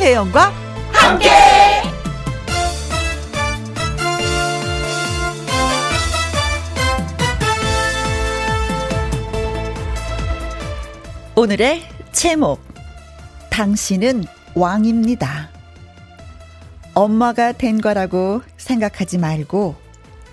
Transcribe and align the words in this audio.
김혜영과 0.00 0.50
함께. 0.92 1.28
오늘의 11.36 11.82
제목 12.12 12.62
당신은 13.50 14.24
왕입니다. 14.54 15.50
엄마가 16.94 17.52
된 17.52 17.82
거라고 17.82 18.40
생각하지 18.56 19.18
말고 19.18 19.76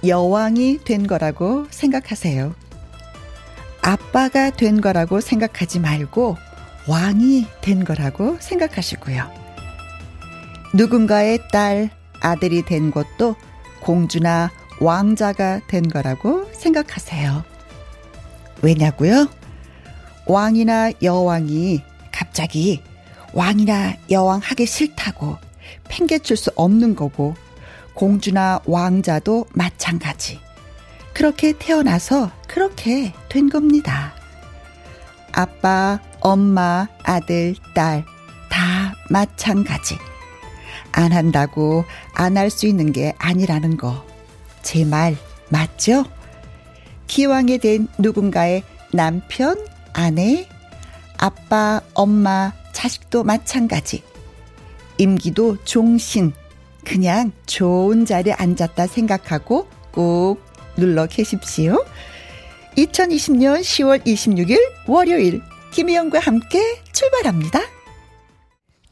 여왕이 0.05 0.85
된 0.85 1.05
거라고 1.05 1.67
생각하세요. 1.71 2.55
아빠가 3.81 4.49
된 4.49 4.79
거라고 4.79 5.19
생각하지 5.19 5.79
말고 5.81 6.37
왕이 6.87 7.47
된 7.59 7.83
거라고 7.83 8.37
생각하시고요. 8.39 9.36
누군가의 10.77 11.39
딸, 11.51 11.89
아들이 12.21 12.61
된 12.61 12.91
것도 12.91 13.35
공주나 13.79 14.51
왕자가 14.79 15.61
된 15.67 15.87
거라고 15.89 16.47
생각하세요. 16.53 17.43
왜냐고요? 18.61 19.27
왕이나 20.27 20.91
여왕이 21.01 21.81
갑자기 22.11 22.83
왕이나 23.33 23.95
여왕 24.11 24.39
하기 24.43 24.67
싫다고 24.67 25.37
팽개칠 25.89 26.37
수 26.37 26.51
없는 26.55 26.95
거고 26.95 27.33
공주나 27.95 28.59
왕자도 28.65 29.47
마찬가지. 29.53 30.39
그렇게 31.13 31.53
태어나서 31.57 32.29
그렇게 32.47 33.13
된 33.29 33.49
겁니다. 33.49 34.13
아빠, 35.31 35.99
엄마, 36.19 36.87
아들, 37.01 37.55
딸, 37.73 38.05
다 38.51 38.93
마찬가지. 39.09 39.97
안 40.97 41.11
한다고 41.13 41.85
안 42.13 42.37
할 42.37 42.49
수 42.49 42.65
있는 42.67 42.91
게 42.91 43.13
아니라는 43.19 43.77
거. 43.77 44.03
제 44.63 44.83
말 44.83 45.15
맞죠? 45.49 46.03
기왕에 47.05 47.59
된 47.59 47.87
누군가의 47.99 48.63
남편, 48.91 49.55
아내, 49.93 50.47
아빠, 51.17 51.81
엄마, 51.93 52.51
자식도 52.73 53.23
마찬가지. 53.23 54.03
임기도 54.97 55.57
종신. 55.63 56.33
그냥 56.83 57.31
좋은 57.45 58.05
자리에 58.05 58.33
앉았다 58.33 58.87
생각하고 58.87 59.67
꼭 59.91 60.41
눌러 60.77 61.05
계십시오. 61.05 61.85
2020년 62.75 63.61
10월 63.61 64.03
26일 64.05 64.57
월요일 64.87 65.41
김희영과 65.71 66.19
함께 66.19 66.81
출발합니다. 66.91 67.61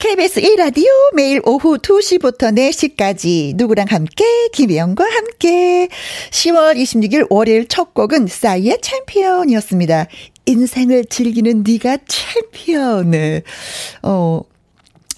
KBS 0.08 0.40
1라디오 0.40 0.86
매일 1.16 1.42
오후 1.46 1.80
2시부터 1.80 2.56
4시까지 2.56 3.56
누구랑 3.56 3.88
함께 3.90 4.24
김혜영과 4.54 5.04
함께 5.04 5.90
10월 6.30 6.80
26일 6.80 7.26
월요일 7.32 7.68
첫 7.68 7.96
곡은 7.96 8.28
싸이의 8.28 8.78
챔피언이었습니다. 8.84 10.06
인생을 10.46 11.06
즐기는 11.06 11.64
네가 11.66 11.98
챔피언. 12.08 13.10
네. 13.10 13.42
어, 14.04 14.42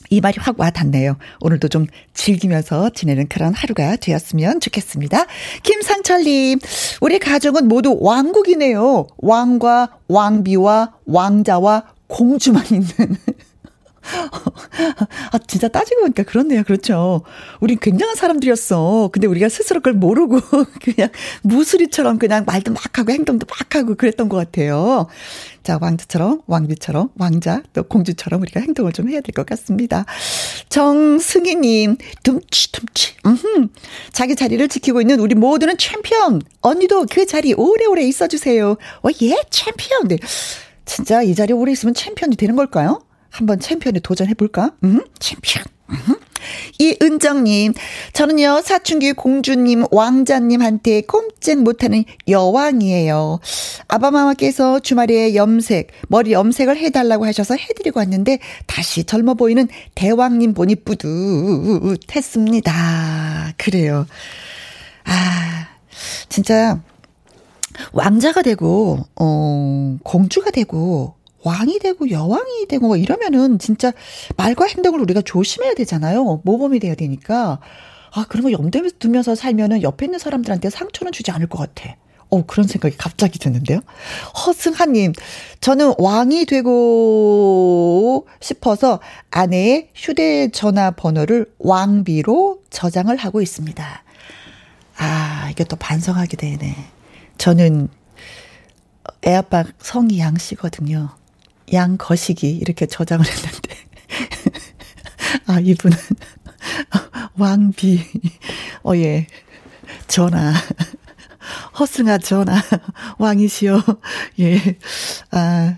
이 0.09 0.21
말이 0.21 0.37
확 0.39 0.57
와닿네요. 0.57 1.17
오늘도 1.41 1.67
좀 1.67 1.87
즐기면서 2.13 2.89
지내는 2.91 3.27
그런 3.27 3.53
하루가 3.53 3.97
되었으면 3.97 4.61
좋겠습니다. 4.61 5.25
김상철님, 5.63 6.59
우리 7.01 7.19
가족은 7.19 7.67
모두 7.67 7.97
왕국이네요. 7.99 9.07
왕과 9.17 9.97
왕비와 10.07 10.93
왕자와 11.05 11.83
공주만 12.07 12.63
있는. 12.71 13.17
아, 15.31 15.37
진짜 15.47 15.67
따지고 15.67 16.01
보니까 16.01 16.23
그렇네요. 16.23 16.63
그렇죠. 16.63 17.21
우린 17.59 17.77
굉장한 17.79 18.15
사람들이었어. 18.15 19.09
근데 19.11 19.27
우리가 19.27 19.49
스스로 19.49 19.79
그걸 19.79 19.93
모르고 19.93 20.39
그냥 20.83 21.09
무수리처럼 21.43 22.17
그냥 22.19 22.43
말도 22.45 22.71
막 22.73 22.97
하고 22.97 23.11
행동도 23.11 23.45
막 23.49 23.75
하고 23.75 23.95
그랬던 23.95 24.29
것 24.29 24.37
같아요. 24.37 25.07
자, 25.63 25.77
왕자처럼, 25.81 26.41
왕비처럼, 26.47 27.09
왕자, 27.17 27.61
또 27.73 27.83
공주처럼 27.83 28.41
우리가 28.41 28.61
행동을 28.61 28.93
좀 28.93 29.09
해야 29.09 29.19
될 29.19 29.33
것 29.33 29.45
같습니다. 29.45 30.05
정승희님, 30.69 31.97
둠치 32.23 32.71
둠치, 32.71 33.13
음, 33.25 33.69
자기 34.13 34.35
자리를 34.35 34.65
지키고 34.69 35.01
있는 35.01 35.19
우리 35.19 35.35
모두는 35.35 35.77
챔피언. 35.77 36.41
언니도 36.61 37.07
그 37.11 37.25
자리 37.25 37.53
오래오래 37.53 38.03
있어주세요. 38.03 38.71
어, 38.71 39.09
예, 39.21 39.35
챔피언. 39.49 40.07
네. 40.07 40.17
진짜 40.85 41.21
이 41.21 41.35
자리에 41.35 41.53
오래 41.53 41.73
있으면 41.73 41.93
챔피언이 41.93 42.37
되는 42.37 42.55
걸까요? 42.55 43.01
한번 43.37 43.59
챔피언에 43.59 43.99
도전해볼까? 43.99 44.71
음, 44.83 45.05
챔피언. 45.19 45.63
음. 45.89 45.95
이은정님, 46.79 47.73
저는요, 48.13 48.61
사춘기 48.63 49.13
공주님, 49.13 49.85
왕자님한테 49.91 51.01
꼼짝 51.01 51.59
못하는 51.59 52.03
여왕이에요. 52.27 53.39
아바마마께서 53.87 54.79
주말에 54.79 55.35
염색, 55.35 55.89
머리 56.07 56.31
염색을 56.31 56.77
해달라고 56.77 57.27
하셔서 57.27 57.55
해드리고 57.55 57.99
왔는데, 57.99 58.39
다시 58.65 59.03
젊어 59.03 59.35
보이는 59.35 59.67
대왕님 59.93 60.55
보니 60.55 60.77
뿌듯했습니다. 60.83 62.73
그래요. 63.57 64.07
아, 65.05 65.67
진짜, 66.27 66.81
왕자가 67.93 68.41
되고, 68.41 69.05
어, 69.15 69.97
공주가 70.03 70.49
되고, 70.49 71.16
왕이 71.47 71.79
되고 71.79 72.09
여왕이 72.09 72.67
되고 72.67 72.87
뭐 72.87 72.97
이러면은 72.97 73.57
진짜 73.57 73.93
말과 74.35 74.65
행동을 74.65 74.99
우리가 74.99 75.21
조심해야 75.21 75.75
되잖아요. 75.75 76.41
모범이 76.43 76.79
돼야 76.79 76.93
되니까. 76.95 77.59
아, 78.11 78.25
그런 78.27 78.43
거 78.43 78.51
염두에 78.51 78.89
두면서 78.99 79.35
살면은 79.35 79.81
옆에 79.81 80.05
있는 80.05 80.19
사람들한테 80.19 80.69
상처는 80.69 81.11
주지 81.13 81.31
않을 81.31 81.47
것 81.47 81.57
같아. 81.57 81.95
어, 82.29 82.45
그런 82.45 82.67
생각이 82.67 82.97
갑자기 82.97 83.39
드는데요. 83.39 83.79
허승하님, 84.45 85.13
저는 85.61 85.93
왕이 85.97 86.45
되고 86.45 88.27
싶어서 88.41 88.99
아내의 89.31 89.89
휴대전화 89.95 90.91
번호를 90.91 91.45
왕비로 91.59 92.63
저장을 92.69 93.15
하고 93.15 93.41
있습니다. 93.41 94.03
아, 94.97 95.47
이게 95.51 95.63
또 95.63 95.77
반성하게 95.77 96.35
되네. 96.35 96.75
저는 97.37 97.87
애아빠 99.25 99.63
성이 99.79 100.19
양 100.19 100.37
씨거든요. 100.37 101.16
양 101.73 101.97
거시기 101.97 102.49
이렇게 102.51 102.85
저장을 102.85 103.25
했는데. 103.25 103.75
아 105.47 105.59
이분은 105.59 105.97
왕비. 107.37 108.03
어예. 108.83 109.27
전하. 110.07 110.53
허승아 111.79 112.17
전하. 112.19 112.61
왕이시여. 113.17 113.83
예아 114.39 115.77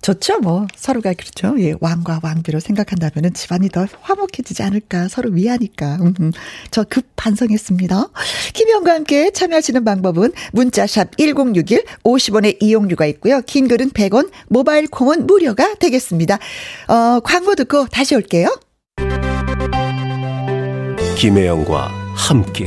좋죠, 0.00 0.40
뭐. 0.40 0.66
서로가 0.76 1.12
그렇죠. 1.14 1.54
예, 1.60 1.74
왕과 1.80 2.20
왕비로 2.22 2.60
생각한다면은 2.60 3.34
집안이 3.34 3.68
더 3.70 3.86
화목해지지 4.00 4.62
않을까. 4.62 5.08
서로 5.08 5.30
위하니까. 5.30 5.98
저급 6.70 7.06
반성했습니다. 7.16 8.08
김영과 8.54 8.94
함께 8.94 9.30
참여하시는 9.30 9.84
방법은 9.84 10.32
문자샵 10.52 11.16
1061 11.16 11.84
50원의 12.04 12.56
이용료가 12.60 13.06
있고요. 13.06 13.40
긴 13.42 13.68
글은 13.68 13.90
100원, 13.90 14.30
모바일 14.48 14.86
콩은 14.88 15.26
무료가 15.26 15.74
되겠습니다. 15.74 16.38
어, 16.88 17.20
광고 17.20 17.54
듣고 17.54 17.86
다시 17.86 18.14
올게요. 18.14 18.48
김혜영과 21.16 21.88
함께. 22.14 22.66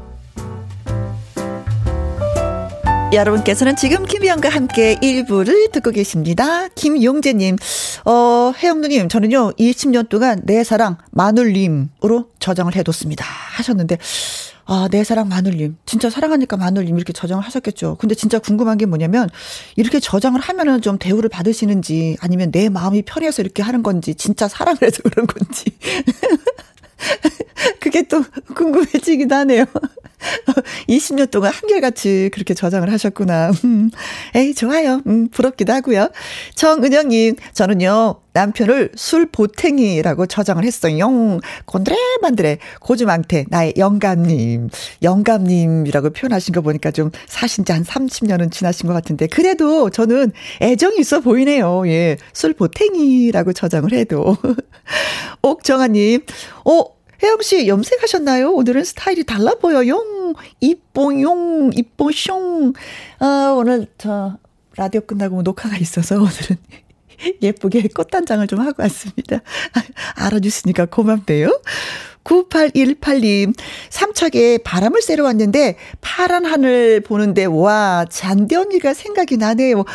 여러분께서는 3.13 3.75
지금 3.75 4.05
김희영과 4.05 4.47
함께 4.47 4.95
1부를 4.95 5.69
듣고 5.73 5.91
계십니다. 5.91 6.69
김용재님, 6.69 7.57
어, 8.05 8.53
혜영누님, 8.57 9.09
저는요, 9.09 9.51
20년 9.59 10.07
동안 10.07 10.39
내 10.45 10.63
사랑 10.63 10.97
마눌님으로 11.11 12.29
저장을 12.39 12.73
해뒀습니다. 12.77 13.25
하셨는데, 13.25 13.97
아, 14.63 14.87
내 14.89 15.03
사랑 15.03 15.27
마눌님. 15.27 15.75
진짜 15.85 16.09
사랑하니까 16.09 16.55
마눌님 16.55 16.95
이렇게 16.95 17.11
저장을 17.11 17.43
하셨겠죠. 17.43 17.97
근데 17.99 18.15
진짜 18.15 18.39
궁금한 18.39 18.77
게 18.77 18.85
뭐냐면, 18.85 19.27
이렇게 19.75 19.99
저장을 19.99 20.39
하면은 20.39 20.81
좀 20.81 20.97
대우를 20.97 21.27
받으시는지, 21.27 22.15
아니면 22.21 22.49
내 22.51 22.69
마음이 22.69 23.01
편해서 23.01 23.41
이렇게 23.41 23.61
하는 23.61 23.83
건지, 23.83 24.15
진짜 24.15 24.47
사랑을 24.47 24.83
해서 24.83 25.03
그런 25.03 25.27
건지. 25.27 25.65
그게 27.81 28.03
또 28.03 28.23
궁금해지기도 28.55 29.35
하네요. 29.35 29.65
20년 30.87 31.31
동안 31.31 31.51
한결같이 31.53 32.29
그렇게 32.33 32.53
저장을 32.53 32.91
하셨구나. 32.91 33.51
음, 33.65 33.89
에이, 34.35 34.53
좋아요. 34.53 35.01
음, 35.07 35.29
부럽기도 35.29 35.73
하고요. 35.73 36.09
정은영님, 36.55 37.35
저는요, 37.53 38.15
남편을 38.33 38.91
술 38.95 39.25
보탱이라고 39.25 40.25
저장을 40.25 40.63
했어요. 40.63 41.39
곤드레만드레, 41.65 42.59
고주망태, 42.79 43.45
나의 43.49 43.73
영감님. 43.77 44.69
영감님이라고 45.01 46.11
표현하신 46.11 46.53
거 46.53 46.61
보니까 46.61 46.91
좀 46.91 47.11
사신 47.27 47.65
지 47.65 47.71
한 47.71 47.83
30년은 47.83 48.51
지나신 48.51 48.87
것 48.87 48.93
같은데, 48.93 49.27
그래도 49.27 49.89
저는 49.89 50.31
애정이 50.61 50.97
있어 50.99 51.19
보이네요. 51.21 51.87
예. 51.87 52.17
술 52.33 52.53
보탱이라고 52.53 53.53
저장을 53.53 53.93
해도. 53.93 54.37
옥정아님, 55.41 56.21
어, 56.65 56.85
혜영 57.23 57.41
씨 57.41 57.67
염색하셨나요? 57.67 58.51
오늘은 58.51 58.83
스타일이 58.83 59.23
달라 59.23 59.55
보여요. 59.55 60.03
이뽕용, 60.59 61.71
이뽕숑. 61.71 62.73
아, 63.19 63.53
오늘 63.55 63.87
저 63.97 64.37
라디오 64.75 65.01
끝나고 65.01 65.41
녹화가 65.43 65.77
있어서 65.77 66.15
오늘은 66.15 66.57
예쁘게 67.41 67.89
꽃단장을 67.89 68.47
좀 68.47 68.59
하고 68.61 68.81
왔습니다. 68.81 69.41
알아주시니까 70.15 70.87
고맙네요. 70.87 71.61
9818님, 72.23 73.53
삼척에 73.89 74.59
바람을 74.59 75.01
쐬러 75.01 75.23
왔는데, 75.23 75.75
파란 76.01 76.45
하늘 76.45 77.01
보는데, 77.01 77.45
와, 77.45 78.05
잔디 78.09 78.55
언니가 78.55 78.93
생각이 78.93 79.37
나네요. 79.37 79.85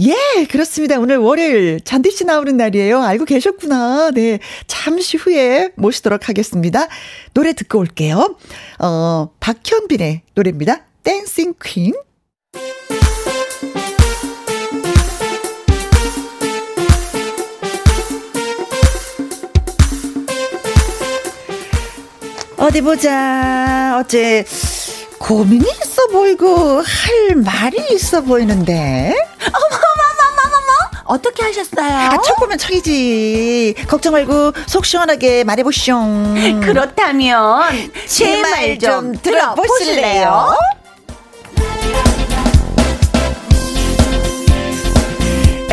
예, 0.00 0.44
그렇습니다. 0.44 0.98
오늘 0.98 1.18
월요일 1.18 1.80
잔디 1.80 2.10
씨 2.10 2.24
나오는 2.24 2.56
날이에요. 2.56 3.00
알고 3.02 3.24
계셨구나. 3.24 4.10
네. 4.12 4.38
잠시 4.66 5.16
후에 5.16 5.70
모시도록 5.76 6.28
하겠습니다. 6.28 6.88
노래 7.34 7.52
듣고 7.52 7.78
올게요. 7.78 8.36
어, 8.78 9.30
박현빈의 9.40 10.22
노래입니다. 10.34 10.84
댄싱 11.02 11.54
퀸. 11.62 12.07
어디 22.68 22.82
보자. 22.82 23.96
어째 23.98 24.44
고민이 25.18 25.64
있어 25.82 26.06
보이고 26.08 26.82
할 26.82 27.34
말이 27.36 27.78
있어 27.92 28.20
보이는데. 28.20 29.14
어머머머머머머 29.40 30.72
어떻게 31.04 31.44
하셨어요? 31.44 31.88
아, 32.10 32.18
첫 32.22 32.34
보면 32.36 32.58
척이지. 32.58 33.74
걱정 33.88 34.12
말고 34.12 34.52
속 34.66 34.84
시원하게 34.84 35.44
말해보쇼. 35.44 35.94
그렇다면 36.62 37.90
제 38.06 38.42
말 38.42 38.78
좀 38.78 39.14
들어보실래요? 39.16 40.54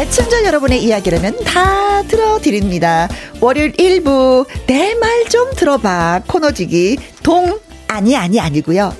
애청자 0.05 0.43
여러분의 0.45 0.83
이야기라면 0.83 1.43
다 1.43 2.03
들어드립니다. 2.03 3.09
월요일 3.41 3.71
1부 3.73 4.45
내 4.67 4.93
말 4.95 5.15
좀 5.29 5.51
들어봐 5.55 6.21
코너지기 6.27 6.97
동 7.23 7.59
아니 7.87 8.15
아니 8.15 8.39
아니고요. 8.39 8.93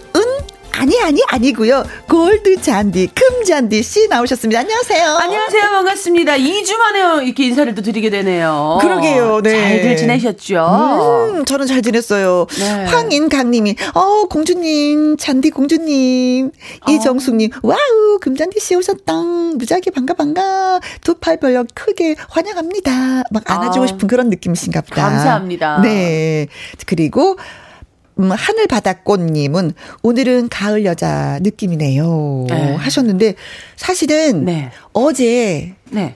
아니 0.86 1.02
아니 1.02 1.20
아니고요. 1.30 1.84
골드 2.08 2.62
잔디 2.62 3.08
금 3.08 3.44
잔디 3.44 3.82
씨 3.82 4.08
나오셨습니다. 4.08 4.60
안녕하세요. 4.60 5.16
안녕하세요. 5.18 5.62
반갑습니다. 5.64 6.34
2주 6.38 6.78
만에 6.78 7.26
이렇게 7.26 7.46
인사를 7.46 7.74
또 7.74 7.82
드리게 7.82 8.12
되네요. 8.12 8.78
그러게요. 8.80 9.42
네. 9.42 9.50
잘들 9.80 9.98
지내셨죠? 9.98 11.34
음, 11.38 11.46
저는 11.46 11.66
잘 11.66 11.82
지냈어요. 11.82 12.46
네. 12.60 12.86
황인강 12.86 13.50
님이 13.50 13.76
어 13.96 14.26
공주님 14.30 15.18
잔디 15.18 15.50
공주님 15.50 16.52
어. 16.88 16.92
이정숙 16.92 17.38
님 17.38 17.50
wow 17.64 18.20
금잔디 18.22 18.60
씨 18.60 18.76
오셨다. 18.76 19.12
무지하게 19.56 19.90
반가 19.90 20.14
반가 20.14 20.80
두 21.02 21.16
팔 21.20 21.40
벌려 21.40 21.66
크게 21.74 22.14
환영합니다. 22.30 23.24
막 23.32 23.50
안아주고 23.50 23.86
아. 23.86 23.88
싶은 23.88 24.08
그런 24.08 24.30
느낌이신가 24.30 24.82
보다. 24.82 25.02
감사합니다. 25.10 25.82
네. 25.82 26.46
그리고 26.86 27.38
음, 28.20 28.32
하늘바다꽃님은 28.32 29.74
오늘은 30.04 30.50
가을 30.50 30.86
여자 30.86 31.40
느낌이네요. 31.42 32.46
네. 32.50 32.76
하셨는데 32.76 33.36
사실은 33.76 34.46
네. 34.46 34.72
어제 34.94 35.74
네. 35.92 36.16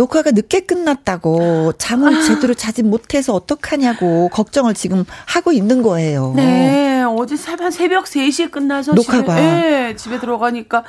녹화가 0.00 0.30
늦게 0.30 0.60
끝났다고 0.60 1.74
잠을 1.76 2.16
아. 2.16 2.22
제대로 2.22 2.54
자지 2.54 2.82
못해서 2.82 3.34
어떡하냐고 3.34 4.30
걱정을 4.30 4.72
지금 4.72 5.04
하고 5.26 5.52
있는 5.52 5.82
거예요. 5.82 6.32
네, 6.36 7.02
어제 7.02 7.36
새벽, 7.36 7.70
새벽 7.70 8.06
3시에 8.06 8.50
끝나서 8.50 8.94
녹화가 8.94 9.22
집에, 9.22 9.34
네, 9.34 9.96
집에 9.96 10.18
들어가니까 10.18 10.84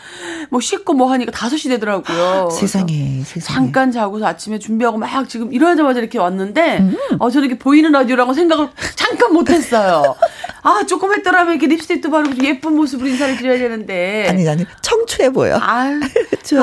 뭐 0.49 0.61
씻고 0.61 0.93
뭐 0.93 1.11
하니까 1.11 1.33
5시 1.33 1.67
되더라고요. 1.67 2.47
아, 2.47 2.49
세상에, 2.49 3.21
세상에. 3.25 3.53
잠깐 3.53 3.91
자고서 3.91 4.25
아침에 4.25 4.59
준비하고 4.59 4.97
막 4.97 5.27
지금 5.27 5.51
일어나자마자 5.51 5.99
이렇게 5.99 6.17
왔는데 6.17 6.77
음. 6.77 6.95
어 7.19 7.29
저는 7.29 7.49
이렇게 7.49 7.59
보이는 7.59 7.91
라디오라고 7.91 8.33
생각을 8.33 8.69
잠깐 8.95 9.33
못 9.33 9.49
했어요. 9.49 10.15
아, 10.63 10.85
조금 10.85 11.13
했더라면 11.13 11.53
이렇게 11.53 11.67
립스틱도 11.67 12.11
바르고 12.11 12.43
예쁜 12.43 12.75
모습으로 12.75 13.09
인사를 13.09 13.35
드려야 13.37 13.57
되는데. 13.57 14.27
아니, 14.29 14.47
아니, 14.47 14.65
청초해 14.81 15.31
보여. 15.31 15.57
아, 15.61 15.99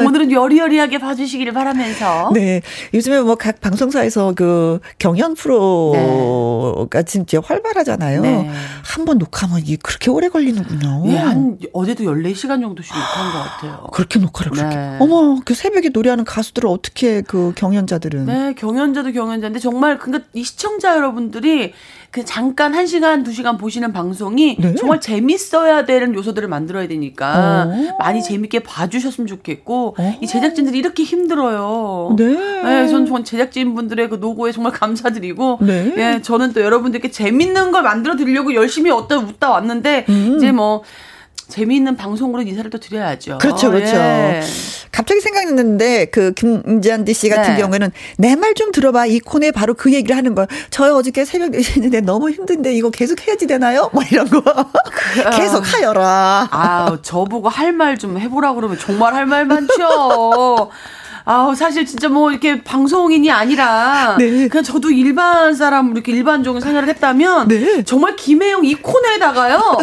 오늘은 0.04 0.30
여리여리하게 0.30 0.98
봐주시기를 0.98 1.52
바라면서. 1.52 2.30
네. 2.32 2.37
요즘에 2.94 3.20
뭐 3.20 3.36
각 3.38 3.60
방송사에서 3.60 4.32
그 4.34 4.80
경연 4.98 5.34
프로가 5.34 6.88
네. 6.88 7.04
진짜 7.04 7.40
활발하잖아요. 7.42 8.22
네. 8.22 8.50
한번 8.84 9.18
녹화하면 9.18 9.60
이게 9.64 9.76
그렇게 9.76 10.10
오래 10.10 10.28
걸리는군요. 10.28 11.04
예, 11.06 11.16
한, 11.16 11.58
어제도 11.72 12.04
14시간 12.04 12.60
정도 12.60 12.82
씩 12.82 12.92
녹화한 12.94 13.32
것 13.32 13.38
같아요. 13.38 13.86
그렇게 13.92 14.18
녹화를 14.18 14.52
그렇게. 14.52 14.76
네. 14.76 14.96
어머, 15.00 15.40
그 15.44 15.54
새벽에 15.54 15.90
노래하는 15.90 16.24
가수들을 16.24 16.68
어떻게 16.68 17.20
그 17.22 17.52
경연자들은. 17.54 18.26
네, 18.26 18.54
경연자도 18.54 19.12
경연자인데 19.12 19.60
정말 19.60 19.98
그러니까 19.98 20.28
이 20.34 20.42
시청자 20.44 20.96
여러분들이 20.96 21.72
그 22.10 22.24
잠깐 22.24 22.74
한 22.74 22.86
시간 22.86 23.22
두 23.22 23.32
시간 23.32 23.58
보시는 23.58 23.92
방송이 23.92 24.56
네. 24.58 24.74
정말 24.74 25.00
재밌어야 25.00 25.84
되는 25.84 26.14
요소들을 26.14 26.48
만들어야 26.48 26.88
되니까 26.88 27.68
어. 27.68 27.96
많이 27.98 28.22
재밌게 28.22 28.60
봐주셨으면 28.60 29.26
좋겠고 29.26 29.96
어. 29.98 30.18
이 30.22 30.26
제작진들이 30.26 30.78
이렇게 30.78 31.02
힘들어요. 31.02 32.14
네. 32.16 32.24
네, 32.62 32.88
전, 32.88 33.04
전 33.04 33.24
제작진 33.24 33.74
분들의 33.74 34.08
그 34.08 34.14
노고에 34.16 34.52
정말 34.52 34.72
감사드리고 34.72 35.58
네. 35.60 35.92
예, 35.98 36.22
저는 36.22 36.54
또 36.54 36.62
여러분들께 36.62 37.10
재밌는 37.10 37.72
걸 37.72 37.82
만들어 37.82 38.16
드리려고 38.16 38.54
열심히 38.54 38.90
어떤 38.90 39.26
웃다 39.26 39.50
왔는데 39.50 40.06
음. 40.08 40.34
이제 40.36 40.50
뭐 40.50 40.82
재미있는 41.48 41.96
방송으로 41.96 42.42
인사를 42.42 42.68
또 42.70 42.78
드려야죠. 42.78 43.38
그렇죠, 43.38 43.70
그렇죠. 43.70 43.96
예. 43.96 44.42
갑자기 44.92 45.20
생각났는데 45.20 46.06
그 46.06 46.32
김지한디 46.32 47.14
씨 47.14 47.28
같은 47.28 47.54
네. 47.54 47.60
경우에는 47.60 47.90
내 48.18 48.34
말 48.36 48.54
좀 48.54 48.72
들어봐 48.72 49.06
이 49.06 49.20
코너에 49.20 49.50
바로 49.52 49.74
그 49.74 49.92
얘기를 49.92 50.16
하는 50.16 50.34
걸. 50.34 50.46
저 50.70 50.94
어저께 50.94 51.24
새벽 51.24 51.52
4시인데 51.52 52.02
너무 52.02 52.30
힘든데 52.30 52.72
이거 52.74 52.90
계속 52.90 53.26
해야지 53.26 53.46
되나요? 53.46 53.88
뭐 53.92 54.02
이런 54.10 54.28
거 54.28 54.42
계속 55.36 55.62
하여라. 55.74 56.48
아 56.50 56.98
저보고 57.02 57.48
할 57.48 57.72
말 57.72 57.96
좀 57.98 58.18
해보라 58.18 58.54
그러면 58.54 58.78
정말 58.78 59.14
할 59.14 59.26
말 59.26 59.44
많죠. 59.46 60.70
아우 61.24 61.54
사실 61.54 61.84
진짜 61.84 62.08
뭐 62.08 62.30
이렇게 62.30 62.62
방송인이 62.64 63.30
아니라 63.30 64.16
네. 64.18 64.48
그냥 64.48 64.64
저도 64.64 64.90
일반 64.90 65.54
사람 65.54 65.92
이렇게 65.92 66.10
일반적인 66.12 66.60
생활을 66.62 66.88
했다면 66.88 67.48
네. 67.48 67.82
정말 67.84 68.16
김혜영 68.16 68.64
이 68.64 68.74
코너에다가요. 68.74 69.78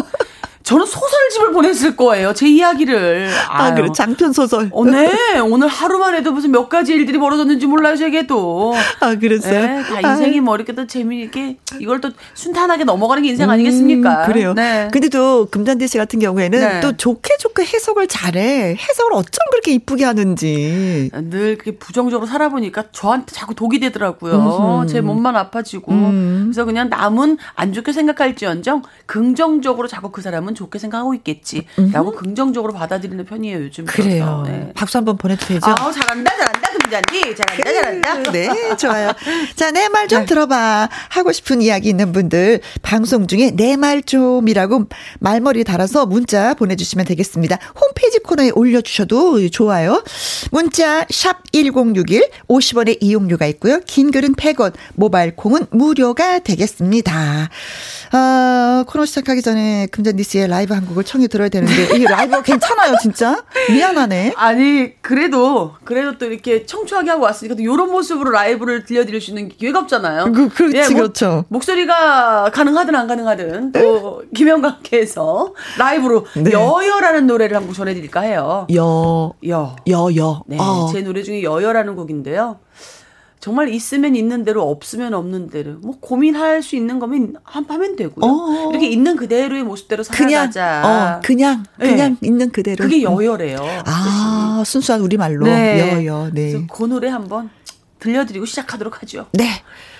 저는 0.65 0.83
소설집을 0.87 1.53
보냈을 1.53 1.95
거예요. 1.95 2.33
제 2.33 2.47
이야기를. 2.47 3.29
아, 3.49 3.65
아유. 3.65 3.75
그래. 3.75 3.87
장편 3.95 4.33
소설. 4.33 4.67
어, 4.71 4.83
네. 4.83 5.37
오늘 5.39 5.67
하루만 5.67 6.15
해도 6.15 6.31
무슨 6.31 6.51
몇 6.51 6.69
가지 6.69 6.93
일들이 6.93 7.19
벌어졌는지 7.19 7.67
몰라요, 7.67 7.95
제게도. 7.95 8.73
아, 8.99 9.13
그랬어요? 9.15 9.61
네, 9.61 9.83
다 10.01 10.11
인생이 10.11 10.41
뭐 10.41 10.55
이렇게 10.55 10.73
또 10.73 10.87
재미있게 10.87 11.57
이걸 11.79 12.01
또 12.01 12.09
순탄하게 12.33 12.83
넘어가는 12.83 13.21
게 13.21 13.29
인생 13.29 13.47
아니겠습니까? 13.47 14.23
음, 14.23 14.25
그래요. 14.25 14.53
네. 14.55 14.89
근데 14.91 15.07
또 15.09 15.45
금잔디 15.51 15.87
씨 15.87 15.99
같은 15.99 16.17
경우에는 16.19 16.59
네. 16.59 16.79
또 16.81 16.97
좋게 16.97 17.37
좋게 17.37 17.63
해석을 17.63 18.07
잘해. 18.07 18.75
해석을 18.75 19.13
어쩜 19.13 19.45
그렇게 19.51 19.71
이쁘게 19.73 20.03
하는지. 20.03 21.11
늘 21.13 21.59
그렇게 21.59 21.77
부정적으로 21.77 22.25
살아보니까 22.25 22.85
저한테 22.91 23.33
자꾸 23.35 23.53
독이 23.53 23.79
되더라고요. 23.79 24.33
음흠. 24.81 24.87
제 24.87 25.01
몸만 25.01 25.35
아파지고. 25.35 25.91
음. 25.91 26.41
그래서 26.45 26.65
그냥 26.65 26.89
남은 26.89 27.37
안 27.53 27.71
좋게 27.71 27.91
생각할지언정 27.91 28.81
긍정적으로 29.05 29.87
자꾸 29.87 30.09
그 30.09 30.23
사람은 30.23 30.54
좋게 30.55 30.79
생각하고 30.79 31.13
있겠지라고 31.15 32.11
음흠. 32.11 32.15
긍정적으로 32.15 32.73
받아들이는 32.73 33.25
편이에요 33.25 33.63
요즘. 33.63 33.85
그래요. 33.85 34.43
네. 34.47 34.71
박수 34.75 34.97
한번 34.97 35.17
되죠? 35.17 35.59
아 35.63 35.91
잘한다 35.91 36.31
잘한다 36.31 36.69
금잔디 36.71 37.35
잘한다 37.35 37.73
잘한다. 37.73 38.31
네 38.31 38.75
좋아요. 38.77 39.11
자 39.55 39.71
내 39.71 39.89
말좀 39.89 40.19
네. 40.21 40.25
들어봐 40.25 40.87
하고 41.09 41.31
싶은 41.33 41.61
이야기 41.61 41.89
있는 41.89 42.11
분들 42.13 42.61
방송 42.81 43.27
중에 43.27 43.51
내 43.51 43.75
말 43.75 44.01
좀이라고 44.03 44.85
말머리 45.19 45.63
달아서 45.65 46.05
문자 46.05 46.53
보내주시면 46.53 47.05
되겠습니다. 47.05 47.57
홈페이지 47.81 48.19
코너에 48.19 48.51
올려주셔도 48.51 49.49
좋아요. 49.49 50.01
문자 50.51 51.05
샵 51.09 51.43
#1061 51.51 52.29
50원의 52.47 52.97
이용료가 53.01 53.45
있고요. 53.47 53.81
긴 53.85 54.11
글은 54.11 54.35
100원, 54.35 54.73
모바일 54.93 55.35
콩은 55.35 55.67
무료가 55.71 56.39
되겠습니다. 56.39 57.49
아, 58.11 58.83
코너 58.87 59.05
시작하기 59.05 59.41
전에 59.41 59.87
금잔디 59.91 60.23
씨의 60.23 60.44
라이브 60.47 60.73
한 60.73 60.85
곡을 60.85 61.03
청해 61.03 61.27
들어야 61.27 61.49
되는데 61.49 61.95
이게 61.95 62.05
라이브가 62.05 62.41
괜찮아요, 62.43 62.95
진짜? 63.01 63.43
미안하네. 63.69 64.33
아니, 64.35 64.93
그래도 65.01 65.73
그래도 65.83 66.17
또 66.17 66.25
이렇게 66.25 66.65
청초하게 66.65 67.09
하고 67.11 67.23
왔으니까 67.23 67.55
또 67.55 67.61
이런 67.61 67.91
모습으로 67.91 68.31
라이브를 68.31 68.85
들려드릴 68.85 69.21
수 69.21 69.31
있는 69.31 69.49
기회가 69.49 69.79
없잖아요. 69.79 70.31
그, 70.31 70.49
그렇지, 70.49 70.77
예, 70.77 70.87
뭐, 70.89 71.01
그렇죠. 71.01 71.45
목소리가 71.49 72.49
가능하든 72.53 72.95
안 72.95 73.07
가능하든 73.07 73.71
또 73.73 74.21
네. 74.23 74.27
김영광께서 74.35 75.53
라이브로 75.77 76.25
네. 76.35 76.51
여여라는 76.51 77.27
노래를 77.27 77.55
한 77.57 77.65
곡 77.65 77.73
전해드릴까 77.73 78.21
해요. 78.21 78.67
여, 78.75 79.33
여, 79.47 79.75
여, 79.89 80.09
여. 80.15 80.43
네, 80.45 80.57
어. 80.59 80.87
제 80.93 81.01
노래 81.01 81.23
중에 81.23 81.41
여여라는 81.41 81.95
곡인데요. 81.95 82.59
정말 83.45 83.69
있으면 83.69 84.15
있는 84.15 84.43
대로 84.43 84.67
없으면 84.71 85.13
없는 85.13 85.51
대로 85.51 85.73
뭐 85.73 85.99
고민할 85.99 86.63
수 86.63 86.75
있는 86.75 86.97
거면 86.97 87.35
하면 87.43 87.95
되고요. 87.95 88.25
어. 88.25 88.69
이렇게 88.71 88.87
있는 88.87 89.15
그대로의 89.15 89.61
모습대로 89.61 90.01
살아가자. 90.01 91.21
그냥 91.23 91.59
어, 91.59 91.63
그냥 91.63 91.65
그냥 91.79 92.17
네. 92.19 92.27
있는 92.27 92.51
그대로. 92.51 92.83
그게 92.83 93.03
여여래요. 93.03 93.59
아 93.85 94.61
뜻이. 94.63 94.71
순수한 94.71 95.01
우리 95.01 95.15
말로 95.17 95.45
네. 95.45 95.93
여여. 95.93 96.31
네. 96.33 96.65
그 96.73 96.83
노래 96.85 97.07
한번 97.07 97.51
들려드리고 97.99 98.47
시작하도록 98.47 99.03
하죠. 99.03 99.27
네. 99.33 99.47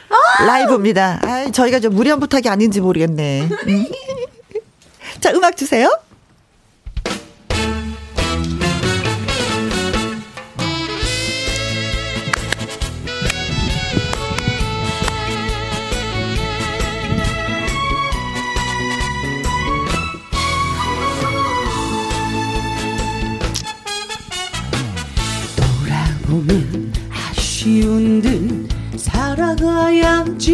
아! 0.10 0.44
라이브입니다. 0.44 1.20
아, 1.22 1.52
저희가 1.52 1.80
좀 1.80 1.94
무리한 1.94 2.20
부탁이 2.20 2.50
아닌지 2.50 2.82
모르겠네. 2.82 3.48
음. 3.68 3.86
자 5.22 5.32
음악 5.34 5.56
주세요. 5.56 5.96
쉬운 27.86 28.20
듯 28.20 28.68
살아가야지. 28.98 30.48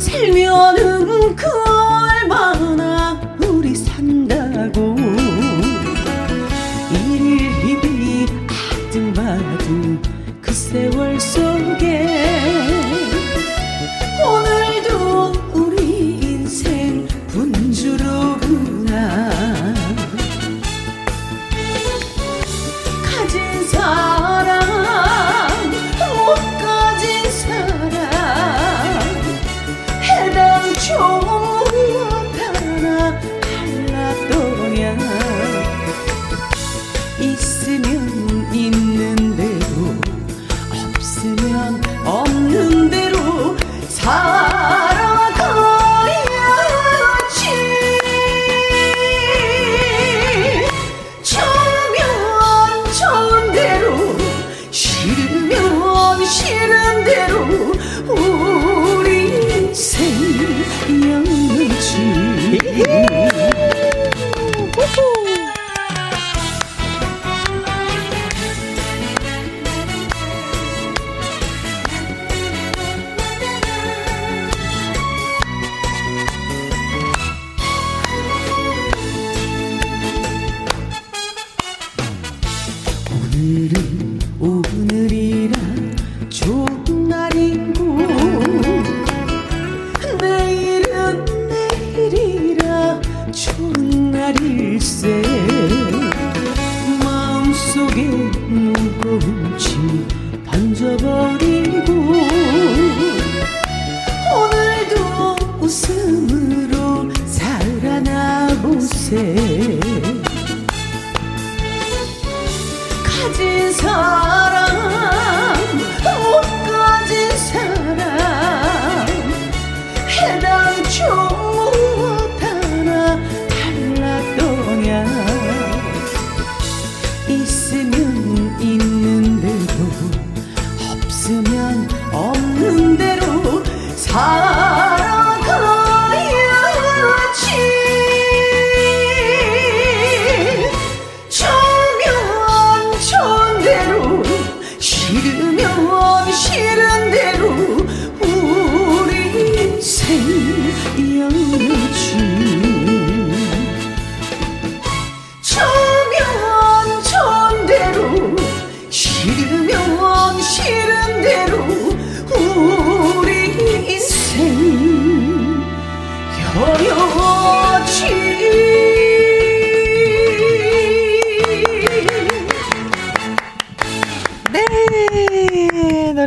살면은 0.00 1.36
그 1.36 1.46
얼마나 1.46 3.20
우리 3.38 3.72
산다고. 3.76 4.96
일일이 6.90 8.26
아등바등 8.48 10.02
그 10.42 10.52
세월 10.52 11.20
속에 11.20 12.35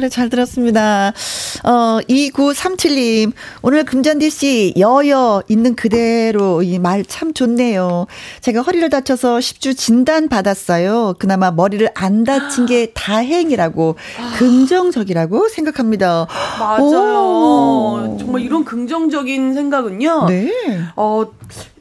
네, 0.10 0.16
잘 0.16 0.30
들었습니다. 0.30 1.13
어, 1.63 2.00
2937님, 2.10 3.32
오늘 3.62 3.86
금잔디 3.86 4.30
씨, 4.32 4.74
여여 4.78 5.44
있는 5.48 5.75
그대로 5.75 6.63
이 6.63 6.80
말 6.80 7.04
참 7.06 7.34
좋네요. 7.34 8.08
제가 8.42 8.62
허리를 8.62 8.89
다쳐서 8.89 9.38
10주 9.38 9.78
진단 9.78 10.28
받았어요. 10.30 11.16
그나마 11.20 11.51
머리를 11.51 11.88
안 11.94 12.24
다친 12.24 12.66
게 12.66 12.92
다행이라고, 12.94 13.96
긍정적이라고 14.38 15.48
생각합니다. 15.50 16.28
맞아요. 16.60 16.84
오. 16.89 18.18
정말 18.20 18.42
이런 18.42 18.66
긍정적인 18.66 19.54
생각은요. 19.54 20.25
네. 20.28 20.51
어, 20.96 21.25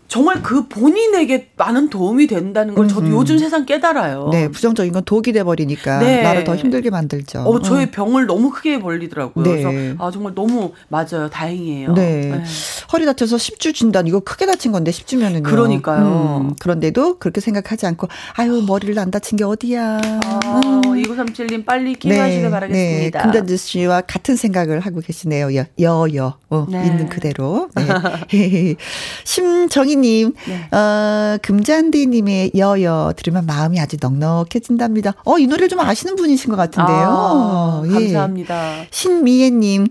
정말 0.09 0.43
그 0.43 0.67
본인에게 0.69 1.51
많은 1.57 1.91
도움이 1.91 2.27
된다는 2.27 2.75
걸 2.75 2.89
저도 2.89 3.07
음. 3.07 3.13
요즘 3.13 3.37
세상 3.37 3.67
깨달아요. 3.67 4.31
네, 4.33 4.49
부정적인 4.49 4.91
건 4.95 5.03
독이 5.05 5.33
돼 5.33 5.45
버리니까 5.45 5.99
네. 5.99 6.23
나를 6.23 6.45
더 6.45 6.57
힘들게 6.57 6.89
만들죠. 6.89 7.41
어, 7.41 7.61
저의 7.61 7.87
어. 7.87 7.89
병을 7.93 8.27
너무 8.27 8.51
크게 8.51 8.81
벌리더라고요. 8.81 9.45
네. 9.45 9.63
그래서 9.63 10.03
아 10.03 10.11
정말 10.11 10.35
너무 10.35 10.73
맞아요. 10.89 11.29
다행이에요. 11.31 11.93
네. 11.93 12.21
네. 12.21 12.45
허리 12.91 13.05
다쳐서 13.05 13.37
10주 13.37 13.75
진단 13.75 14.07
이거 14.07 14.21
크게 14.21 14.47
다친 14.47 14.73
건데 14.73 14.91
10주면은요. 14.91 15.43
그러니까요. 15.43 16.49
음, 16.49 16.55
그런데도 16.59 17.19
그렇게 17.19 17.43
생각하지 17.43 17.85
않고 17.87 18.09
아유 18.37 18.65
머리를 18.67 18.99
안 18.99 19.11
다친 19.11 19.37
게 19.37 19.45
어디야. 19.45 20.01
아, 20.25 20.61
음. 20.65 20.81
2937님 20.81 21.67
빨리 21.67 21.95
기회하시길 21.95 22.45
네. 22.45 22.51
바라겠습니다. 22.51 23.19
네. 23.19 23.23
금단지 23.25 23.59
씨와 23.59 24.01
같은 24.01 24.37
생각을 24.37 24.81
하고 24.81 25.01
계시네요. 25.01 25.55
여, 25.55 25.67
여, 25.83 26.07
여. 26.15 26.39
어, 26.49 26.67
네. 26.71 26.87
있는 26.87 27.11
그대로. 27.11 27.69
네. 27.75 28.75
심정희 29.25 29.98
이은희님, 29.99 30.35
네. 30.47 30.77
어, 30.77 31.39
금잔디님의 31.43 32.53
여여 32.57 33.15
들으면 33.17 33.47
마음이 33.47 33.81
아주 33.81 33.97
넉넉해진답니다. 34.01 35.15
어, 35.25 35.39
이 35.39 35.47
노래를 35.47 35.69
좀 35.69 35.81
아시는 35.81 36.17
분이신 36.17 36.51
것 36.51 36.57
같은데요. 36.57 36.97
아, 36.97 37.83
예. 37.87 37.91
감사합니다. 37.91 38.85
신미애님, 38.91 39.89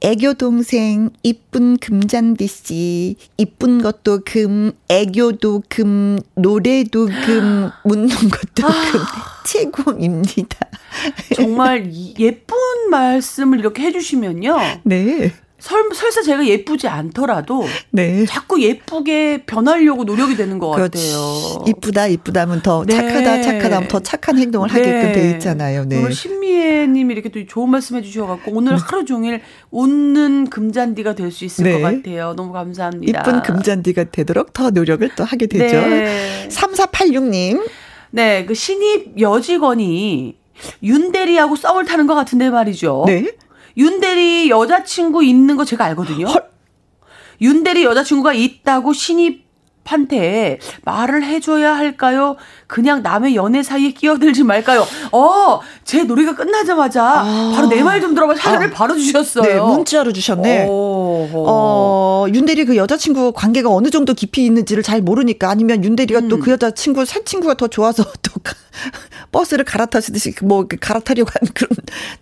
애교 0.00 0.34
동생 0.34 1.10
이쁜 1.24 1.76
금잔디 1.76 2.46
씨 2.46 3.16
이쁜 3.36 3.82
것도 3.82 4.20
금 4.24 4.72
애교도 4.88 5.64
금 5.68 6.20
노래도 6.36 7.06
금 7.06 7.70
묻는 7.84 8.08
것도 8.08 8.66
아. 8.66 8.92
금 8.92 9.00
최고입니다. 9.44 10.58
정말 11.34 11.90
예쁜 12.18 12.56
말씀을 12.90 13.58
이렇게 13.58 13.82
해주시면요. 13.82 14.56
네. 14.84 15.32
설, 15.60 15.82
설사 15.92 16.22
제가 16.22 16.46
예쁘지 16.46 16.86
않더라도 16.86 17.64
네. 17.90 18.24
자꾸 18.26 18.62
예쁘게 18.62 19.42
변하려고 19.44 20.04
노력이 20.04 20.36
되는 20.36 20.58
것 20.60 20.70
그렇지. 20.70 21.12
같아요. 21.12 21.64
이쁘다 21.66 22.06
이쁘다면 22.06 22.62
더 22.62 22.84
네. 22.86 22.94
착하다 22.94 23.42
착하다면 23.42 23.88
더 23.88 23.98
착한 24.00 24.38
행동을 24.38 24.68
네. 24.68 24.74
하게끔 24.74 25.12
돼 25.12 25.30
있잖아요. 25.32 25.84
네. 25.84 25.98
오늘 25.98 26.12
신미애님이 26.12 27.12
이렇게 27.12 27.28
또 27.30 27.44
좋은 27.44 27.70
말씀해 27.70 28.02
주셔갖고 28.02 28.52
오늘 28.54 28.76
네. 28.76 28.78
하루 28.84 29.04
종일 29.04 29.40
웃는 29.72 30.48
금잔디가 30.50 31.14
될 31.14 31.28
수 31.32 31.44
있을 31.44 31.64
네. 31.64 31.72
것 31.72 31.80
같아요. 31.82 32.34
너무 32.36 32.52
감사합니다. 32.52 33.20
이쁜 33.20 33.42
금잔디가 33.42 34.04
되도록 34.04 34.52
더 34.54 34.70
노력을 34.70 35.06
또 35.16 35.24
하게 35.24 35.46
되죠. 35.46 35.76
네. 35.80 36.48
3486님. 36.50 37.68
네, 38.12 38.46
그 38.46 38.54
신입 38.54 39.20
여직원이 39.20 40.36
윤대리하고 40.82 41.56
썸을 41.56 41.84
타는 41.84 42.06
것 42.06 42.14
같은데 42.14 42.48
말이죠. 42.48 43.04
네. 43.06 43.32
윤대리 43.78 44.50
여자친구 44.50 45.24
있는 45.24 45.56
거 45.56 45.64
제가 45.64 45.84
알거든요. 45.86 46.26
헐. 46.26 46.48
윤대리 47.40 47.84
여자친구가 47.84 48.32
있다고 48.32 48.92
신입한테 48.92 50.58
말을 50.82 51.22
해줘야 51.22 51.76
할까요? 51.76 52.36
그냥 52.66 53.02
남의 53.02 53.36
연애 53.36 53.62
사이에 53.62 53.92
끼어들지 53.92 54.42
말까요? 54.42 54.84
어, 55.12 55.60
제 55.88 56.04
노래가 56.04 56.34
끝나자마자 56.34 57.02
아. 57.22 57.52
바로 57.54 57.66
내 57.68 57.80
말 57.82 58.02
좀 58.02 58.14
들어봐 58.14 58.34
사연을 58.34 58.66
아. 58.66 58.70
바로 58.70 58.94
주셨어요. 58.94 59.42
네, 59.42 59.58
문자로 59.58 60.12
주셨네. 60.12 60.66
오. 60.68 61.26
어, 61.32 62.26
윤대리 62.28 62.66
그 62.66 62.76
여자친구 62.76 63.32
관계가 63.32 63.70
어느 63.70 63.88
정도 63.88 64.12
깊이 64.12 64.44
있는지를 64.44 64.82
잘 64.82 65.00
모르니까 65.00 65.48
아니면 65.48 65.82
윤대리가 65.82 66.20
음. 66.20 66.28
또그 66.28 66.50
여자친구 66.50 67.06
새 67.06 67.24
친구가 67.24 67.54
더 67.54 67.68
좋아서 67.68 68.04
또 68.20 68.32
버스를 69.32 69.64
갈아타시듯이 69.64 70.34
뭐 70.44 70.66
갈아타려고 70.80 71.30
하는 71.34 71.52
그런 71.54 71.70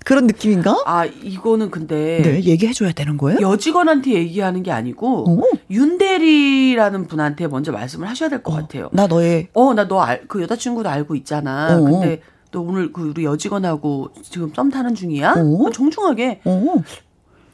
그런 0.04 0.26
느낌인가? 0.28 0.82
아 0.86 1.04
이거는 1.04 1.70
근데 1.72 2.22
네 2.22 2.44
얘기해 2.44 2.72
줘야 2.72 2.92
되는 2.92 3.16
거예요? 3.16 3.40
여직원한테 3.40 4.12
얘기하는 4.12 4.62
게 4.62 4.70
아니고 4.70 5.28
오. 5.28 5.42
윤대리라는 5.70 7.08
분한테 7.08 7.48
먼저 7.48 7.72
말씀을 7.72 8.08
하셔야 8.08 8.28
될것 8.28 8.54
어, 8.54 8.56
같아요. 8.58 8.90
나 8.92 9.08
너의 9.08 9.48
어나 9.54 9.88
너 9.88 10.06
그 10.28 10.40
여자친구도 10.42 10.88
알고 10.88 11.16
있잖아. 11.16 11.76
오. 11.78 11.84
근데 11.84 12.20
너 12.50 12.60
오늘 12.60 12.92
그 12.92 13.10
우리 13.10 13.24
여직원하고 13.24 14.10
지금 14.22 14.52
썸 14.54 14.70
타는 14.70 14.94
중이야? 14.94 15.34
오. 15.38 15.70
정중하게 15.70 16.40
오. 16.44 16.82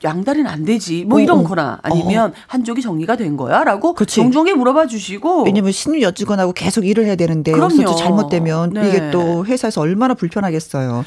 양다리는 0.05 0.51
안 0.51 0.65
되지. 0.65 1.05
뭐 1.05 1.19
어, 1.19 1.23
이런 1.23 1.41
어. 1.41 1.43
거나 1.45 1.79
아니면 1.83 2.31
어. 2.31 2.35
한쪽이 2.49 2.83
정리가 2.83 3.17
된 3.17 3.37
거야? 3.37 3.63
라고 3.65 3.95
그치. 3.95 4.17
정중하게 4.17 4.55
물어봐 4.55 4.87
주시고. 4.87 5.45
왜냐면 5.45 5.71
신유 5.73 6.03
여직원하고 6.03 6.53
계속 6.53 6.85
일을 6.87 7.05
해야 7.07 7.15
되는데 7.17 7.53
그럼요. 7.53 7.95
잘못되면 7.95 8.71
네. 8.71 8.89
이게 8.89 9.11
또 9.13 9.45
회사에서 9.47 9.81
얼마나 9.81 10.15
불편하겠어요. 10.15 11.05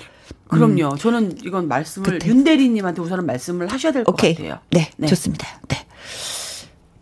그럼요. 0.47 0.91
음. 0.93 0.97
저는 0.97 1.37
이건 1.43 1.67
말씀을 1.67 2.09
그때. 2.11 2.29
윤 2.29 2.43
대리님한테 2.43 3.01
우선은 3.01 3.25
말씀을 3.25 3.67
하셔야 3.67 3.91
될 3.91 4.03
것 4.05 4.15
같아요. 4.15 4.59
네, 4.71 4.89
네, 4.97 5.07
좋습니다. 5.07 5.45
네. 5.67 5.77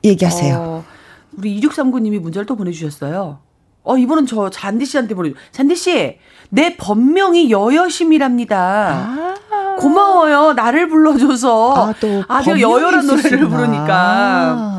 얘기하세요. 0.04 0.58
어, 0.58 0.84
우리 1.38 1.60
2639님이 1.62 2.20
문자를 2.20 2.46
또 2.46 2.56
보내주셨어요. 2.56 3.40
어, 3.84 3.98
이분은 3.98 4.26
저 4.26 4.50
잔디 4.50 4.86
씨한테 4.86 5.14
보내줘. 5.14 5.36
잔디 5.52 5.76
씨, 5.76 6.18
내 6.50 6.76
본명이 6.78 7.52
여여심이랍니다. 7.52 8.58
아. 8.58 9.36
고마워요. 9.78 10.54
나를 10.54 10.88
불러줘서. 10.88 11.74
아, 11.90 11.94
또. 12.00 12.24
아, 12.28 12.42
제가 12.42 12.60
여여란 12.62 13.06
노래를 13.08 13.50
부르니까. 13.50 13.88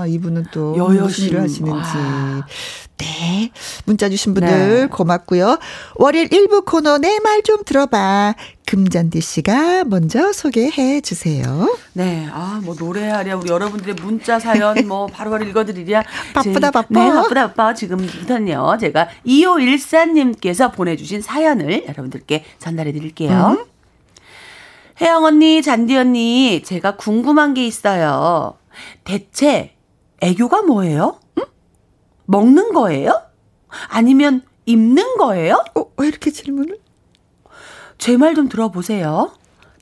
아, 0.00 0.04
이분은 0.06 0.46
또. 0.52 0.76
여여심을 0.76 1.42
하시는지. 1.42 1.70
와. 1.70 2.46
네. 2.98 3.50
문자 3.86 4.08
주신 4.08 4.34
분들 4.34 4.80
네. 4.82 4.86
고맙고요. 4.86 5.58
월요일 5.96 6.28
1부 6.28 6.64
코너 6.64 6.98
내 6.98 7.18
말 7.20 7.42
좀 7.42 7.64
들어봐. 7.64 8.34
금잔디 8.66 9.20
씨가 9.20 9.84
먼저 9.84 10.32
소개해 10.32 11.00
주세요. 11.00 11.68
네. 11.92 12.26
아, 12.30 12.60
뭐 12.64 12.74
노래하랴 12.78 13.36
우리 13.36 13.50
여러분들의 13.50 13.96
문자 13.96 14.38
사연 14.38 14.86
뭐 14.86 15.06
바로바로 15.12 15.44
읽어 15.44 15.64
드리랴. 15.64 16.04
바쁘다 16.34 16.70
바빠. 16.70 16.86
네, 16.90 17.10
바쁘다 17.12 17.46
바빠. 17.48 17.74
지금부터는요. 17.74 18.78
제가 18.80 19.08
2514 19.24 20.06
님께서 20.06 20.70
보내 20.70 20.96
주신 20.96 21.20
사연을 21.20 21.84
여러분들께 21.88 22.44
전달해 22.58 22.92
드릴게요. 22.92 23.56
음? 23.58 23.64
혜영 25.00 25.24
언니, 25.24 25.60
잔디 25.60 25.96
언니, 25.96 26.62
제가 26.64 26.94
궁금한 26.96 27.52
게 27.54 27.66
있어요. 27.66 28.56
대체 29.02 29.74
애교가 30.20 30.62
뭐예요? 30.62 31.18
응? 31.38 31.44
먹는 32.26 32.72
거예요? 32.72 33.22
아니면 33.88 34.42
입는 34.66 35.16
거예요? 35.16 35.62
어, 35.74 35.84
왜 35.96 36.08
이렇게 36.08 36.30
질문을? 36.30 36.78
제 37.98 38.16
말 38.16 38.34
좀 38.34 38.48
들어보세요. 38.48 39.32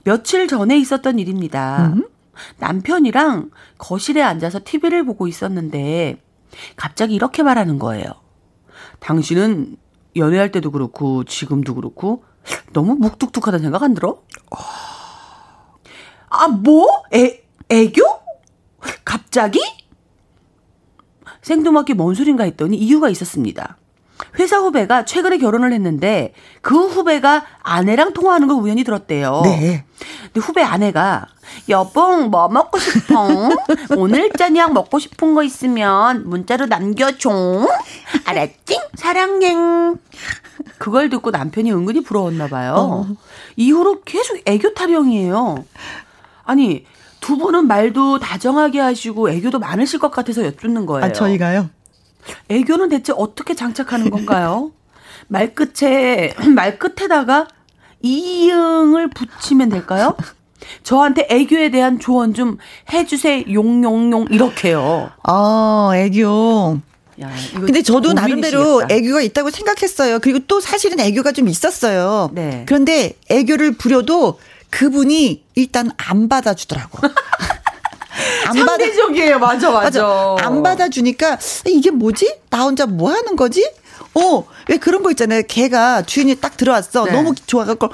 며칠 0.04 0.48
전에 0.48 0.76
있었던 0.78 1.18
일입니다. 1.18 1.92
음? 1.94 2.08
남편이랑 2.58 3.50
거실에 3.78 4.22
앉아서 4.22 4.60
TV를 4.64 5.04
보고 5.04 5.28
있었는데 5.28 6.20
갑자기 6.76 7.14
이렇게 7.14 7.42
말하는 7.42 7.78
거예요. 7.78 8.06
당신은 9.00 9.76
연애할 10.16 10.50
때도 10.52 10.70
그렇고 10.70 11.24
지금도 11.24 11.74
그렇고 11.74 12.24
너무 12.72 12.94
묵뚝뚝하다는 12.96 13.62
생각 13.62 13.82
안 13.82 13.94
들어? 13.94 14.22
아, 16.28 16.48
뭐? 16.48 17.02
애, 17.14 17.42
애교? 17.68 18.02
갑자기? 19.04 19.60
생뚱맞게 21.42 21.94
뭔 21.94 22.14
소린가 22.14 22.44
했더니 22.44 22.76
이유가 22.76 23.08
있었습니다. 23.08 23.76
회사 24.38 24.58
후배가 24.58 25.04
최근에 25.04 25.38
결혼을 25.38 25.72
했는데 25.72 26.32
그 26.60 26.86
후배가 26.86 27.44
아내랑 27.62 28.12
통화하는 28.12 28.46
걸 28.46 28.56
우연히 28.56 28.84
들었대요. 28.84 29.42
네. 29.44 29.84
근데 30.24 30.40
후배 30.40 30.62
아내가 30.62 31.26
여봉 31.68 32.30
뭐 32.30 32.48
먹고 32.48 32.78
싶어? 32.78 33.50
오늘 33.96 34.30
저녁 34.38 34.72
먹고 34.72 34.98
싶은 34.98 35.34
거 35.34 35.42
있으면 35.42 36.28
문자로 36.28 36.66
남겨줘. 36.66 37.66
알았지? 38.24 38.80
사랑해. 38.94 39.54
그걸 40.78 41.10
듣고 41.10 41.30
남편이 41.30 41.72
은근히 41.72 42.02
부러웠나 42.02 42.46
봐요. 42.46 42.74
어. 42.76 43.06
이후로 43.56 44.02
계속 44.04 44.40
애교 44.46 44.74
타령이에요. 44.74 45.64
아니 46.44 46.86
두 47.22 47.38
분은 47.38 47.68
말도 47.68 48.18
다정하게 48.18 48.80
하시고 48.80 49.30
애교도 49.30 49.60
많으실 49.60 49.98
것 50.00 50.10
같아서 50.10 50.44
여쭙는 50.44 50.84
거예요. 50.84 51.06
아, 51.06 51.12
저희가요? 51.12 51.70
애교는 52.50 52.90
대체 52.90 53.14
어떻게 53.16 53.54
장착하는 53.54 54.10
건가요? 54.10 54.72
말끝에 55.28 56.34
말끝에다가 56.54 57.46
이응을 58.02 59.08
붙이면 59.10 59.68
될까요? 59.70 60.16
저한테 60.82 61.28
애교에 61.30 61.70
대한 61.70 62.00
조언 62.00 62.34
좀 62.34 62.58
해주세요. 62.92 63.44
용용용 63.52 64.26
이렇게요. 64.30 65.10
아 65.22 65.92
애교. 65.94 66.80
야, 67.20 67.30
근데 67.54 67.82
저도 67.82 68.14
나름대로 68.14 68.82
애교가 68.90 69.20
있다고 69.22 69.50
생각했어요. 69.50 70.18
그리고 70.18 70.40
또 70.48 70.60
사실은 70.60 70.98
애교가 70.98 71.32
좀 71.32 71.46
있었어요. 71.46 72.30
네. 72.32 72.64
그런데 72.66 73.16
애교를 73.28 73.72
부려도 73.72 74.38
그분이 74.72 75.44
일단 75.54 75.90
안 75.98 76.28
받아주더라고. 76.28 76.98
안 78.48 78.56
상대적이에요. 78.56 79.38
맞아, 79.38 79.70
맞아, 79.70 80.02
맞아. 80.02 80.46
안 80.46 80.62
받아주니까 80.62 81.38
이게 81.66 81.90
뭐지? 81.90 82.40
나 82.50 82.64
혼자 82.64 82.86
뭐 82.86 83.12
하는 83.12 83.36
거지? 83.36 83.62
어, 84.14 84.44
왜 84.68 84.78
그런 84.78 85.02
거 85.02 85.10
있잖아요. 85.10 85.42
개가 85.46 86.02
주인이 86.02 86.34
딱 86.36 86.56
들어왔어. 86.56 87.04
네. 87.04 87.12
너무 87.12 87.34
좋아갖고 87.34 87.88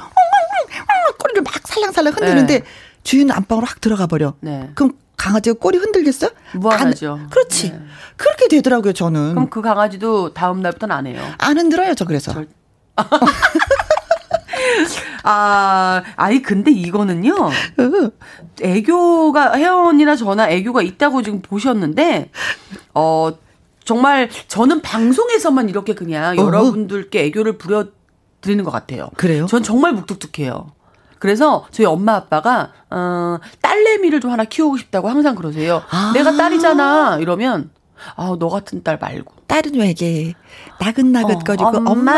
꼬리를 1.18 1.42
막 1.42 1.54
살랑살랑 1.66 2.12
흔드는데 2.14 2.60
네. 2.60 2.64
주인 3.02 3.30
안방으로 3.30 3.66
확 3.66 3.80
들어가 3.80 4.06
버려. 4.06 4.34
네. 4.40 4.70
그럼 4.74 4.92
강아지가 5.16 5.58
꼬리 5.58 5.78
흔들겠어? 5.78 6.30
무한하죠. 6.54 7.18
그렇지. 7.30 7.70
네. 7.72 7.80
그렇게 8.16 8.46
되더라고요, 8.48 8.92
저는. 8.92 9.30
그럼 9.30 9.50
그 9.50 9.62
강아지도 9.62 10.32
다음 10.32 10.60
날부터는 10.62 10.94
안 10.94 11.06
해요. 11.06 11.22
안 11.38 11.58
흔들어요, 11.58 11.94
저 11.94 12.04
그래서. 12.04 12.32
절... 12.32 12.48
아, 15.24 16.02
아니, 16.16 16.42
근데 16.42 16.70
이거는요. 16.70 17.34
애교가, 18.62 19.54
혜원이나 19.54 20.16
저나 20.16 20.50
애교가 20.50 20.82
있다고 20.82 21.22
지금 21.22 21.42
보셨는데, 21.42 22.30
어, 22.94 23.32
정말 23.88 24.28
저는 24.48 24.82
방송에서만 24.82 25.70
이렇게 25.70 25.94
그냥 25.94 26.38
어 26.38 26.42
여러분들께 26.42 27.24
애교를 27.24 27.56
부려드리는 27.56 28.62
것 28.62 28.70
같아요. 28.70 29.08
그래요? 29.16 29.46
전 29.46 29.62
정말 29.62 29.94
묵뚝뚝해요. 29.94 30.72
그래서 31.18 31.66
저희 31.70 31.86
엄마 31.86 32.14
아빠가 32.16 32.72
어 32.90 33.38
딸내미를 33.62 34.20
좀 34.20 34.30
하나 34.30 34.44
키우고 34.44 34.76
싶다고 34.76 35.08
항상 35.08 35.34
그러세요. 35.34 35.82
아~ 35.88 36.12
내가 36.12 36.36
딸이잖아 36.36 37.16
이러면 37.20 37.70
아, 38.16 38.36
너 38.38 38.48
같은 38.48 38.82
딸 38.82 38.98
말고. 39.00 39.34
딸은 39.46 39.74
왜게 39.74 40.34
나긋나긋거리고 40.80 41.64
어, 41.66 41.82
엄마, 41.86 42.12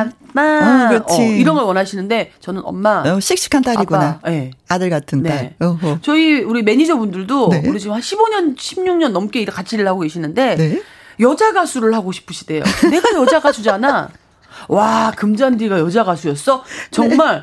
아빠, 0.00 0.86
어, 0.86 0.88
그렇지. 0.88 1.20
어, 1.20 1.24
이런 1.24 1.54
걸 1.56 1.64
원하시는데 1.64 2.32
저는 2.40 2.62
엄마, 2.64 3.02
어, 3.02 3.20
씩씩한 3.20 3.62
딸이구나. 3.62 4.08
아빠, 4.20 4.30
네. 4.30 4.50
아들 4.68 4.90
같은 4.90 5.22
딸. 5.22 5.54
네. 5.58 5.98
저희 6.02 6.40
우리 6.42 6.62
매니저분들도 6.62 7.48
네. 7.50 7.62
우리 7.66 7.80
지금 7.80 7.94
한 7.94 8.00
15년, 8.02 8.56
16년 8.56 9.10
넘게 9.10 9.44
같이 9.46 9.76
일을 9.76 9.88
하고 9.88 10.00
계시는데 10.00 10.56
네. 10.56 10.82
여자 11.20 11.52
가수를 11.52 11.94
하고 11.94 12.12
싶으시대요. 12.12 12.62
내가 12.90 13.20
여자 13.20 13.40
가수잖아. 13.40 14.10
와, 14.68 15.12
금잔디가 15.16 15.78
여자 15.80 16.04
가수였어? 16.04 16.64
정말 16.90 17.40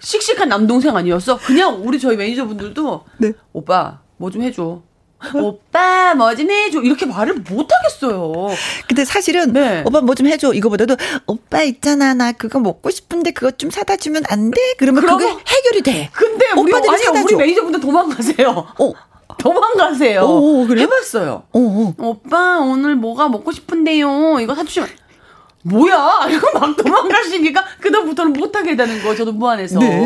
씩씩한 0.00 0.48
남동생 0.48 0.96
아니었어? 0.96 1.38
그냥 1.38 1.80
우리 1.84 1.98
저희 1.98 2.16
매니저분들도 2.16 3.04
네. 3.18 3.32
오빠 3.52 4.00
뭐 4.16 4.30
좀 4.30 4.42
해줘. 4.42 4.82
오빠 5.34 6.14
뭐 6.14 6.34
좀 6.34 6.50
해줘 6.50 6.80
이렇게 6.82 7.06
말을 7.06 7.34
못 7.48 7.68
하겠어요. 7.72 8.48
근데 8.88 9.04
사실은 9.04 9.52
네. 9.52 9.82
오빠 9.86 10.00
뭐 10.00 10.14
좀 10.14 10.26
해줘 10.26 10.52
이거보다도 10.54 10.96
오빠 11.26 11.62
있잖아 11.62 12.14
나 12.14 12.32
그거 12.32 12.58
먹고 12.60 12.90
싶은데 12.90 13.30
그거 13.32 13.50
좀 13.52 13.70
사다 13.70 13.96
주면 13.96 14.22
안 14.28 14.50
돼? 14.50 14.74
그러면 14.78 15.06
그게 15.06 15.26
해결이 15.26 15.82
돼. 15.82 16.10
근데 16.12 16.46
우리 16.58 16.74
아니 16.74 16.86
사다줘. 16.86 17.22
우리 17.24 17.36
매니저분들 17.36 17.80
도망가세요. 17.80 18.66
어. 18.78 18.92
도망가세요. 19.38 20.22
오, 20.22 20.66
그래? 20.66 20.82
해봤어요. 20.82 21.44
오, 21.52 21.58
오. 21.58 21.94
오빠 21.98 22.58
오늘 22.58 22.94
뭐가 22.96 23.28
먹고 23.28 23.50
싶은데요. 23.50 24.38
이거 24.40 24.54
사주시면 24.54 24.88
뭐야? 25.62 26.26
이거 26.30 26.58
막 26.58 26.76
도망가시니까 26.76 27.64
그다음부터는 27.80 28.32
못하게 28.32 28.76
되는 28.76 29.02
거 29.02 29.14
저도 29.14 29.32
무안해서. 29.32 29.78
네. 29.78 30.00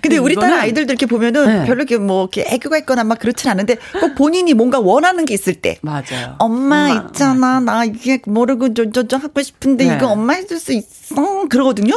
근데 0.00 0.16
우리 0.18 0.34
딸 0.34 0.52
아이들들 0.52 0.92
이렇게 0.94 1.06
보면은 1.06 1.46
네. 1.46 1.66
별로 1.66 1.78
이렇게 1.82 1.98
뭐 1.98 2.22
이렇게 2.22 2.44
애교가 2.54 2.78
있거나 2.78 3.04
막 3.04 3.18
그렇진 3.18 3.50
않은데 3.50 3.76
꼭 4.00 4.14
본인이 4.14 4.54
뭔가 4.54 4.78
원하는 4.80 5.24
게 5.24 5.34
있을 5.34 5.54
때. 5.54 5.78
맞아요. 5.82 6.36
엄마, 6.38 6.90
엄마. 6.90 7.06
있잖아. 7.08 7.60
나 7.60 7.84
이게 7.84 8.20
모르고 8.26 8.74
저저저 8.74 9.18
하고 9.18 9.42
싶은데 9.42 9.86
네. 9.86 9.96
이거 9.96 10.08
엄마 10.08 10.32
해줄 10.34 10.58
수 10.58 10.72
있어? 10.72 11.46
그러거든요. 11.48 11.94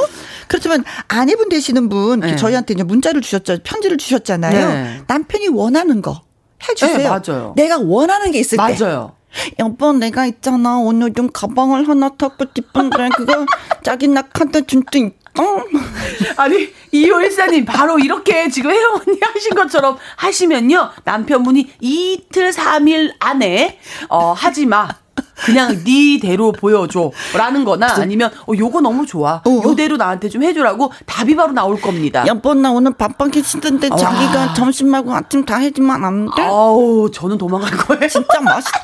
그렇지만 0.48 0.84
아내분 1.08 1.50
되시는 1.50 1.90
분 1.90 2.20
네. 2.20 2.36
저희한테 2.36 2.74
이제 2.74 2.84
문자를 2.84 3.22
주셨죠. 3.22 3.60
편지를 3.64 3.98
주셨잖아요. 3.98 4.68
네. 4.74 5.02
남편이 5.08 5.48
원하는 5.50 6.02
거 6.02 6.22
해주세요. 6.70 6.98
네, 6.98 7.08
맞아요. 7.10 7.54
내가 7.56 7.78
원하는 7.80 8.32
게 8.32 8.40
있을 8.40 8.58
맞아요. 8.58 8.76
때. 8.76 8.84
맞아요. 8.84 9.12
여보 9.60 9.94
내가 9.94 10.26
있잖아. 10.26 10.78
오늘 10.78 11.14
좀 11.14 11.30
가방을 11.32 11.88
하나 11.88 12.10
타고 12.10 12.46
싶은데 12.56 13.10
그거 13.16 13.46
자기 13.84 14.08
나한테 14.08 14.62
준수 14.66 14.98
있어? 14.98 15.66
아니 16.38 16.70
이효일사님 16.92 17.66
바로 17.66 18.00
이렇게 18.00 18.50
지금 18.50 18.72
혜원이 18.72 19.20
하신 19.22 19.56
것처럼 19.56 19.98
하시면요. 20.18 20.90
남편분이 21.04 21.74
이틀 21.82 22.52
삼일 22.52 23.14
안에 23.20 23.80
어 24.10 24.34
하지 24.34 24.66
마 24.66 24.90
그냥 25.46 25.82
니대로 25.86 26.52
보여줘라는 26.52 27.64
거나 27.66 27.94
아니면 27.96 28.32
어 28.48 28.54
요거 28.58 28.82
너무 28.82 29.06
좋아 29.06 29.42
어. 29.46 29.62
요대로 29.64 29.98
나한테 29.98 30.30
좀 30.30 30.44
해줘라고 30.44 30.92
답이 31.06 31.36
바로 31.36 31.52
나올 31.52 31.80
겁니다. 31.80 32.24
여보 32.28 32.54
나 32.54 32.72
오늘 32.72 32.94
밥방기 32.94 33.42
싫던데 33.44 33.90
어. 33.92 33.96
자기가 33.96 34.54
점심 34.54 34.90
말고 34.90 35.14
아침 35.14 35.46
다 35.46 35.58
해주면 35.58 36.04
안 36.04 36.26
돼? 36.36 36.44
아우 36.44 37.10
저는 37.12 37.38
도망갈 37.38 37.72
거예요. 37.78 38.08
진짜 38.10 38.40
맛있다. 38.42 38.82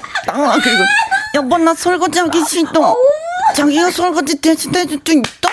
그리고 0.62 0.84
여보 1.36 1.58
나 1.58 1.74
설거지 1.74 2.20
하기 2.20 2.44
싫어. 2.46 2.96
자기가 3.56 3.92
설거지 3.92 4.42
대신 4.42 4.74
해줄 4.76 5.00
수 5.06 5.14
있다? 5.14 5.50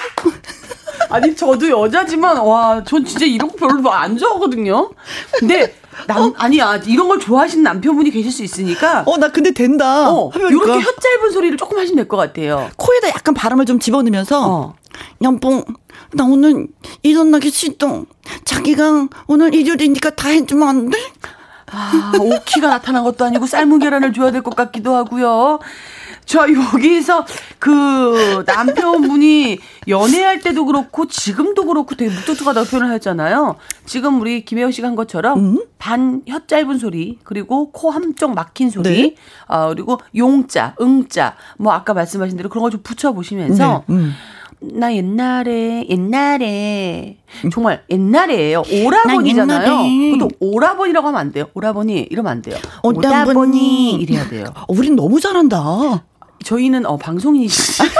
아니 1.11 1.35
저도 1.37 1.69
여자지만 1.69 2.37
와 2.39 2.81
전 2.85 3.05
진짜 3.05 3.27
이런 3.27 3.51
거 3.51 3.57
별로 3.67 3.91
안 3.93 4.17
좋아하거든요. 4.17 4.91
근데 5.39 5.75
남 6.07 6.23
어? 6.23 6.33
아니야 6.37 6.77
이런 6.87 7.09
걸 7.09 7.19
좋아하시는 7.21 7.63
남편분이 7.63 8.11
계실 8.11 8.31
수 8.33 8.43
있으니까. 8.43 9.05
어 9.07 9.17
나 9.19 9.29
근데 9.29 9.53
된다. 9.53 10.11
어 10.11 10.31
이렇게 10.35 10.73
혀 10.81 10.93
짧은 10.93 11.31
소리를 11.33 11.57
조금 11.57 11.79
하시면 11.79 11.97
될 11.97 12.09
것 12.09 12.17
같아요. 12.17 12.71
코에다 12.77 13.09
약간 13.09 13.35
바람을 13.35 13.67
좀 13.67 13.79
집어넣으면서. 13.79 14.47
어. 14.51 14.75
연봉 15.23 15.65
나 16.13 16.25
오늘 16.25 16.67
일어나기 17.03 17.51
싫어. 17.51 18.05
자기가 18.45 19.09
오늘 19.27 19.55
일요일이니까 19.55 20.11
다 20.11 20.29
해주면 20.29 20.69
안 20.69 20.91
돼? 20.91 20.99
아, 21.75 22.13
오키가 22.21 22.69
나타난 22.69 23.03
것도 23.03 23.25
아니고 23.25 23.47
삶은 23.47 23.79
계란을 23.79 24.13
줘야 24.13 24.31
될 24.31 24.43
것 24.43 24.55
같기도 24.55 24.95
하고요. 24.95 25.59
저 26.25 26.47
여기서 26.51 27.25
그 27.59 28.45
남편분이 28.47 29.59
연애할 29.89 30.41
때도 30.41 30.65
그렇고 30.67 31.07
지금도 31.07 31.67
그렇고 31.67 31.95
되게 31.95 32.11
묵뚝뚝하다고 32.15 32.67
표현을 32.69 32.91
하잖아요. 32.95 33.57
지금 33.87 34.21
우리 34.21 34.45
김혜영 34.45 34.71
씨가 34.71 34.89
한 34.89 34.95
것처럼 34.97 35.39
음? 35.39 35.65
반혀 35.79 36.47
짧은 36.47 36.79
소리 36.79 37.19
그리고 37.25 37.71
코 37.71 37.91
한쪽 37.91 38.35
막힌 38.35 38.71
소리 38.71 38.91
네? 38.91 39.15
어, 39.49 39.69
그리고 39.69 39.99
용자, 40.17 40.75
응자 40.81 41.37
뭐 41.59 41.73
아까 41.73 41.95
말씀하신 41.95 42.37
대로 42.37 42.49
그런 42.49 42.63
걸 42.63 42.73
좀 42.73 42.81
붙여 42.83 43.13
보시면서 43.13 43.85
네, 43.89 43.95
음. 43.95 44.13
나 44.61 44.95
옛날에 44.95 45.87
옛날에 45.91 47.19
정말 47.53 47.83
옛날에요 47.91 48.63
오라버니잖아요. 48.87 50.13
그것도 50.13 50.31
오라버니라고 50.41 51.09
하면 51.09 51.21
안 51.21 51.33
돼요. 51.33 51.47
오라버니 51.53 52.07
이러면 52.11 52.33
안 52.33 52.41
돼요. 52.43 52.57
오라버니 52.83 53.95
이래야 53.95 54.29
돼요. 54.29 54.47
어, 54.57 54.65
우린 54.69 54.97
너무 54.97 55.21
잘한다. 55.21 56.05
저희는 56.43 56.87
어 56.87 56.97
방송인이시. 56.97 57.83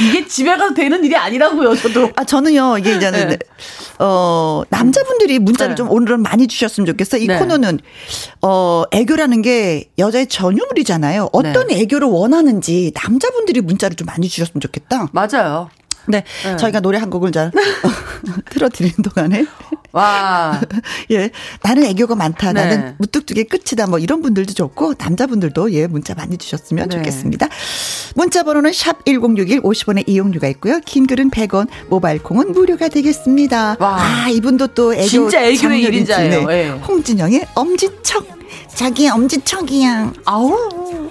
이게 0.00 0.26
집에 0.26 0.56
가서 0.56 0.74
되는 0.74 1.04
일이 1.04 1.16
아니라고요, 1.16 1.76
저도. 1.76 2.10
아, 2.16 2.24
저는요, 2.24 2.78
이게 2.78 2.96
이제는, 2.96 3.28
네. 3.28 3.38
어, 3.98 4.62
남자분들이 4.68 5.38
문자를 5.38 5.74
네. 5.74 5.76
좀 5.76 5.90
오늘은 5.90 6.20
많이 6.20 6.48
주셨으면 6.48 6.86
좋겠어. 6.86 7.16
이 7.18 7.26
네. 7.28 7.38
코너는, 7.38 7.78
어, 8.42 8.82
애교라는 8.90 9.42
게 9.42 9.90
여자의 9.98 10.26
전유물이잖아요. 10.26 11.30
어떤 11.32 11.68
네. 11.68 11.80
애교를 11.80 12.08
원하는지 12.08 12.92
남자분들이 12.94 13.60
문자를 13.60 13.96
좀 13.96 14.06
많이 14.06 14.28
주셨으면 14.28 14.60
좋겠다. 14.60 15.08
맞아요. 15.12 15.70
네, 16.06 16.24
네. 16.44 16.56
저희가 16.56 16.80
노래 16.80 16.98
한 16.98 17.08
곡을 17.08 17.32
잘 17.32 17.50
틀어드리는 18.50 18.96
동안에. 19.02 19.46
와. 19.94 20.60
예. 21.12 21.30
나는 21.62 21.84
애교가 21.84 22.16
많다. 22.16 22.52
네. 22.52 22.64
나는 22.64 22.94
무뚝뚝의 22.98 23.44
끝이다. 23.44 23.86
뭐 23.86 23.98
이런 24.00 24.22
분들도 24.22 24.52
좋고, 24.52 24.94
남자분들도 24.98 25.72
예, 25.72 25.86
문자 25.86 26.14
많이 26.14 26.36
주셨으면 26.36 26.88
네. 26.88 26.96
좋겠습니다. 26.96 27.48
문자 28.16 28.42
번호는 28.42 28.72
샵 28.72 29.04
1061 29.04 29.62
50원의 29.62 30.08
이용료가 30.08 30.48
있고요. 30.48 30.80
긴 30.84 31.06
글은 31.06 31.30
100원, 31.30 31.68
모바일 31.88 32.20
콩은 32.22 32.52
무료가 32.52 32.88
되겠습니다. 32.88 33.76
와. 33.78 33.96
아, 34.02 34.28
이분도 34.28 34.68
또 34.68 34.92
애교. 34.92 35.06
진짜 35.06 35.42
애교의 35.44 35.82
일인자예요. 35.82 36.46
네. 36.46 36.68
홍진영의 36.70 37.46
엄지척. 37.54 38.26
자기 38.74 39.08
엄지척이야. 39.08 40.12
아우. 40.24 41.03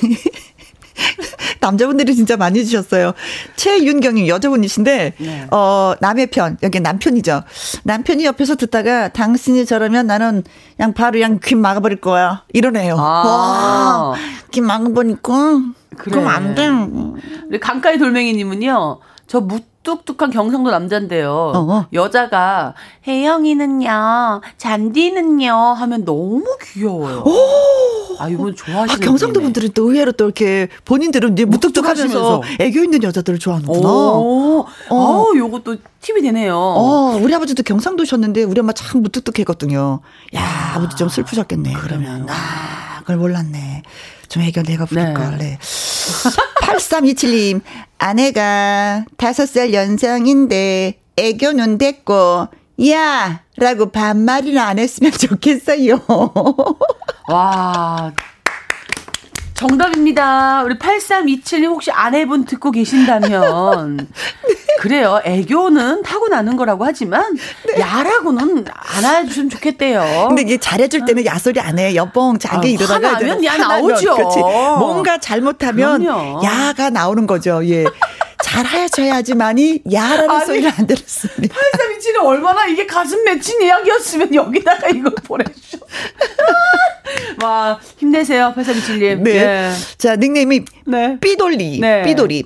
남자분들이 1.60 2.14
진짜 2.14 2.36
많이 2.36 2.64
주셨어요. 2.64 3.12
최윤경님 3.56 4.26
여자분이신데 4.28 5.12
네. 5.18 5.46
어 5.50 5.94
남의 6.00 6.28
편 6.28 6.56
여기 6.62 6.80
남편이죠. 6.80 7.42
남편이 7.84 8.24
옆에서 8.24 8.56
듣다가 8.56 9.08
당신이 9.08 9.66
저러면 9.66 10.06
나는 10.06 10.42
그냥 10.76 10.94
바로 10.94 11.12
그냥 11.12 11.38
귀 11.44 11.54
막아버릴 11.54 12.00
거야 12.00 12.44
이러네요. 12.52 12.96
아. 12.98 13.00
와, 13.00 14.14
귀 14.50 14.60
막아보니까 14.60 15.62
그래. 15.96 16.14
그럼 16.14 16.28
안 16.28 16.54
돼. 16.54 16.68
우리 17.48 17.60
강가의 17.60 17.98
돌멩이님은요. 17.98 19.00
저 19.26 19.40
무 19.40 19.60
뚝뚝한 19.82 20.30
경상도 20.30 20.70
남잔데요. 20.70 21.32
어 21.32 21.86
여자가 21.92 22.74
혜영이는요, 23.06 24.42
잔디는요 24.58 25.54
하면 25.54 26.04
너무 26.04 26.44
귀여워요. 26.62 27.24
오! 27.24 28.16
아 28.18 28.28
이분 28.28 28.54
좋아하시는 28.54 29.02
아, 29.02 29.04
경상도 29.04 29.40
분들은 29.40 29.70
또 29.72 29.90
의외로 29.90 30.12
또 30.12 30.26
이렇게 30.26 30.68
본인들은 30.84 31.32
이제 31.32 31.44
무뚝뚝하면서 31.46 32.42
애교 32.60 32.84
있는 32.84 33.02
여자들을 33.02 33.38
좋아하는구나. 33.38 33.88
오, 33.88 34.66
어, 34.90 34.94
어 34.94 35.26
요것도 35.34 35.76
팁이 36.02 36.20
되네요. 36.20 36.54
어, 36.54 37.18
우리 37.20 37.34
아버지도 37.34 37.62
경상도셨는데 37.62 38.42
우리 38.42 38.60
엄마 38.60 38.72
참 38.72 39.02
무뚝뚝했거든요. 39.02 40.00
야, 40.34 40.40
아, 40.40 40.76
아버지 40.76 40.96
좀 40.96 41.08
슬프셨겠네. 41.08 41.72
그러면 41.80 42.26
아, 42.28 43.00
그걸 43.00 43.16
몰랐네. 43.16 43.82
좀 44.28 44.42
애교 44.42 44.62
내가 44.62 44.84
부릴 44.84 45.06
네. 45.06 45.14
걸. 45.14 45.38
네. 45.38 45.58
8327님, 45.60 47.60
아내가 47.98 49.04
5살 49.16 49.69
연상인데 49.72 51.00
애교는 51.16 51.78
됐고, 51.78 52.48
야! 52.88 53.42
라고 53.56 53.90
반말이나 53.90 54.64
안 54.64 54.78
했으면 54.78 55.12
좋겠어요. 55.12 56.00
와, 57.28 58.12
정답입니다. 59.52 60.62
우리 60.62 60.78
8327님 60.78 61.66
혹시 61.66 61.90
아내분 61.90 62.46
듣고 62.46 62.70
계신다면. 62.70 64.08
그래요. 64.80 65.20
애교는 65.26 66.02
타고나는 66.02 66.56
거라고 66.56 66.86
하지만, 66.86 67.36
네. 67.66 67.78
야라고는 67.78 68.64
안 68.72 69.04
해주시면 69.24 69.50
좋겠대요. 69.50 70.28
근데 70.28 70.40
이게 70.40 70.56
잘해줄 70.56 71.04
때는 71.04 71.26
야소리 71.26 71.60
안 71.60 71.78
해. 71.78 71.94
여봉, 71.94 72.38
자기 72.38 72.68
아, 72.68 72.70
이러다가. 72.70 73.08
화나면 73.08 73.44
야 73.44 73.58
나오죠. 73.58 74.14
그렇지. 74.16 74.38
뭔가 74.78 75.18
잘못하면 75.18 76.00
그럼요. 76.00 76.42
야가 76.42 76.88
나오는 76.88 77.26
거죠. 77.26 77.60
예. 77.68 77.84
잘하셔야지만이 78.44 79.82
야라는 79.92 80.30
아니, 80.30 80.46
소리를 80.46 80.72
안 80.76 80.86
들었습니다. 80.86 81.54
8327이 81.54 82.24
얼마나 82.24 82.66
이게 82.66 82.86
가슴 82.86 83.24
맺힌 83.24 83.62
이야기였으면 83.62 84.34
여기다가 84.34 84.88
이걸 84.88 85.12
보내주셔. 85.24 85.78
와, 87.42 87.78
힘내세요, 87.98 88.52
8327님. 88.56 89.22
네. 89.22 89.32
네. 89.32 89.72
자, 89.98 90.16
닉네임이 90.16 90.64
네. 90.86 91.18
삐돌리. 91.20 91.80
네. 91.80 92.02
삐돌리. 92.02 92.44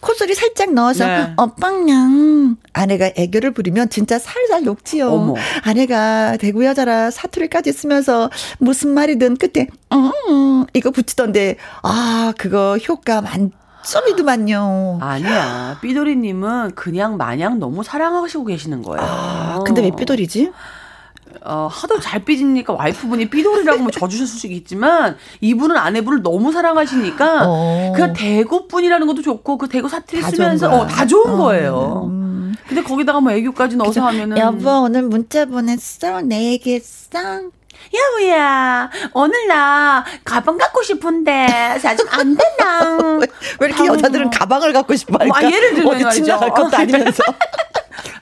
콧소리 0.00 0.34
살짝 0.34 0.72
넣어서, 0.72 1.06
네. 1.06 1.32
어빵냥. 1.36 2.56
아내가 2.72 3.10
애교를 3.16 3.52
부리면 3.52 3.90
진짜 3.90 4.18
살살 4.18 4.64
녹지요. 4.64 5.08
어머. 5.08 5.34
아내가 5.62 6.36
대구 6.38 6.64
여자라 6.64 7.10
사투리까지 7.10 7.72
쓰면서 7.72 8.30
무슨 8.58 8.90
말이든 8.90 9.36
끝에, 9.36 9.66
음, 9.92 10.10
음 10.28 10.66
이거 10.74 10.90
붙이던데, 10.90 11.56
아, 11.82 12.32
그거 12.38 12.78
효과 12.88 13.20
많 13.20 13.50
썸이더만요. 13.86 14.98
아니야. 15.00 15.78
삐돌이님은 15.80 16.74
그냥 16.74 17.16
마냥 17.16 17.58
너무 17.58 17.82
사랑하시고 17.82 18.44
계시는 18.44 18.82
거예요. 18.82 19.00
아, 19.00 19.60
근데 19.64 19.82
왜 19.82 19.90
삐돌이지? 19.90 20.52
어, 21.44 21.68
하도 21.70 22.00
잘 22.00 22.24
삐지니까 22.24 22.72
와이프분이 22.72 23.30
삐돌이라고 23.30 23.82
뭐 23.82 23.90
져주셨을 23.90 24.38
수 24.38 24.46
있지만 24.48 25.16
이분은 25.40 25.76
아내분을 25.76 26.22
너무 26.22 26.50
사랑하시니까 26.50 27.42
어. 27.46 27.92
그냥 27.94 28.12
대구분이라는 28.14 29.06
것도 29.06 29.22
좋고 29.22 29.58
그 29.58 29.68
대구 29.68 29.88
사투리 29.88 30.22
쓰면서 30.22 30.70
어, 30.70 30.86
다 30.86 31.06
좋은 31.06 31.34
어. 31.34 31.36
거예요. 31.36 32.08
음. 32.10 32.54
근데 32.66 32.82
거기다가 32.82 33.20
뭐 33.20 33.30
애교까지 33.32 33.76
넣어서 33.76 34.04
하면은 34.06 34.38
여보 34.38 34.70
오늘 34.82 35.02
문자 35.02 35.44
보냈어? 35.44 36.20
내 36.22 36.52
얘기했어? 36.52 37.50
여보야, 37.92 38.90
오늘 39.12 39.46
나 39.48 40.04
가방 40.24 40.58
갖고 40.58 40.82
싶은데 40.82 41.78
사좀 41.80 42.06
안 42.10 42.36
되나? 42.36 42.98
왜, 43.20 43.26
왜 43.60 43.68
이렇게 43.68 43.86
여자들은 43.86 44.30
가방을 44.30 44.72
갖고 44.72 44.94
싶어 44.96 45.18
할까? 45.18 45.38
아, 45.38 45.44
예를 45.44 45.74
들면 45.74 46.06
어디 46.06 46.16
지나갈 46.16 46.50
것도 46.50 46.76
아니면서. 46.76 47.22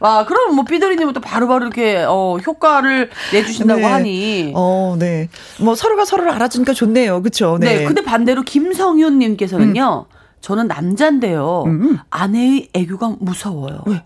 와, 0.00 0.24
그럼 0.26 0.54
뭐 0.54 0.64
삐돌이님은 0.64 1.12
또 1.14 1.20
바로바로 1.20 1.64
이렇게 1.66 2.04
어 2.06 2.38
효과를 2.44 3.10
내주신다고 3.32 3.80
네. 3.80 3.86
하니. 3.86 4.52
어, 4.54 4.96
네. 4.98 5.28
뭐 5.60 5.74
서로가 5.74 6.04
서로를 6.04 6.30
알아주니까 6.32 6.72
좋네요, 6.74 7.22
그렇죠? 7.22 7.58
네. 7.58 7.78
네. 7.78 7.84
근데 7.84 8.02
반대로 8.02 8.42
김성윤님께서는요. 8.42 10.06
음. 10.10 10.14
저는 10.40 10.66
남잔데요. 10.66 11.64
음. 11.66 11.98
아내의 12.10 12.68
애교가 12.74 13.16
무서워요. 13.18 13.82
왜? 13.86 14.02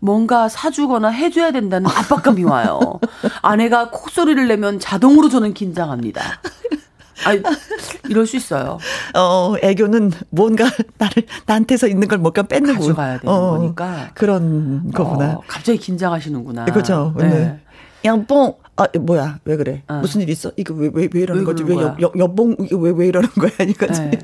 뭔가 0.00 0.48
사주거나 0.48 1.08
해줘야 1.08 1.50
된다는 1.52 1.90
압박감이 1.90 2.44
와요. 2.44 2.80
아내가 3.42 3.90
콧소리를 3.90 4.46
내면 4.48 4.78
자동으로 4.78 5.28
저는 5.28 5.54
긴장합니다. 5.54 6.20
아, 7.26 7.32
이럴 8.08 8.26
수 8.26 8.36
있어요. 8.36 8.78
어, 9.14 9.54
애교는 9.62 10.12
뭔가 10.30 10.64
나를 10.98 11.24
나한테서 11.46 11.86
있는 11.88 12.08
걸 12.08 12.18
뭔가 12.18 12.42
뺏는 12.42 12.74
가져가야 12.74 13.18
되는 13.20 13.32
어, 13.34 13.58
거니까 13.58 14.10
그런 14.14 14.90
거구나. 14.92 15.34
어, 15.34 15.42
갑자기 15.46 15.78
긴장하시는구나. 15.78 16.66
그렇죠. 16.66 17.14
네. 17.16 17.60
양뽕 18.04 18.56
아 18.76 18.86
뭐야 19.00 19.38
왜 19.46 19.56
그래 19.56 19.82
어. 19.88 19.94
무슨 19.94 20.20
일 20.20 20.28
있어 20.28 20.50
이거 20.56 20.74
왜 20.74 20.88
왜 20.92 21.08
왜 21.14 21.22
이러는 21.22 21.40
왜 21.40 21.46
거지 21.46 21.62
왜 21.62 21.74
여, 21.76 21.96
여, 22.02 22.12
여봉 22.18 22.56
이거 22.60 22.76
왜 22.76 22.90
왜 22.90 23.06
이러는 23.06 23.30
거야 23.30 23.50
이거지 23.66 24.00
네. 24.02 24.18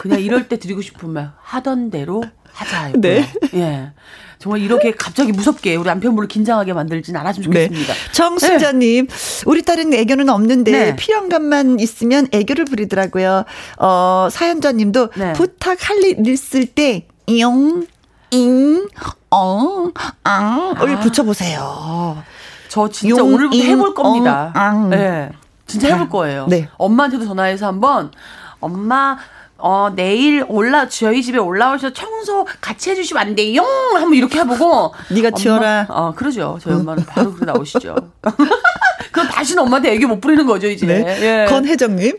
그냥 0.00 0.20
이럴 0.22 0.48
때 0.48 0.58
드리고 0.58 0.80
싶으면 0.80 1.32
하던 1.42 1.90
대로 1.90 2.22
하자 2.56 2.92
네. 2.96 3.26
예 3.54 3.92
정말 4.38 4.60
이렇게 4.60 4.92
갑자기 4.92 5.32
무섭게 5.32 5.76
우리 5.76 5.86
남편분을 5.86 6.28
긴장하게 6.28 6.72
만들진 6.72 7.16
않았으면 7.16 7.50
네. 7.50 7.66
좋겠습니다. 7.68 7.94
네. 7.94 8.12
정순자님, 8.12 9.06
네. 9.06 9.42
우리 9.46 9.62
딸은 9.62 9.92
애교는 9.94 10.28
없는데 10.28 10.70
네. 10.70 10.96
필요한 10.96 11.28
것만 11.28 11.80
있으면 11.80 12.28
애교를 12.32 12.66
부리더라고요. 12.66 13.44
어, 13.78 14.28
사연자님도 14.30 15.10
네. 15.16 15.32
부탁할 15.32 16.04
일 16.04 16.26
있을 16.28 16.66
때, 16.66 17.06
용, 17.38 17.86
잉, 18.30 18.86
엉, 19.30 19.92
앙을 20.22 20.96
아. 20.96 21.00
붙여보세요. 21.00 22.22
저 22.68 22.88
진짜 22.88 23.16
용, 23.16 23.34
오늘부터 23.34 23.56
잉, 23.56 23.70
해볼 23.70 23.94
겁니다. 23.94 24.52
엉, 24.54 24.60
앙. 24.60 24.90
네. 24.90 25.30
진짜 25.66 25.88
해볼 25.88 26.08
거예요. 26.08 26.46
네. 26.48 26.68
엄마한테도 26.76 27.24
전화해서 27.24 27.66
한번 27.66 28.12
엄마 28.60 29.16
어, 29.58 29.90
내일 29.94 30.44
올라, 30.48 30.88
저희 30.88 31.22
집에 31.22 31.38
올라오셔서 31.38 31.92
청소 31.94 32.46
같이 32.60 32.90
해주시면 32.90 33.20
안 33.22 33.34
돼요? 33.34 33.62
한번 33.94 34.14
이렇게 34.14 34.40
해보고. 34.40 34.92
네가 35.10 35.30
치워라. 35.32 35.86
어, 35.88 36.12
그러죠. 36.14 36.58
저희 36.60 36.74
엄마는 36.74 37.04
바로 37.06 37.32
그렇게 37.32 37.46
나오시죠. 37.46 37.94
그럼 39.12 39.28
다시는 39.28 39.62
엄마한테 39.62 39.92
애교 39.92 40.08
못 40.08 40.20
부리는 40.20 40.44
거죠, 40.46 40.68
이제. 40.68 40.86
네. 40.86 41.44
예. 41.44 41.46
건혜정님. 41.48 42.18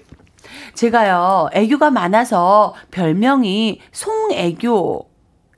제가요, 0.74 1.50
애교가 1.54 1.90
많아서 1.92 2.74
별명이 2.92 3.82
송애교 3.92 5.08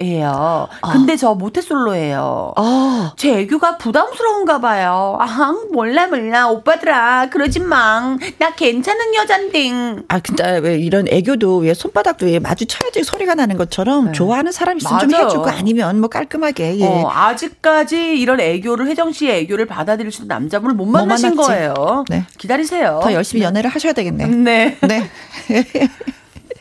예요. 0.02 0.68
근데 0.82 1.14
아. 1.14 1.16
저 1.18 1.34
모태솔로예요. 1.34 2.54
아. 2.56 3.14
제 3.18 3.40
애교가 3.40 3.78
부담스러운가 3.78 4.60
봐요. 4.62 5.18
아, 5.20 5.54
몰라 5.74 6.08
몰라 6.08 6.48
오빠들아 6.48 7.30
그러지 7.30 7.60
마. 7.60 8.18
나 8.38 8.56
괜찮은 8.56 9.14
여잔딩. 9.16 10.04
아 10.08 10.20
진짜 10.22 10.52
왜 10.62 10.78
이런 10.78 11.06
애교도 11.10 11.58
왜 11.58 11.74
손바닥도 11.74 12.28
왜 12.28 12.40
마주쳐야지 12.40 13.04
소리가 13.04 13.36
나는 13.36 13.58
것처럼 13.58 14.06
네. 14.06 14.12
좋아하는 14.14 14.52
사람 14.52 14.78
있으면 14.78 15.08
맞아요. 15.08 15.10
좀 15.10 15.26
해주고 15.26 15.50
아니면 15.50 16.00
뭐 16.00 16.10
깔끔하게. 16.10 16.80
예. 16.80 16.86
어, 16.86 17.10
아직까지 17.10 18.18
이런 18.20 18.40
애교를 18.40 18.88
혜정 18.88 19.12
씨의 19.12 19.42
애교를 19.42 19.66
받아들일 19.66 20.12
수 20.12 20.22
있는 20.22 20.30
남자분을 20.30 20.76
못 20.76 20.86
만나신 20.86 21.36
못 21.36 21.44
거예요. 21.44 22.06
네. 22.10 22.26
기다리세요. 22.38 23.02
더 23.04 23.12
열심히 23.14 23.42
네. 23.42 23.48
연애를 23.48 23.70
하셔야 23.70 23.94
되겠네. 23.94 24.28
네. 24.28 24.78
네. 24.82 25.10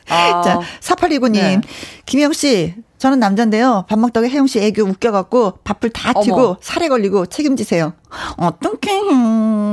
아. 0.08 0.42
자, 0.46 0.60
4829님. 0.80 1.32
네. 1.32 1.60
김영 2.06 2.32
씨, 2.32 2.74
저는 2.98 3.18
남잔데요. 3.20 3.84
밥 3.88 3.98
먹다가 3.98 4.28
혜영 4.28 4.46
씨 4.46 4.60
애교 4.60 4.82
웃겨갖고 4.82 5.58
밥을 5.64 5.90
다 5.90 6.12
튀고 6.12 6.36
어머. 6.36 6.56
살에 6.60 6.88
걸리고 6.88 7.26
책임지세요. 7.26 7.94
어떻게 8.36 9.00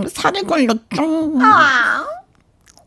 살에 0.10 0.42
걸렸죠? 0.44 1.34
아. 1.42 2.06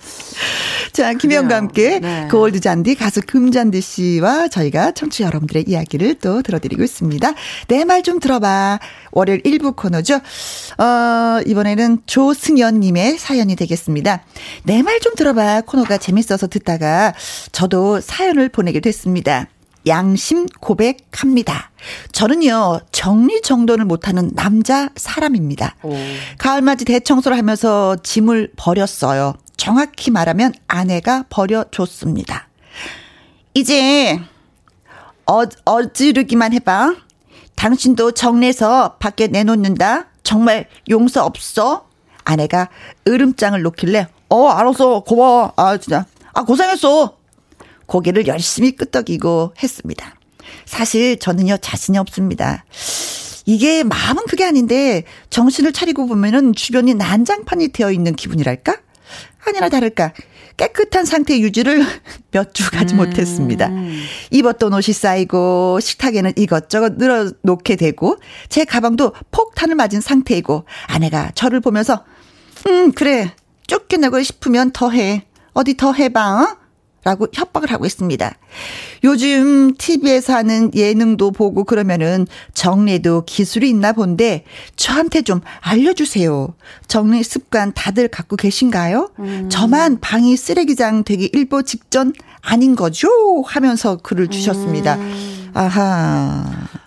자, 0.93 1.15
김영과 1.15 1.57
함께 1.57 1.99
네. 2.01 2.29
골드 2.31 2.61
잔디 2.61 2.95
가수 2.95 3.23
금잔디 3.27 3.81
씨와 3.81 4.49
저희가 4.49 4.93
청취 4.93 5.23
여러분들의 5.23 5.65
이야기를 5.67 6.17
또 6.17 6.43
들어드리고 6.43 6.83
있습니다. 6.83 7.33
내 7.69 7.85
말 7.85 8.03
좀 8.03 8.19
들어봐. 8.21 8.79
월요일 9.13 9.43
1부 9.43 9.77
코너죠. 9.77 10.17
어, 10.17 11.41
이번에는 11.47 12.03
조승연 12.07 12.81
님의 12.81 13.17
사연이 13.19 13.57
되겠습니다. 13.57 14.23
내 14.65 14.83
말 14.83 15.01
좀 15.01 15.15
들어봐. 15.15 15.63
코너가 15.63 15.97
재밌어서 15.99 16.47
듣다가 16.47 17.15
저도 17.53 18.01
사연을 18.01 18.49
보내게 18.51 18.81
됐습니다. 18.81 19.47
양심 19.87 20.47
고백합니다. 20.47 21.71
저는요, 22.13 22.81
정리정돈을 22.93 23.85
못하는 23.85 24.31
남자 24.35 24.89
사람입니다. 24.97 25.77
오. 25.83 25.95
가을맞이 26.39 26.85
대청소를 26.85 27.37
하면서 27.37 27.97
짐을 28.03 28.53
버렸어요. 28.57 29.35
정확히 29.57 30.11
말하면 30.11 30.53
아내가 30.69 31.25
버려줬습니다. 31.29 32.49
이제, 33.55 34.21
어, 35.27 35.43
어지르기만 35.65 36.53
해봐. 36.55 36.95
당신도 37.57 38.13
정리해서 38.13 38.97
밖에 38.99 39.27
내놓는다. 39.27 40.07
정말 40.23 40.69
용서 40.91 41.25
없어. 41.25 41.89
아내가 42.25 42.69
으름장을 43.07 43.61
놓길래, 43.63 44.09
어, 44.29 44.49
알았어. 44.49 45.01
고마워. 45.01 45.53
아, 45.57 45.77
진짜. 45.77 46.07
아, 46.33 46.45
고생했어. 46.45 47.17
고개를 47.93 48.27
열심히 48.27 48.73
끄덕이고 48.73 49.53
했습니다. 49.63 50.15
사실 50.65 51.19
저는요, 51.19 51.59
자신이 51.59 51.99
없습니다. 51.99 52.65
이게 53.45 53.85
마음은 53.85 54.25
그게 54.29 54.45
아닌데 54.47 55.05
정신을 55.29 55.75
차리고 55.75 56.07
보면은 56.07 56.55
주변이 56.55 56.95
난장판이 56.95 57.69
되어 57.69 57.93
있는 57.93 58.15
기분이랄까? 58.17 58.77
아니나 59.47 59.69
다를까 59.69 60.15
깨끗한 60.57 61.05
상태 61.05 61.39
유지를 61.39 61.85
몇 62.33 62.55
주 62.55 62.71
가지 62.71 62.95
음. 62.95 62.97
못했습니다. 62.97 63.69
입었던 64.31 64.73
옷이 64.73 64.95
쌓이고 64.95 65.79
식탁에는 65.81 66.33
이것저것 66.37 66.95
늘어놓게 66.95 67.77
되고 67.77 68.17
제 68.49 68.65
가방도 68.65 69.13
폭탄을 69.33 69.75
맞은 69.75 70.01
상태이고 70.01 70.65
아내가 70.87 71.31
저를 71.35 71.61
보면서 71.61 72.05
음 72.69 72.93
그래 72.93 73.35
쫓겨나고 73.67 74.23
싶으면 74.23 74.71
더 74.73 74.89
해. 74.89 75.27
어디 75.53 75.77
더 75.77 75.93
해봐. 75.93 76.43
어? 76.43 76.62
라고 77.05 77.27
협박을 77.33 77.71
하고 77.71 77.85
있습니다. 77.85 78.33
요즘 79.03 79.75
TV에서 79.77 80.35
하는 80.35 80.71
예능도 80.73 81.33
보고 81.33 81.65
그러면은 81.65 82.27
정리도 82.55 83.25
기술이 83.27 83.69
있나 83.69 83.93
본데 83.93 84.45
저한테 84.77 85.23
좀 85.23 85.41
알려주세요. 85.61 86.55
정리 86.87 87.25
습관 87.25 87.73
다들 87.75 88.07
갖고 88.09 88.37
계신가요? 88.37 89.11
음. 89.19 89.49
저만 89.51 89.99
방이 90.01 90.37
쓰레기장 90.37 91.03
되기 91.03 91.29
일보 91.33 91.63
직전 91.63 92.13
아닌 92.41 92.77
거죠? 92.77 93.09
하면서 93.47 93.97
글을 93.97 94.29
주셨습니다. 94.29 94.95
음. 94.95 95.51
아하. 95.55 96.45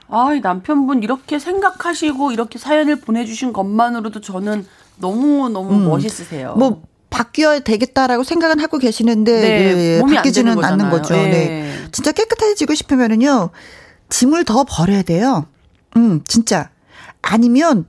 아, 0.07 0.33
이 0.33 0.39
남편분 0.39 1.03
이렇게 1.03 1.39
생각하시고 1.39 2.31
이렇게 2.31 2.57
사연을 2.57 2.97
보내주신 3.01 3.51
것만으로도 3.51 4.21
저는 4.21 4.65
너무 4.97 5.49
너무 5.49 5.73
음. 5.73 5.85
멋있으세요. 5.89 6.55
뭐, 6.55 6.83
바뀌어야 7.15 7.59
되겠다라고 7.59 8.23
생각은 8.23 8.59
하고 8.59 8.77
계시는데 8.77 9.41
네, 9.41 9.75
네, 9.75 10.01
바뀌지는 10.15 10.61
않는 10.63 10.89
거죠. 10.89 11.13
네. 11.13 11.29
네. 11.29 11.73
진짜 11.91 12.11
깨끗해지고 12.11 12.75
싶으면은요. 12.75 13.51
짐을 14.09 14.43
더 14.43 14.65
버려야 14.67 15.01
돼요. 15.01 15.45
음, 15.95 16.21
진짜. 16.27 16.69
아니면 17.21 17.85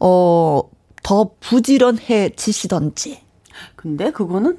어, 0.00 0.62
더 1.02 1.30
부지런해지시던지. 1.40 3.22
근데 3.76 4.10
그거는 4.10 4.58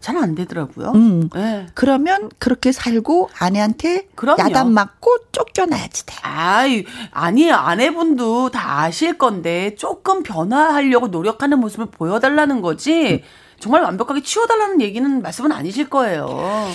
잘 0.00 0.16
안 0.16 0.34
되더라고요. 0.34 0.92
음. 0.94 1.28
네. 1.34 1.66
그러면 1.74 2.30
그렇게 2.38 2.72
살고 2.72 3.28
아내한테 3.38 4.08
그럼요. 4.14 4.40
야단 4.40 4.72
맞고 4.72 5.10
쫓겨나야지 5.30 6.06
돼. 6.06 6.14
아이, 6.22 6.84
아니, 7.10 7.52
아내분도 7.52 8.50
다 8.50 8.80
아실 8.80 9.18
건데 9.18 9.74
조금 9.76 10.22
변화하려고 10.22 11.08
노력하는 11.08 11.60
모습을 11.60 11.86
보여달라는 11.86 12.62
거지. 12.62 13.12
음. 13.12 13.20
정말 13.60 13.82
완벽하게 13.82 14.22
치워달라는 14.22 14.80
얘기는 14.80 15.22
말씀은 15.22 15.52
아니실 15.52 15.88
거예요. 15.90 16.68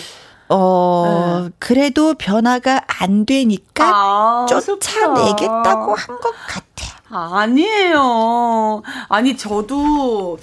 어, 0.47 1.41
네. 1.45 1.49
그래도 1.59 2.13
변화가 2.13 2.81
안 2.99 3.25
되니까 3.25 3.91
아, 3.93 4.45
쫓아내겠다고 4.47 5.95
한 5.95 6.17
것 6.19 6.31
같아. 6.47 6.85
아니에요. 7.09 8.81
아니, 9.09 9.35
저도 9.37 10.37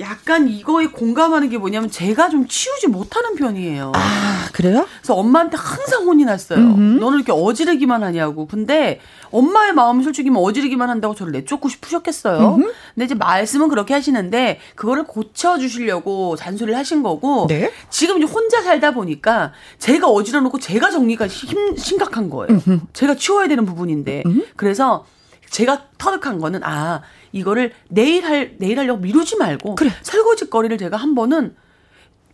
약간 0.00 0.48
이거에 0.48 0.86
공감하는 0.86 1.48
게 1.50 1.58
뭐냐면 1.58 1.90
제가 1.90 2.28
좀 2.28 2.48
치우지 2.48 2.88
못하는 2.88 3.36
편이에요. 3.36 3.92
아, 3.94 4.48
그래요? 4.52 4.86
그래서 4.98 5.14
엄마한테 5.14 5.56
항상 5.56 6.04
혼이 6.04 6.24
났어요. 6.24 6.58
음흠. 6.58 6.98
너는 7.00 7.18
이렇게 7.18 7.32
어지르기만 7.32 8.02
하냐고. 8.02 8.46
근데 8.46 9.00
엄마의 9.30 9.72
마음이 9.72 10.02
솔직히 10.02 10.30
뭐 10.30 10.42
어지르기만 10.42 10.90
한다고 10.90 11.14
저를 11.14 11.32
내쫓고 11.32 11.68
싶으셨겠어요. 11.68 12.56
음흠. 12.56 12.72
근데 12.94 13.04
이제 13.04 13.14
말씀은 13.14 13.68
그렇게 13.68 13.94
하시는데 13.94 14.58
그거를 14.74 15.04
고쳐 15.04 15.58
주시려고 15.58 16.36
잔소리를 16.36 16.76
하신 16.76 17.02
거고 17.02 17.46
네? 17.48 17.72
지금 17.90 18.18
이제 18.22 18.26
혼자 18.32 18.62
살다 18.62 18.92
보니까 18.92 19.52
제가 19.78 20.08
어지러 20.08 20.40
놓고 20.40 20.58
제가 20.58 20.90
정리가 20.90 21.28
심, 21.28 21.76
심각한 21.76 22.30
거예요. 22.30 22.60
음흠. 22.66 22.80
제가 22.92 23.14
치워야 23.14 23.46
되는 23.48 23.64
부분인데. 23.64 24.24
그래서 24.56 25.06
제가 25.50 25.84
터득한 25.98 26.40
거는 26.40 26.64
아 26.64 27.02
이거를 27.34 27.72
내일 27.88 28.24
할 28.24 28.54
내일 28.58 28.78
하려고 28.78 29.00
미루지 29.00 29.36
말고 29.36 29.74
그래. 29.74 29.90
설거지 30.02 30.48
거리를 30.50 30.78
제가 30.78 30.96
한 30.96 31.16
번은 31.16 31.56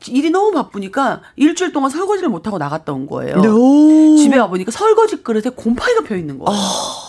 일이 0.08 0.30
너무 0.30 0.52
바쁘니까 0.52 1.22
일주일 1.36 1.72
동안 1.72 1.90
설거지를 1.90 2.28
못 2.28 2.46
하고 2.46 2.58
나갔다 2.58 2.92
온 2.92 3.06
거예요. 3.06 3.36
오. 3.38 4.16
집에 4.16 4.36
와 4.38 4.48
보니까 4.48 4.70
설거지 4.70 5.22
그릇에 5.22 5.50
곰팡이가 5.56 6.02
펴 6.02 6.16
있는 6.16 6.38
거예요. 6.38 6.50
어. 6.50 6.99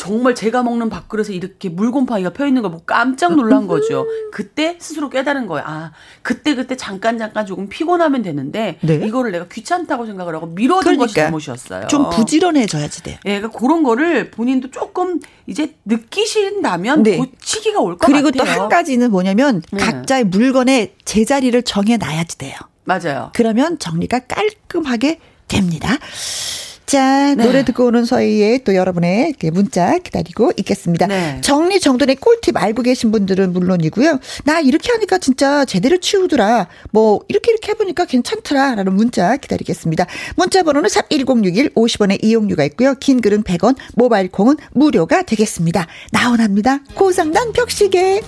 정말 0.00 0.34
제가 0.34 0.62
먹는 0.62 0.88
밥그릇에 0.88 1.34
이렇게 1.34 1.68
물곰팡이가 1.68 2.30
펴 2.30 2.46
있는 2.46 2.62
걸 2.62 2.70
보고 2.70 2.84
깜짝 2.86 3.36
놀란 3.36 3.66
거죠. 3.66 4.06
그때 4.32 4.76
스스로 4.80 5.10
깨달은 5.10 5.46
거예요. 5.46 5.62
아, 5.66 5.92
그때 6.22 6.54
그때 6.54 6.74
잠깐 6.74 7.18
잠깐 7.18 7.44
조금 7.44 7.68
피곤하면 7.68 8.22
되는데 8.22 8.78
네? 8.80 8.94
이거를 8.94 9.30
내가 9.30 9.46
귀찮다고 9.48 10.06
생각을 10.06 10.34
하고 10.34 10.46
미뤄둔 10.46 10.82
그러니까, 10.84 11.04
것이 11.04 11.14
잘못이었어요. 11.16 11.86
좀 11.88 12.08
부지런해져야지 12.08 13.02
돼요. 13.02 13.18
예, 13.26 13.40
그러니까 13.40 13.58
그런 13.58 13.82
거를 13.82 14.30
본인도 14.30 14.70
조금 14.70 15.20
이제 15.46 15.74
느끼신다면 15.84 17.02
네. 17.02 17.18
고치기가 17.18 17.80
올 17.80 17.98
것 17.98 18.06
같아요. 18.06 18.22
그리고 18.22 18.30
또 18.38 18.44
한 18.50 18.70
가지는 18.70 19.10
뭐냐면 19.10 19.60
네. 19.70 19.84
각자의 19.84 20.24
물건의 20.24 20.94
제자리를 21.04 21.62
정해 21.64 21.98
놔야지 21.98 22.38
돼요. 22.38 22.54
맞아요. 22.84 23.32
그러면 23.34 23.78
정리가 23.78 24.20
깔끔하게 24.20 25.20
됩니다. 25.46 25.98
자, 26.90 27.36
네. 27.36 27.44
노래 27.44 27.64
듣고 27.64 27.86
오는 27.86 28.04
사이에 28.04 28.58
또 28.64 28.74
여러분의 28.74 29.34
문자 29.52 29.96
기다리고 29.98 30.50
있겠습니다. 30.56 31.06
네. 31.06 31.40
정리정돈의 31.40 32.16
꿀팁 32.16 32.56
알고 32.56 32.82
계신 32.82 33.12
분들은 33.12 33.52
물론이고요. 33.52 34.18
나 34.42 34.58
이렇게 34.58 34.90
하니까 34.90 35.18
진짜 35.18 35.64
제대로 35.64 35.98
치우더라. 35.98 36.66
뭐 36.90 37.20
이렇게 37.28 37.52
이렇게 37.52 37.70
해보니까 37.70 38.06
괜찮더라. 38.06 38.74
라는 38.74 38.94
문자 38.94 39.36
기다리겠습니다. 39.36 40.06
문자 40.34 40.64
번호는 40.64 40.88
샵1061 40.88 41.74
50원의 41.74 42.24
이용료가 42.24 42.64
있고요. 42.64 42.96
긴 42.98 43.20
글은 43.20 43.44
100원, 43.44 43.76
모바일 43.94 44.28
콩은 44.28 44.56
무료가 44.72 45.22
되겠습니다. 45.22 45.86
나원합니다. 46.10 46.80
고상단 46.96 47.52
벽시계. 47.52 48.20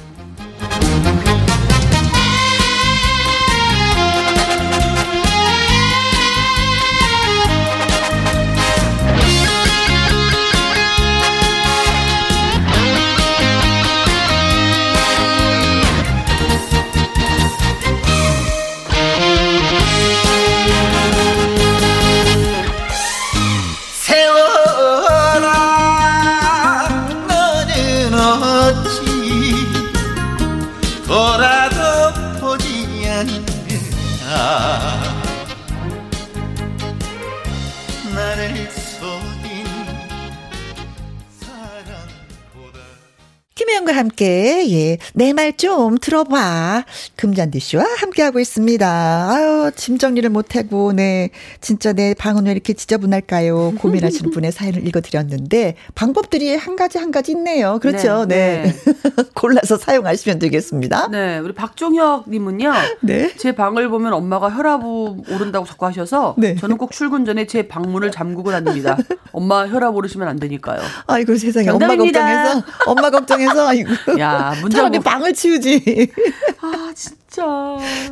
김혜영과 43.73 43.97
함께, 43.97 44.70
예, 44.70 44.99
내 45.14 45.33
말 45.33 45.53
좀 45.57 45.97
들어봐. 45.99 46.85
금잔디 47.16 47.59
씨와 47.61 47.85
함께하고 47.99 48.39
있습니다. 48.41 48.87
아유, 49.31 49.70
짐 49.77 49.97
정리를 49.99 50.29
못하고, 50.31 50.93
네, 50.93 51.31
진짜 51.61 51.93
내 51.93 52.14
방은 52.14 52.47
왜 52.47 52.53
이렇게 52.53 52.73
지저분할까요? 52.75 53.75
고민하시는 53.79 54.31
분의 54.31 54.53
사연을 54.53 54.87
읽어드렸는데, 54.87 55.77
방법들이 55.95 56.55
한 56.57 56.77
가지 56.77 56.99
한 56.99 57.11
가지 57.11 57.33
있네요. 57.33 57.79
그렇죠? 57.81 58.27
네. 58.27 58.62
네. 58.64 58.73
네. 58.73 59.12
골라서 59.35 59.77
사용하시면 59.79 60.39
되겠습니다. 60.39 61.09
네, 61.09 61.39
우리 61.39 61.53
박종혁님은요, 61.55 62.73
네. 63.03 63.33
제 63.37 63.53
방을 63.53 63.89
보면 63.89 64.12
엄마가 64.12 64.51
혈압 64.51 64.83
오른다고 64.85 65.64
자꾸 65.66 65.87
하셔서, 65.87 66.35
네. 66.39 66.57
저는 66.57 66.77
꼭 66.79 66.93
출근 66.93 67.25
전에 67.25 67.47
제 67.47 67.68
방문을 67.68 68.11
잠그고 68.11 68.51
다닙니다. 68.51 68.97
엄마 69.33 69.66
혈압 69.66 69.95
오르시면 69.95 70.29
안 70.29 70.39
되니까요. 70.39 70.81
아이고 71.07 71.37
세상에, 71.37 71.66
정답입니다. 71.66 72.20
엄마 72.20 72.43
걱정해서, 72.55 72.66
엄마 72.87 73.11
걱정해서 73.11 73.62
그래서 73.67 73.75
이거 73.75 74.19
야, 74.19 74.55
문제 74.61 74.77
차라리 74.79 74.99
뭐... 74.99 75.05
방을 75.05 75.33
치우지. 75.33 76.13
아, 76.61 76.93
진짜. 76.95 77.43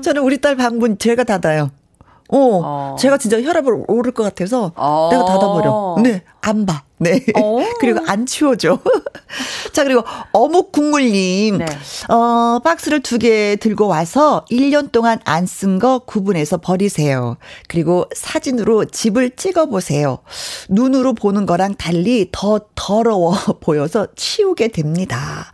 저는 0.03 0.23
우리 0.23 0.41
딸 0.41 0.57
방문 0.57 0.99
제가 0.99 1.25
닫아요. 1.25 1.71
어, 2.33 2.61
어. 2.63 2.97
제가 2.99 3.19
진짜 3.19 3.41
혈압을 3.41 3.85
오를 3.89 4.13
것 4.13 4.23
같아서 4.23 4.73
어. 4.77 5.09
내가 5.11 5.25
닫아버려. 5.25 5.97
네, 6.03 6.23
안 6.41 6.65
봐. 6.67 6.83
네. 6.99 7.25
어. 7.37 7.59
그리고 7.81 8.01
안 8.07 8.27
치워줘. 8.27 8.79
자, 9.73 9.85
그리고 9.85 10.05
어묵 10.33 10.71
국물님. 10.73 11.59
네. 11.59 11.67
어, 12.09 12.61
박스를 12.63 13.01
두 13.01 13.19
개 13.19 13.57
들고 13.57 13.87
와서 13.87 14.45
1년 14.51 14.93
동안 14.93 15.19
안 15.25 15.47
쓴 15.47 15.79
거 15.79 16.01
구분해서 16.01 16.59
버리세요. 16.59 17.37
그리고 17.69 18.05
사진으로 18.15 18.85
집을 18.87 19.35
찍어 19.37 19.67
보세요. 19.67 20.19
눈으로 20.69 21.15
보는 21.15 21.47
거랑 21.47 21.75
달리 21.77 22.29
더 22.33 22.61
더러워 22.75 23.33
보여서 23.61 24.07
치우게 24.15 24.69
됩니다. 24.69 25.51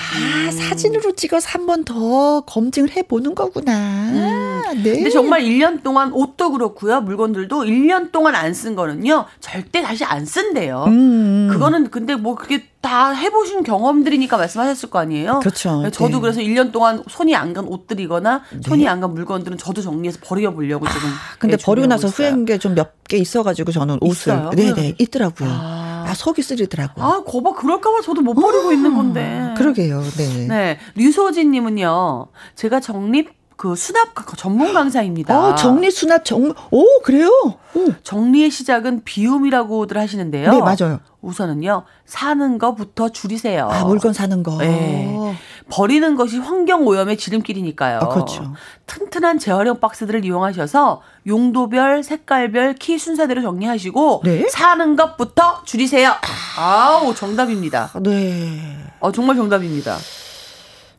아, 0.00 0.18
음. 0.18 0.50
사진으로 0.50 1.14
찍어서 1.14 1.48
한 1.50 1.66
번 1.66 1.84
더 1.84 2.40
검증을 2.46 2.90
해보는 2.96 3.34
거구나. 3.34 3.72
음. 3.74 4.31
네. 4.74 4.92
근데 4.94 5.10
정말 5.10 5.42
1년 5.42 5.82
동안 5.82 6.12
옷도 6.12 6.50
그렇고요. 6.52 7.00
물건들도 7.00 7.62
1년 7.64 8.12
동안 8.12 8.34
안 8.34 8.52
쓴 8.52 8.74
거는요. 8.74 9.24
절대 9.40 9.80
다시 9.82 10.04
안 10.04 10.24
쓴대요. 10.26 10.84
음. 10.88 11.48
그거는 11.50 11.90
근데 11.90 12.14
뭐 12.16 12.34
그게 12.34 12.66
다 12.82 13.12
해보신 13.12 13.62
경험들이니까 13.62 14.36
말씀하셨을 14.36 14.90
거 14.90 14.98
아니에요? 14.98 15.38
그렇죠. 15.40 15.82
네, 15.82 15.90
저도 15.90 16.16
네. 16.16 16.20
그래서 16.20 16.40
1년 16.40 16.72
동안 16.72 17.02
손이 17.08 17.34
안 17.36 17.52
간 17.54 17.64
옷들이거나 17.66 18.42
네. 18.50 18.60
손이 18.66 18.88
안간 18.88 19.12
물건들은 19.14 19.56
저도 19.58 19.80
정리해서 19.82 20.18
버려보려고 20.22 20.86
지금. 20.88 21.08
아, 21.08 21.12
근데 21.38 21.56
버리고 21.56 21.86
나서 21.86 22.08
후회한 22.08 22.44
게 22.44 22.58
좀 22.58 22.74
몇 22.74 22.92
개 23.08 23.16
있어가지고 23.18 23.72
저는 23.72 23.98
옷을. 24.00 24.32
있어요? 24.32 24.50
네네, 24.50 24.94
있더라고요. 24.98 25.48
아. 25.50 26.04
아, 26.08 26.14
속이 26.14 26.42
쓰리더라고요. 26.42 27.04
아, 27.04 27.22
거봐, 27.24 27.52
그럴까봐 27.54 28.00
저도 28.02 28.22
못 28.22 28.34
버리고 28.34 28.70
아, 28.70 28.72
있는 28.72 28.94
건데. 28.96 29.54
그러게요, 29.56 30.02
네. 30.16 30.46
네. 30.48 30.78
류소진님은요, 30.94 32.26
제가 32.56 32.80
정립 32.80 33.30
그 33.62 33.76
수납 33.76 34.08
전문 34.36 34.74
강사입니다. 34.74 35.38
어, 35.38 35.54
정리 35.54 35.92
수납 35.92 36.24
정, 36.24 36.52
오, 36.72 37.00
그래요? 37.04 37.28
오. 37.76 37.92
정리의 38.02 38.50
시작은 38.50 39.04
비움이라고들 39.04 39.96
하시는데요. 39.98 40.50
네, 40.50 40.58
맞아요. 40.58 40.98
우선은요, 41.20 41.84
사는 42.04 42.58
거부터 42.58 43.10
줄이세요. 43.10 43.68
아, 43.70 43.84
물건 43.84 44.14
사는 44.14 44.42
거. 44.42 44.58
네. 44.58 45.38
버리는 45.70 46.16
것이 46.16 46.38
환경 46.38 46.88
오염의 46.88 47.16
지름길이니까요. 47.16 48.00
아, 48.00 48.08
그렇죠. 48.08 48.52
튼튼한 48.86 49.38
재활용 49.38 49.78
박스들을 49.78 50.24
이용하셔서 50.24 51.00
용도별, 51.28 52.02
색깔별, 52.02 52.74
키 52.74 52.98
순서대로 52.98 53.42
정리하시고 53.42 54.22
네? 54.24 54.48
사는 54.48 54.96
것부터 54.96 55.62
줄이세요. 55.64 56.12
아우, 56.58 57.14
정답입니다. 57.14 57.92
네. 58.02 58.76
어, 58.98 59.12
정말 59.12 59.36
정답입니다. 59.36 59.98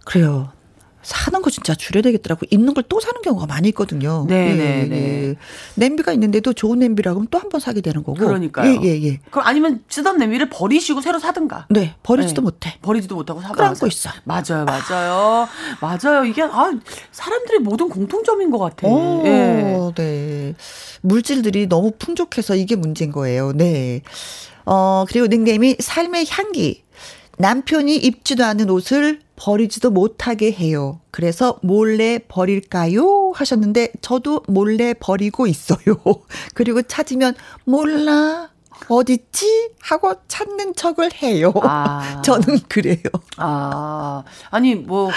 그래요. 0.06 0.48
사는 1.04 1.42
거 1.42 1.50
진짜 1.50 1.76
줄여야 1.76 2.02
되겠더라고. 2.02 2.46
있는 2.50 2.74
걸 2.74 2.84
또 2.90 3.00
사는 3.00 3.22
경우가 3.22 3.46
많이 3.46 3.70
있거든요. 3.70 4.26
네, 4.28 4.54
네, 4.56 4.56
네. 4.56 4.88
네. 4.88 5.36
냄비가 5.76 6.12
있는데도 6.14 6.54
좋은 6.54 6.80
냄비라고 6.80 7.20
하면 7.20 7.28
또 7.30 7.38
한 7.40 7.50
번 7.50 7.60
사게 7.62 7.82
되는 7.82 8.04
거고. 8.04 8.18
그러니까요. 8.20 8.70
예, 8.72 8.80
예, 8.88 9.02
예. 9.04 9.20
그럼 9.32 9.48
아니면 9.48 9.84
쓰던 9.90 10.18
냄비를 10.18 10.50
버리시고 10.50 11.02
새로 11.02 11.20
사든가. 11.20 11.68
네, 11.70 11.96
버리지도 12.04 12.42
네. 12.42 12.44
못해. 12.44 12.78
버리지도 12.82 13.16
못하고 13.16 13.42
사고 13.42 13.54
끌안고 13.56 13.88
있어. 13.88 14.10
맞아요, 14.24 14.66
맞아요. 14.66 15.48
맞아요. 15.82 16.26
이게 16.26 16.42
아 16.44 16.72
사람들의 17.12 17.60
모든 17.62 17.90
공통점인 17.90 18.50
것 18.52 18.60
같아요. 18.60 18.92
오, 18.92 19.24
예. 19.26 19.92
네. 19.96 20.56
물질들이 21.02 21.68
너무 21.68 21.92
풍족해서 21.98 22.56
이게 22.56 22.76
문제인 22.76 23.12
거예요. 23.12 23.52
네. 23.54 24.02
어, 24.66 25.06
그리고 25.08 25.28
닉네임이 25.28 25.78
삶의 25.80 26.26
향기. 26.30 26.84
남편이 27.40 27.96
입지도 27.98 28.46
않은 28.46 28.70
옷을 28.70 29.20
버리지도 29.36 29.92
못하게 29.92 30.52
해요. 30.52 31.00
그래서 31.12 31.58
몰래 31.62 32.20
버릴까요? 32.28 33.32
하셨는데 33.36 33.94
저도 34.02 34.42
몰래 34.48 34.94
버리고 34.94 35.48
있어요. 35.48 35.80
그리고 36.54 36.82
찾으면 36.82 37.36
몰라. 37.66 38.50
어딨지? 38.90 39.70
하고 39.82 40.14
찾는 40.28 40.76
척을 40.76 41.12
해요. 41.22 41.54
아. 41.62 42.22
저는 42.26 42.60
그래요. 42.68 42.98
아. 43.38 44.24
아니, 44.50 44.76
뭐, 44.76 45.10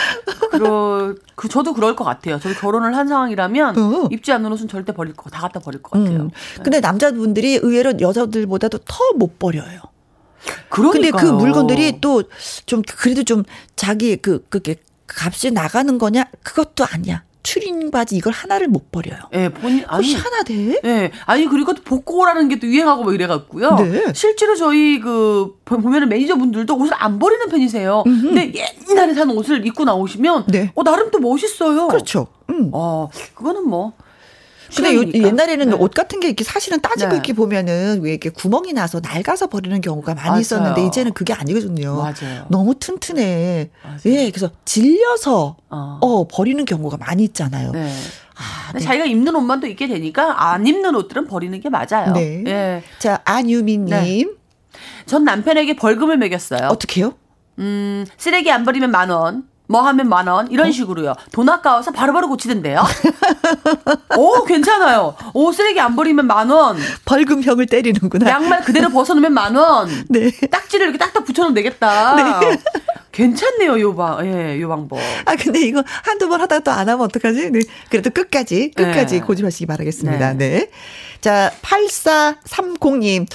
그러, 0.52 1.14
그, 1.34 1.48
저도 1.48 1.72
그럴 1.74 1.96
것 1.96 2.04
같아요. 2.04 2.38
저도 2.38 2.54
결혼을 2.54 2.96
한 2.96 3.08
상황이라면 3.08 3.78
어. 3.78 4.08
입지 4.12 4.30
않는 4.30 4.52
옷은 4.52 4.68
절대 4.68 4.92
버릴 4.92 5.14
거, 5.14 5.30
다 5.30 5.40
갖다 5.40 5.58
버릴 5.58 5.82
것 5.82 5.90
같아요. 5.98 6.16
음. 6.20 6.30
네. 6.58 6.62
근데 6.62 6.80
남자분들이 6.80 7.54
의외로 7.56 7.92
여자들보다도 7.98 8.78
더 8.78 8.96
못 9.16 9.38
버려요. 9.38 9.80
근데 10.70 11.10
그 11.10 11.26
물건들이 11.26 12.00
또 12.00 12.22
좀 12.66 12.82
그래도 12.82 13.22
좀 13.24 13.44
자기 13.76 14.16
그 14.16 14.44
그게 14.48 14.76
값이 15.08 15.50
나가는 15.52 15.98
거냐? 15.98 16.24
그것도 16.42 16.84
아니야. 16.90 17.22
추리닝 17.42 17.92
바지 17.92 18.16
이걸 18.16 18.32
하나를 18.32 18.66
못 18.66 18.90
버려요. 18.90 19.20
예, 19.32 19.36
네, 19.36 19.48
본인 19.50 19.84
아니 19.86 20.14
하나 20.14 20.42
돼? 20.42 20.54
예. 20.72 20.80
네, 20.82 21.12
아니 21.26 21.46
그리고 21.46 21.74
또 21.74 21.82
복고라는 21.84 22.48
게 22.48 22.56
또 22.56 22.66
유행하고 22.66 23.04
뭐 23.04 23.12
이래 23.12 23.28
갖고요. 23.28 23.76
네. 23.76 24.12
실제로 24.14 24.56
저희 24.56 24.98
그 24.98 25.54
보면은 25.64 26.08
매니저분들도 26.08 26.76
옷을 26.76 26.92
안 26.96 27.20
버리는 27.20 27.48
편이세요. 27.48 28.02
음흠. 28.04 28.22
근데 28.22 28.52
옛날에 28.90 29.14
산 29.14 29.30
옷을 29.30 29.64
입고 29.64 29.84
나오시면 29.84 30.46
네. 30.48 30.72
어 30.74 30.82
나름 30.82 31.12
또 31.12 31.20
멋있어요. 31.20 31.86
그렇죠. 31.86 32.26
음. 32.50 32.70
어, 32.72 33.08
그거는 33.34 33.68
뭐 33.68 33.92
근데 34.74 34.94
요, 34.94 35.04
옛날에는 35.12 35.70
네. 35.70 35.76
옷 35.76 35.92
같은 35.92 36.20
게 36.20 36.28
이렇게 36.28 36.44
사실은 36.44 36.80
따지고 36.80 37.10
네. 37.10 37.14
이렇게 37.16 37.32
보면은 37.32 38.00
왜 38.02 38.10
이렇게 38.10 38.30
구멍이 38.30 38.72
나서 38.72 39.00
낡아서 39.00 39.46
버리는 39.48 39.80
경우가 39.80 40.14
많이 40.14 40.28
맞아요. 40.28 40.40
있었는데 40.40 40.86
이제는 40.86 41.12
그게 41.12 41.32
아니거든요. 41.32 41.96
맞아요. 41.96 42.46
너무 42.48 42.74
튼튼해. 42.74 43.70
맞아요. 43.82 43.98
예, 44.06 44.30
그래서 44.30 44.50
질려서 44.64 45.56
어. 45.70 45.98
어. 46.00 46.26
버리는 46.28 46.64
경우가 46.64 46.96
많이 46.96 47.24
있잖아요. 47.24 47.72
네. 47.72 47.92
아, 48.36 48.72
네. 48.72 48.80
자기가 48.80 49.06
입는 49.06 49.34
옷만 49.34 49.60
또 49.60 49.66
입게 49.66 49.86
되니까 49.88 50.50
안 50.50 50.66
입는 50.66 50.94
옷들은 50.94 51.26
버리는 51.26 51.58
게 51.60 51.68
맞아요. 51.70 52.12
네. 52.12 52.44
예. 52.46 52.82
자, 52.98 53.20
안유미님. 53.24 53.86
네. 53.88 54.24
전 55.06 55.24
남편에게 55.24 55.76
벌금을 55.76 56.18
매겼어요. 56.18 56.68
어떻게요? 56.68 57.14
음, 57.58 58.04
쓰레기 58.18 58.50
안 58.50 58.64
버리면 58.64 58.90
만 58.90 59.08
원. 59.10 59.44
뭐 59.68 59.82
하면 59.82 60.08
만 60.08 60.26
원, 60.28 60.50
이런 60.50 60.68
어? 60.68 60.70
식으로요. 60.70 61.14
돈 61.32 61.48
아까워서 61.48 61.90
바로바로 61.90 62.28
고치던데요. 62.28 62.84
오, 64.16 64.44
괜찮아요. 64.44 65.14
오, 65.34 65.52
쓰레기 65.52 65.80
안 65.80 65.96
버리면 65.96 66.26
만 66.26 66.48
원. 66.50 66.76
벌금형을 67.04 67.66
때리는구나. 67.66 68.28
양말 68.30 68.62
그대로 68.62 68.88
벗어놓으면 68.90 69.32
만 69.32 69.54
원. 69.56 69.88
네. 70.08 70.30
딱지를 70.30 70.86
이렇게 70.88 70.98
딱딱 70.98 71.24
붙여놓으면 71.24 71.54
되겠다. 71.54 72.16
네. 72.40 72.58
괜찮네요, 73.12 73.80
요 73.80 73.96
방, 73.96 74.26
예, 74.26 74.60
요 74.60 74.68
방법. 74.68 74.98
아, 75.24 75.34
근데 75.36 75.60
이거 75.62 75.82
한두 76.04 76.28
번 76.28 76.40
하다가 76.42 76.62
또 76.62 76.70
안 76.70 76.86
하면 76.88 77.00
어떡하지? 77.06 77.50
네. 77.50 77.60
그래도 77.88 78.10
끝까지, 78.10 78.72
끝까지 78.72 79.20
네. 79.20 79.20
고집하시기 79.26 79.64
바라겠습니다. 79.66 80.34
네. 80.34 80.48
네. 80.50 80.70
자, 81.22 81.50
8430님. 81.62 83.26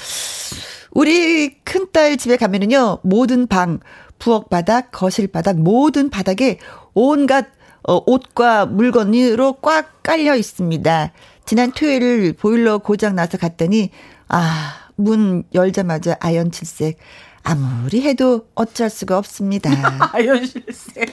우리 0.92 1.56
큰딸 1.64 2.16
집에 2.16 2.36
가면은요, 2.36 2.98
모든 3.02 3.46
방, 3.48 3.80
부엌 4.22 4.48
바닥, 4.50 4.92
거실 4.92 5.26
바닥, 5.26 5.58
모든 5.58 6.08
바닥에 6.08 6.58
온갖 6.94 7.48
어, 7.82 8.00
옷과 8.06 8.66
물건으로 8.66 9.54
꽉 9.54 10.04
깔려 10.04 10.36
있습니다. 10.36 11.12
지난 11.44 11.72
토요일 11.72 12.32
보일러 12.32 12.78
고장 12.78 13.16
나서 13.16 13.36
갔더니 13.36 13.90
아, 14.28 14.74
문 14.94 15.42
열자마자 15.52 16.16
아연 16.20 16.52
칠색. 16.52 16.98
아무리 17.42 18.02
해도 18.02 18.46
어쩔 18.54 18.88
수가 18.88 19.18
없습니다. 19.18 19.70
아연 20.14 20.46
칠색. 20.46 21.08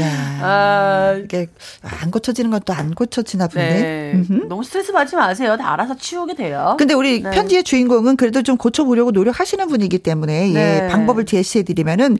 야, 0.00 0.38
아, 0.40 1.20
이게 1.22 1.48
안 1.82 2.10
고쳐지는 2.10 2.50
것도 2.50 2.72
안 2.72 2.94
고쳐지나 2.94 3.48
보네. 3.48 3.80
네. 3.80 4.22
너무 4.48 4.64
스트레스 4.64 4.92
받지 4.92 5.16
마세요. 5.16 5.56
다 5.56 5.72
알아서 5.72 5.96
치우게 5.96 6.34
돼요. 6.34 6.76
근데 6.78 6.94
우리 6.94 7.22
네. 7.22 7.30
편지의 7.30 7.62
주인공은 7.64 8.16
그래도 8.16 8.42
좀 8.42 8.56
고쳐보려고 8.56 9.10
노력하시는 9.10 9.68
분이기 9.68 9.98
때문에 9.98 10.50
예, 10.50 10.52
네. 10.52 10.80
예, 10.84 10.88
방법을 10.88 11.26
제시해드리면은 11.26 12.18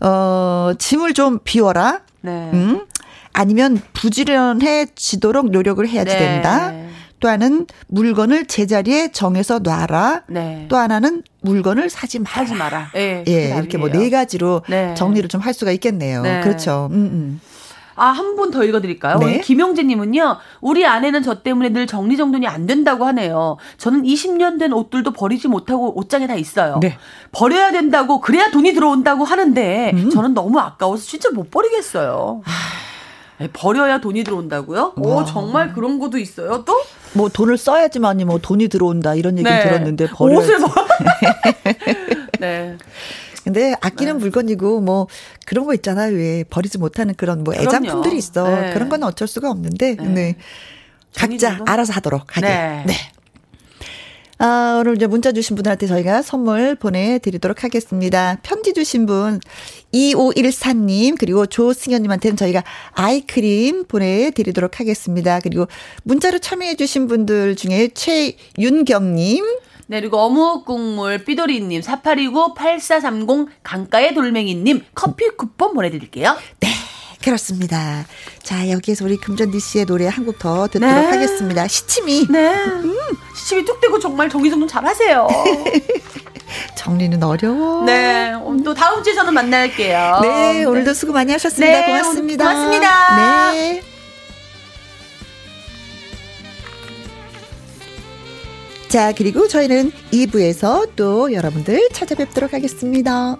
어 0.00 0.72
짐을 0.78 1.14
좀 1.14 1.40
비워라. 1.42 2.00
네. 2.20 2.50
음? 2.52 2.86
아니면 3.32 3.80
부지런해지도록 3.92 5.50
노력을 5.50 5.86
해야지 5.86 6.12
네. 6.12 6.18
된다. 6.18 6.72
또 7.20 7.28
하나는 7.28 7.66
물건을 7.88 8.46
제자리에 8.46 9.12
정해서 9.12 9.58
놔라. 9.60 10.22
네. 10.28 10.66
또 10.68 10.76
하나는 10.76 11.22
물건을 11.40 11.88
사지 11.90 12.18
마라. 12.18 12.34
사지 12.34 12.54
마라. 12.54 12.90
네, 12.94 13.24
예, 13.28 13.54
이렇게 13.56 13.78
뭐 13.78 13.88
네 13.88 14.10
가지로 14.10 14.62
네. 14.68 14.94
정리를 14.94 15.28
좀 15.28 15.40
할 15.40 15.52
수가 15.54 15.70
있겠네요. 15.72 16.22
네. 16.22 16.40
그렇죠. 16.42 16.88
음, 16.90 16.96
음. 16.96 17.40
아, 17.96 18.06
한 18.06 18.34
분 18.34 18.50
더 18.50 18.64
읽어드릴까요? 18.64 19.18
네? 19.18 19.38
김용재님은요, 19.40 20.36
우리 20.60 20.84
아내는 20.84 21.22
저 21.22 21.42
때문에 21.42 21.68
늘 21.68 21.86
정리정돈이 21.86 22.44
안 22.48 22.66
된다고 22.66 23.04
하네요. 23.06 23.56
저는 23.78 24.02
20년 24.02 24.58
된 24.58 24.72
옷들도 24.72 25.12
버리지 25.12 25.46
못하고 25.46 25.96
옷장에 25.96 26.26
다 26.26 26.34
있어요. 26.34 26.78
네. 26.80 26.98
버려야 27.30 27.70
된다고, 27.70 28.20
그래야 28.20 28.50
돈이 28.50 28.72
들어온다고 28.74 29.22
하는데, 29.24 29.92
음. 29.94 30.10
저는 30.10 30.34
너무 30.34 30.58
아까워서 30.58 31.04
진짜 31.04 31.30
못 31.30 31.52
버리겠어요. 31.52 32.42
네, 32.44 32.52
버려야 33.52 34.00
돈이 34.00 34.24
들어온다고요? 34.24 34.94
와. 34.96 35.16
오, 35.16 35.24
정말 35.24 35.72
그런 35.72 35.98
것도 35.98 36.18
있어요, 36.18 36.64
또? 36.64 36.82
뭐 37.14 37.28
돈을 37.28 37.58
써야지만이 37.58 38.24
뭐 38.24 38.38
돈이 38.38 38.68
들어온다 38.68 39.14
이런 39.14 39.38
얘기 39.38 39.48
네. 39.48 39.62
들었는데 39.62 40.08
버려 40.08 40.38
옷을 40.38 40.58
뭐 40.58 40.68
네. 42.40 42.76
근데 43.44 43.74
아끼는 43.80 44.14
네. 44.14 44.18
물건이고 44.20 44.80
뭐 44.80 45.06
그런 45.44 45.66
거 45.66 45.74
있잖아요. 45.74 46.16
왜 46.16 46.44
버리지 46.48 46.78
못하는 46.78 47.14
그런 47.14 47.44
뭐 47.44 47.54
애장품들이 47.54 48.16
있어. 48.16 48.48
네. 48.48 48.72
그런 48.72 48.88
건 48.88 49.02
어쩔 49.02 49.28
수가 49.28 49.50
없는데. 49.50 49.96
네. 49.96 50.08
네. 50.08 50.36
각자? 51.14 51.60
알아서 51.66 51.92
하도록 51.92 52.36
하게. 52.36 52.46
네. 52.46 52.84
네. 54.38 54.44
아, 54.44 54.78
오늘 54.80 54.96
이제 54.96 55.06
문자 55.06 55.32
주신 55.32 55.56
분들한테 55.56 55.86
저희가 55.86 56.22
선물 56.22 56.74
보내드리도록 56.74 57.64
하겠습니다. 57.64 58.38
편지 58.42 58.72
주신 58.72 59.06
분, 59.06 59.40
2514님, 59.92 61.16
그리고 61.18 61.46
조승현님한테는 61.46 62.36
저희가 62.36 62.64
아이크림 62.92 63.84
보내드리도록 63.86 64.80
하겠습니다. 64.80 65.40
그리고 65.40 65.66
문자로 66.02 66.40
참여해주신 66.40 67.06
분들 67.06 67.56
중에 67.56 67.90
최윤경님, 67.94 69.44
네, 69.86 70.00
그리고 70.00 70.18
어묵국물 70.18 71.24
삐돌이님, 71.24 71.82
4829-8430 71.82 73.48
강가의 73.62 74.14
돌멩이님 74.14 74.82
커피 74.94 75.28
쿠폰 75.36 75.74
보내드릴게요. 75.74 76.36
네. 76.60 76.68
그렇습니다. 77.24 78.04
자, 78.42 78.68
여기에서 78.70 79.04
우리 79.06 79.16
금전디 79.16 79.58
씨의 79.58 79.86
노래 79.86 80.06
한 80.06 80.26
곡 80.26 80.38
더 80.38 80.66
듣도록 80.68 80.94
네. 80.94 81.06
하겠습니다. 81.06 81.66
시치미. 81.66 82.26
네. 82.28 82.54
음. 82.54 82.94
시치미 83.36 83.64
뚝 83.64 83.80
떼고 83.80 83.98
정말 83.98 84.28
정리정돈 84.28 84.68
잘 84.68 84.84
하세요. 84.84 85.26
정리는 86.76 87.22
어려워. 87.22 87.84
네. 87.84 88.32
또 88.64 88.74
다음 88.74 89.02
주에 89.02 89.14
는 89.14 89.32
만날게요. 89.32 90.18
네. 90.22 90.64
오늘도 90.64 90.92
네. 90.92 90.94
수고 90.94 91.12
많이 91.12 91.32
하셨습니다. 91.32 91.80
네, 91.80 91.86
고맙습니다. 91.86 92.44
고맙습니다. 92.44 93.16
네. 93.52 93.82
자, 98.88 99.12
그리고 99.16 99.48
저희는 99.48 99.90
2부에서 100.12 100.90
또 100.94 101.32
여러분들 101.32 101.88
찾아뵙도록 101.92 102.52
하겠습니다. 102.52 103.36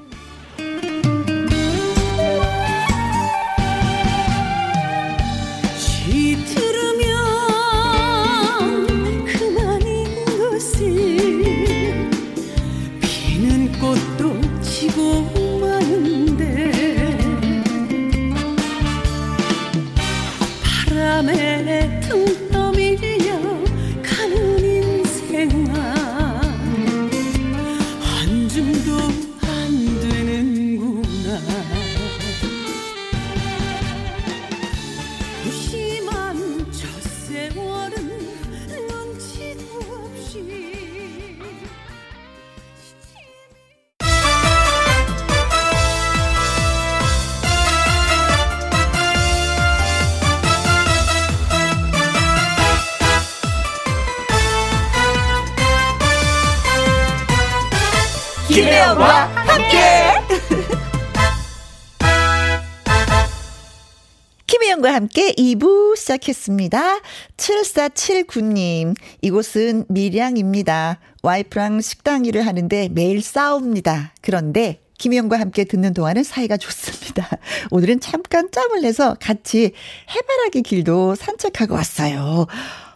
함께 65.14 65.30
2부 65.34 65.96
시작했습니다. 65.96 66.98
7479님, 67.36 68.96
이곳은 69.22 69.84
밀양입니다. 69.88 70.98
와이프랑 71.22 71.82
식당 71.82 72.24
일을 72.24 72.44
하는데 72.44 72.88
매일 72.88 73.22
싸웁니다. 73.22 74.12
그런데 74.22 74.80
김혜영과 74.98 75.38
함께 75.38 75.62
듣는 75.62 75.94
동안은 75.94 76.24
사이가 76.24 76.56
좋습니다. 76.56 77.28
오늘은 77.70 78.00
잠깐 78.00 78.50
짬을 78.50 78.80
내서 78.82 79.14
같이 79.20 79.70
해바라기 80.10 80.62
길도 80.62 81.14
산책하고 81.14 81.74
왔어요. 81.74 82.48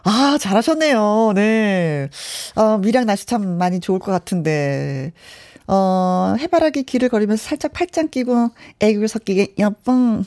아, 0.03 0.37
잘하셨네요. 0.41 1.31
네. 1.35 2.09
어, 2.55 2.79
밀양 2.79 3.05
날씨 3.05 3.27
참 3.27 3.57
많이 3.57 3.79
좋을 3.79 3.99
것 3.99 4.11
같은데. 4.11 5.13
어, 5.67 6.35
해바라기 6.37 6.83
길을 6.83 7.07
걸으면서 7.07 7.47
살짝 7.47 7.71
팔짱 7.71 8.09
끼고 8.09 8.49
애교 8.81 9.07
섞이게 9.07 9.53
여뻥 9.57 10.25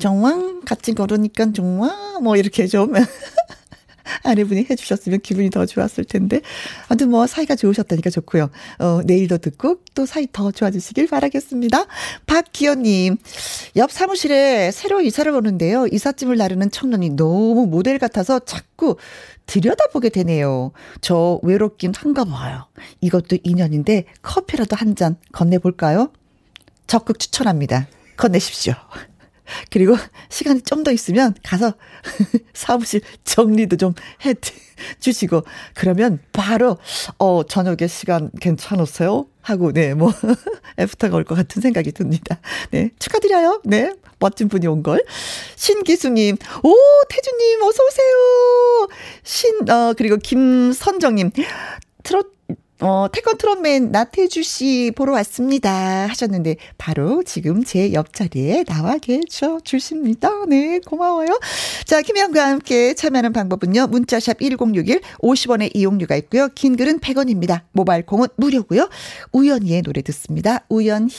정왕 0.00 0.62
같이 0.62 0.94
걸으니까 0.94 1.52
정와 1.52 2.18
뭐 2.20 2.36
이렇게 2.36 2.66
좀 2.66 2.92
아내분이 4.24 4.66
해주셨으면 4.68 5.20
기분이 5.20 5.50
더 5.50 5.66
좋았을 5.66 6.04
텐데. 6.04 6.40
아무튼 6.88 7.10
뭐 7.10 7.26
사이가 7.26 7.54
좋으셨다니까 7.54 8.10
좋고요. 8.10 8.50
어, 8.80 9.00
내일도 9.04 9.38
듣고 9.38 9.76
또 9.94 10.04
사이 10.06 10.26
더 10.32 10.50
좋아지시길 10.50 11.06
바라겠습니다. 11.06 11.86
박기현님, 12.26 13.18
옆 13.76 13.92
사무실에 13.92 14.72
새로 14.72 15.00
이사를 15.00 15.30
오는데요. 15.32 15.86
이삿짐을 15.86 16.36
나르는 16.36 16.70
청년이 16.70 17.10
너무 17.10 17.66
모델 17.66 17.98
같아서 17.98 18.40
자꾸 18.40 18.96
들여다보게 19.46 20.08
되네요. 20.08 20.72
저 21.00 21.38
외롭긴 21.42 21.92
한가 21.96 22.24
봐요. 22.24 22.66
이것도 23.00 23.38
인연인데 23.44 24.06
커피라도 24.22 24.76
한 24.76 24.94
잔 24.96 25.16
건네볼까요? 25.32 26.10
적극 26.88 27.20
추천합니다. 27.20 27.86
건네십시오. 28.16 28.74
그리고 29.70 29.96
시간이 30.30 30.62
좀 30.62 30.80
더 30.84 30.90
있으면 30.92 31.34
가서 31.44 31.74
사무실 32.54 33.00
정리도 33.24 33.76
좀 33.76 33.94
해 34.24 34.34
주시고 34.98 35.42
그러면 35.74 36.20
바로 36.32 36.78
어 37.18 37.42
저녁에 37.44 37.86
시간 37.86 38.30
괜찮으세요? 38.40 39.26
하고 39.42 39.72
네 39.72 39.92
뭐 39.94 40.10
애프터가 40.78 41.16
올 41.16 41.24
것 41.24 41.34
같은 41.34 41.60
생각이 41.60 41.92
듭니다. 41.92 42.40
네 42.70 42.90
축하드려요. 42.98 43.60
네 43.64 43.92
멋진 44.18 44.48
분이 44.48 44.66
온 44.66 44.82
걸. 44.82 45.02
신기수님, 45.56 46.36
오 46.62 46.74
태주님 47.10 47.62
어서 47.62 47.82
오세요. 47.84 48.88
신 49.22 49.70
어 49.70 49.94
그리고 49.96 50.16
김선정님 50.16 51.30
트롯 52.02 52.32
어, 52.80 53.06
태권 53.12 53.36
트롯맨 53.36 53.92
나태주 53.92 54.42
씨 54.42 54.90
보러 54.96 55.12
왔습니다. 55.12 56.06
하셨는데, 56.08 56.56
바로 56.78 57.22
지금 57.22 57.62
제 57.62 57.92
옆자리에 57.92 58.64
나와 58.64 58.96
계셔 58.96 59.60
주십니다. 59.60 60.30
네, 60.48 60.80
고마워요. 60.86 61.38
자, 61.84 62.00
김혜영과 62.00 62.48
함께 62.48 62.94
참여하는 62.94 63.32
방법은요. 63.34 63.88
문자샵 63.88 64.38
1061, 64.40 65.00
50원의 65.18 65.70
이용료가 65.74 66.16
있고요. 66.16 66.48
긴 66.54 66.76
글은 66.76 67.00
100원입니다. 67.00 67.62
모바일 67.72 68.06
공은 68.06 68.28
무료고요. 68.36 68.88
우연히의 69.32 69.82
노래 69.82 70.00
듣습니다. 70.00 70.64
우연히. 70.70 71.10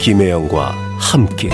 김혜영과 0.00 0.70
함께 0.98 1.50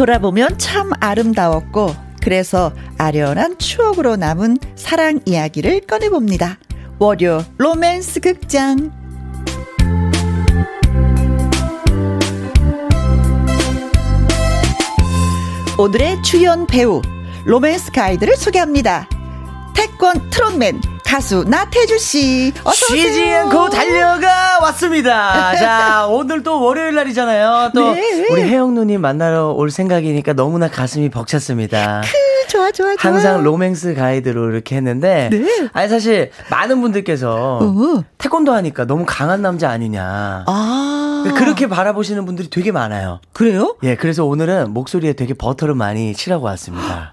돌아보면 0.00 0.56
참 0.56 0.92
아름다웠고 0.98 1.94
그래서 2.22 2.72
아련한 2.96 3.58
추억으로 3.58 4.16
남은 4.16 4.56
사랑 4.74 5.20
이야기를 5.26 5.82
꺼내봅니다. 5.82 6.58
월요 6.98 7.44
로맨스 7.58 8.20
극장 8.20 8.90
오늘의 15.76 16.22
주연 16.22 16.66
배우 16.66 17.02
로맨스 17.44 17.92
가이드를 17.92 18.38
소개합니다. 18.38 19.06
태권 19.76 20.30
트롯맨 20.30 20.80
가수 21.10 21.42
나태주 21.42 21.98
씨 21.98 22.52
어서 22.62 22.94
오세요. 22.94 23.08
쉬지 23.08 23.28
않고 23.32 23.68
달려가 23.70 24.60
왔습니다. 24.62 25.56
자, 25.56 26.06
오늘 26.08 26.44
또 26.44 26.62
월요일 26.62 26.94
날이잖아요. 26.94 27.72
또 27.74 27.94
네. 27.94 28.28
우리 28.30 28.42
혜영 28.42 28.74
누님 28.74 29.00
만나러 29.00 29.48
올 29.48 29.72
생각이니까 29.72 30.34
너무나 30.34 30.70
가슴이 30.70 31.08
벅찼습니다. 31.08 32.02
좋아 32.48 32.70
좋아 32.70 32.94
좋아. 32.94 33.12
항상 33.12 33.42
로맨스 33.42 33.94
가이드로 33.94 34.52
이렇게 34.52 34.76
했는데 34.76 35.30
네. 35.32 35.68
아니 35.72 35.88
사실 35.88 36.30
많은 36.48 36.80
분들께서 36.80 37.58
어. 37.60 38.04
태권도 38.18 38.52
하니까 38.52 38.84
너무 38.84 39.04
강한 39.04 39.42
남자 39.42 39.68
아니냐. 39.68 40.44
아 40.46 41.24
그렇게 41.36 41.66
바라보시는 41.66 42.24
분들이 42.24 42.48
되게 42.50 42.70
많아요. 42.70 43.20
그래요? 43.32 43.76
예, 43.82 43.96
그래서 43.96 44.24
오늘은 44.26 44.72
목소리에 44.72 45.14
되게 45.14 45.34
버터를 45.34 45.74
많이 45.74 46.14
칠하고 46.14 46.44
왔습니다. 46.44 47.10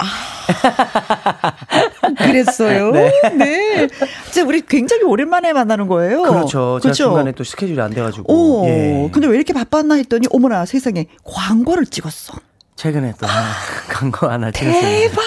그랬어요. 2.17 2.91
네. 2.91 3.11
네. 3.35 3.87
진짜 4.25 4.47
우리 4.47 4.61
굉장히 4.61 5.03
오랜만에 5.03 5.53
만나는 5.53 5.87
거예요. 5.87 6.23
그렇죠. 6.23 6.79
제가 6.79 6.81
그렇죠? 6.81 7.03
중간에 7.05 7.31
또 7.33 7.43
스케줄이 7.43 7.79
안 7.79 7.93
돼가지고. 7.93 8.33
오, 8.33 8.67
예. 8.67 9.09
근데 9.11 9.27
왜 9.27 9.35
이렇게 9.35 9.53
바빴나 9.53 9.95
했더니 9.95 10.27
어머나 10.31 10.65
세상에 10.65 11.05
광고를 11.23 11.85
찍었어. 11.85 12.33
최근에 12.75 13.13
또 13.19 13.25
하나, 13.25 13.47
광고 13.89 14.27
하나 14.27 14.51
찍었습니다. 14.51 14.87
대박. 14.87 15.23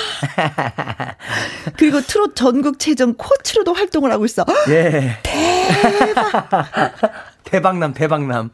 그리고 1.77 2.01
트롯 2.01 2.37
전국 2.37 2.79
체전 2.79 3.15
코치로도 3.15 3.75
활동을 3.75 4.13
하고 4.13 4.25
있어. 4.25 4.45
예. 4.69 5.19
대박남, 7.43 7.93
대박남. 7.93 8.51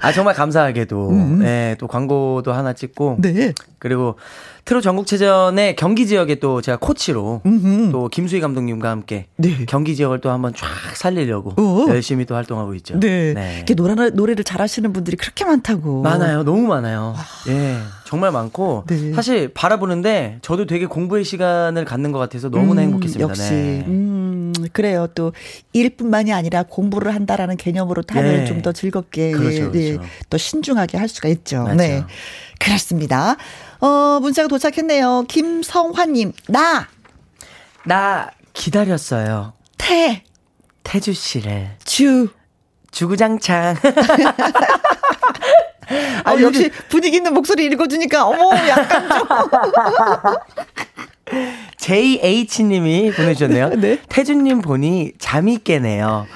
아, 0.00 0.12
정말 0.12 0.34
감사하게도, 0.34 1.40
예, 1.42 1.76
또 1.78 1.86
광고도 1.88 2.52
하나 2.52 2.72
찍고, 2.72 3.16
음. 3.16 3.20
네. 3.20 3.52
그리고 3.78 4.16
트롯 4.64 4.82
전국체전의 4.82 5.76
경기 5.76 6.06
지역에 6.06 6.36
또 6.36 6.60
제가 6.60 6.78
코치로, 6.78 7.40
음흠. 7.46 7.90
또 7.90 8.08
김수희 8.08 8.40
감독님과 8.40 8.90
함께, 8.90 9.26
네. 9.36 9.64
경기 9.66 9.96
지역을 9.96 10.20
또 10.20 10.30
한번 10.30 10.52
쫙 10.54 10.66
살리려고, 10.94 11.54
어. 11.60 11.86
열심히 11.88 12.26
또 12.26 12.34
활동하고 12.34 12.74
있죠. 12.74 12.98
네. 13.00 13.34
이렇게 13.56 13.74
노래, 13.74 14.10
노래를 14.10 14.44
잘하시는 14.44 14.92
분들이 14.92 15.16
그렇게 15.16 15.44
많다고. 15.44 16.02
많아요. 16.02 16.42
너무 16.44 16.66
많아요. 16.66 17.14
예. 17.48 17.78
정말 18.04 18.32
많고. 18.32 18.84
네. 18.86 19.12
사실 19.12 19.48
바라보는데 19.52 20.38
저도 20.40 20.66
되게 20.66 20.86
공부의 20.86 21.24
시간을 21.24 21.84
갖는 21.84 22.10
것 22.10 22.18
같아서 22.18 22.48
너무나 22.48 22.80
음, 22.80 22.86
행복했습니다. 22.86 23.28
역시. 23.28 23.50
네. 23.50 23.84
음, 23.86 24.17
그래요. 24.72 25.08
또 25.14 25.32
일뿐만이 25.72 26.32
아니라 26.32 26.62
공부를 26.62 27.14
한다라는 27.14 27.56
개념으로 27.56 28.02
타면 28.02 28.36
네. 28.38 28.44
좀더 28.46 28.72
즐겁게 28.72 29.32
그렇죠, 29.32 29.70
예, 29.74 29.80
예, 29.80 29.92
그렇죠. 29.96 30.10
또 30.30 30.38
신중하게 30.38 30.98
할 30.98 31.08
수가 31.08 31.28
있죠. 31.28 31.64
맞죠. 31.64 31.76
네. 31.76 32.04
그렇습니다. 32.58 33.36
어, 33.80 34.18
문자가 34.20 34.48
도착했네요. 34.48 35.24
김성환 35.28 36.12
님, 36.12 36.32
나, 36.48 36.88
나 37.84 38.30
기다렸어요. 38.52 39.52
태, 39.76 40.24
태주 40.82 41.12
씨를. 41.12 41.70
주. 41.84 42.28
주구장창. 42.90 43.76
아, 46.24 46.40
역시 46.40 46.70
분위기 46.88 47.16
있는 47.16 47.32
목소리 47.32 47.66
읽어주니까, 47.66 48.26
어머, 48.26 48.56
약간 48.68 49.08
좀. 49.08 49.28
JH님이 51.78 53.12
보내주셨네요. 53.12 53.70
네. 53.76 53.98
태주님 54.08 54.60
보니 54.60 55.12
잠이 55.18 55.58
깨네요. 55.58 56.26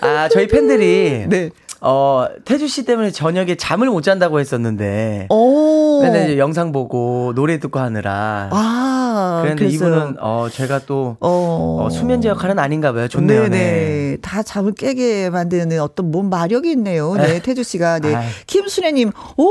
아, 0.00 0.28
저희 0.32 0.46
팬들이. 0.46 1.26
네. 1.28 1.50
어, 1.80 2.26
태주 2.44 2.68
씨 2.68 2.84
때문에 2.84 3.10
저녁에 3.10 3.54
잠을 3.54 3.88
못 3.88 4.02
잔다고 4.02 4.40
했었는데. 4.40 5.26
오. 5.30 6.02
맨날 6.02 6.24
이제 6.24 6.38
영상 6.38 6.72
보고 6.72 7.32
노래 7.34 7.58
듣고 7.58 7.78
하느라. 7.78 8.48
아, 8.52 9.40
그런데. 9.42 9.66
이분은, 9.68 10.16
어, 10.20 10.48
제가 10.50 10.80
또, 10.80 11.16
어. 11.20 11.84
어, 11.84 11.90
수면제 11.90 12.28
역할은 12.28 12.58
아닌가 12.58 12.92
봐요. 12.92 13.08
좋네요. 13.08 13.44
네. 13.44 13.48
네 13.48 14.10
네. 14.10 14.16
다 14.20 14.42
잠을 14.42 14.72
깨게 14.72 15.30
만드는 15.30 15.80
어떤 15.80 16.10
몸 16.10 16.28
마력이 16.30 16.70
있네요. 16.72 17.14
네, 17.14 17.34
에휴. 17.34 17.42
태주 17.42 17.62
씨가. 17.62 18.00
네. 18.00 18.14
아유. 18.14 18.28
김순애 18.46 18.92
님, 18.92 19.10
오, 19.36 19.50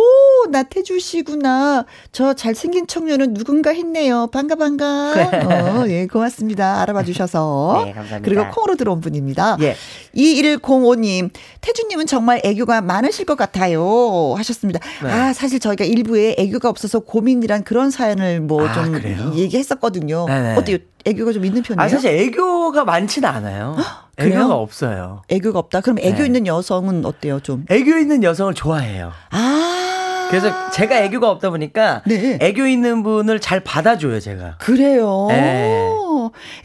나 0.51 0.63
태주 0.63 0.99
씨구나. 0.99 1.85
저 2.11 2.33
잘생긴 2.33 2.87
청년은 2.87 3.33
누군가 3.33 3.71
했네요. 3.71 4.27
반가, 4.27 4.55
반가. 4.55 5.13
어, 5.13 5.85
예, 5.87 6.07
고맙습니다. 6.07 6.81
알아봐 6.81 7.03
주셔서. 7.03 7.83
네, 7.85 7.93
감사합니다. 7.93 8.21
그리고 8.21 8.49
콩으로 8.53 8.75
들어온 8.75 9.01
분입니다. 9.01 9.57
예. 9.61 9.75
2105 10.13 10.95
님, 10.95 11.29
태주 11.61 11.87
님은 11.89 12.05
정말 12.19 12.41
애교가 12.43 12.81
많으실 12.81 13.25
것 13.25 13.37
같아요. 13.37 14.33
하셨습니다. 14.35 14.81
네. 15.01 15.09
아, 15.09 15.31
사실 15.31 15.61
저희가 15.61 15.85
일부에 15.85 16.35
애교가 16.37 16.67
없어서 16.67 16.99
고민이란 16.99 17.63
그런 17.63 17.91
사연을 17.91 18.41
뭐 18.41 18.67
아, 18.67 18.73
좀? 18.73 18.93
얘기했었거든요. 19.35 20.25
네네. 20.27 20.55
어때요? 20.57 20.77
애교가 21.05 21.31
좀 21.31 21.45
있는 21.45 21.63
편이에요? 21.63 21.81
아, 21.81 21.87
사실 21.87 22.11
애교가 22.11 22.83
많지는 22.83 23.29
않아요. 23.29 23.77
그래요? 24.17 24.33
애교가 24.35 24.55
없어요. 24.55 25.21
애교가 25.29 25.59
없다. 25.59 25.79
그럼 25.79 25.97
애교 25.99 26.17
네. 26.17 26.25
있는 26.25 26.45
여성은 26.45 27.05
어때요, 27.05 27.39
좀? 27.39 27.63
애교 27.69 27.97
있는 27.97 28.21
여성을 28.21 28.53
좋아해요. 28.53 29.13
아. 29.31 30.27
그래서 30.29 30.51
제가 30.71 30.99
애교가 31.03 31.29
없다 31.29 31.49
보니까 31.51 32.03
네. 32.05 32.37
애교 32.41 32.67
있는 32.67 33.01
분을 33.01 33.39
잘 33.39 33.61
받아줘요, 33.61 34.19
제가. 34.19 34.57
그래요. 34.57 35.27
네. 35.29 35.89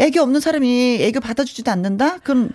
애교 0.00 0.20
없는 0.20 0.40
사람이 0.40 0.98
애교 1.00 1.20
받아주지도 1.20 1.70
않는다? 1.70 2.18
그럼 2.24 2.50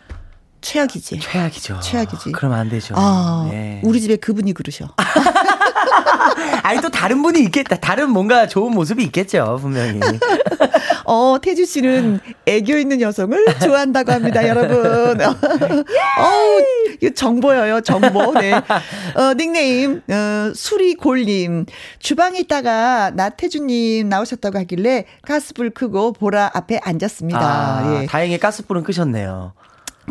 최악이지. 0.61 1.19
최악이죠. 1.19 1.79
최악이지. 1.79 2.31
그러면 2.31 2.59
안 2.59 2.69
되죠. 2.69 2.93
아, 2.97 3.49
예. 3.51 3.81
우리 3.83 4.01
집에 4.01 4.15
그분이 4.17 4.53
그러셔. 4.53 4.87
아니 6.63 6.81
또 6.81 6.89
다른 6.89 7.21
분이 7.21 7.39
있겠다. 7.41 7.77
다른 7.77 8.09
뭔가 8.11 8.47
좋은 8.47 8.73
모습이 8.73 9.03
있겠죠, 9.05 9.57
분명히. 9.61 9.99
어, 11.05 11.37
태주 11.41 11.65
씨는 11.65 12.19
애교 12.45 12.77
있는 12.77 13.01
여성을 13.01 13.45
좋아한다고 13.61 14.11
합니다, 14.11 14.47
여러분. 14.47 15.19
어우, 15.21 16.63
이거 17.01 17.13
정보예요, 17.13 17.81
정보. 17.81 18.33
네. 18.39 18.53
어, 18.53 19.33
닉네임, 19.35 20.01
어, 20.07 20.51
수리골님. 20.53 21.65
주방에 21.99 22.39
있다가 22.39 23.11
나태주님 23.11 24.09
나오셨다고 24.09 24.59
하길래 24.59 25.05
가스불 25.23 25.71
끄고 25.71 26.13
보라 26.13 26.51
앞에 26.53 26.79
앉았습니다. 26.83 27.39
아, 27.39 28.01
예. 28.01 28.05
다행히 28.05 28.37
가스불은 28.37 28.83
끄셨네요. 28.83 29.53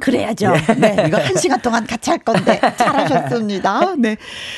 그래야죠. 0.01 0.53
네. 0.79 1.05
이거 1.07 1.19
한 1.19 1.37
시간 1.37 1.61
동안 1.61 1.87
같이 1.87 2.11
할 2.11 2.19
건데. 2.19 2.61
잘하셨습니다. 2.77 3.95
네. 3.99 4.17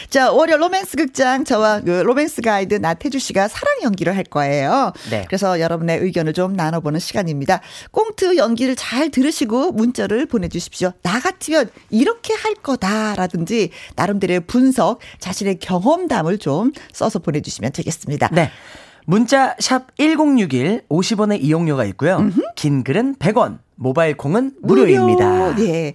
자, 0.08 0.32
월요 0.32 0.56
로맨스 0.56 0.96
극장 0.96 1.44
저와 1.44 1.80
그 1.80 1.90
로맨스 1.90 2.42
가이드 2.42 2.74
나태주 2.74 3.18
씨가 3.18 3.48
사랑 3.48 3.74
연기를 3.82 4.16
할 4.16 4.24
거예요. 4.24 4.92
네. 5.10 5.24
그래서 5.28 5.60
여러분의 5.60 5.98
의견을 5.98 6.32
좀 6.32 6.54
나눠보는 6.54 7.00
시간입니다. 7.00 7.60
꽁트 7.90 8.36
연기를 8.36 8.76
잘 8.76 9.10
들으시고 9.10 9.72
문자를 9.72 10.26
보내주십시오. 10.26 10.92
나 11.02 11.20
같으면 11.20 11.70
이렇게 11.90 12.34
할 12.34 12.54
거다라든지 12.54 13.70
나름대로의 13.96 14.40
분석, 14.40 15.00
자신의 15.18 15.58
경험담을 15.58 16.38
좀 16.38 16.72
써서 16.92 17.18
보내주시면 17.18 17.72
되겠습니다. 17.72 18.28
네. 18.32 18.50
문자 19.06 19.56
샵 19.58 19.86
1061, 19.98 20.82
50원의 20.88 21.40
이용료가 21.42 21.84
있고요. 21.86 22.30
긴 22.56 22.84
글은 22.84 23.16
100원, 23.16 23.58
모바일 23.76 24.16
콩은 24.16 24.52
무료입니다. 24.62 25.28
무료. 25.28 25.54
네. 25.56 25.94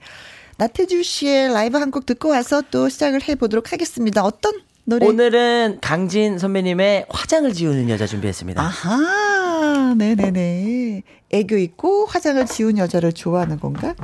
나태주 0.57 1.03
씨의 1.03 1.53
라이브 1.53 1.77
한 1.77 1.91
곡 1.91 2.05
듣고 2.05 2.29
와서 2.29 2.61
또 2.71 2.87
시작을 2.89 3.21
해 3.27 3.35
보도록 3.35 3.71
하겠습니다. 3.73 4.23
어떤 4.23 4.53
노래? 4.85 5.05
오늘은 5.07 5.79
강진 5.81 6.37
선배님의 6.37 7.07
화장을 7.09 7.51
지우는 7.51 7.89
여자 7.89 8.05
준비했습니다. 8.07 8.61
아하, 8.61 9.95
네 9.97 10.15
네 10.15 10.31
네. 10.31 11.03
애교 11.31 11.57
있고 11.57 12.05
화장을 12.05 12.45
지운 12.45 12.77
여자를 12.77 13.11
좋아하는 13.11 13.59
건가? 13.59 13.95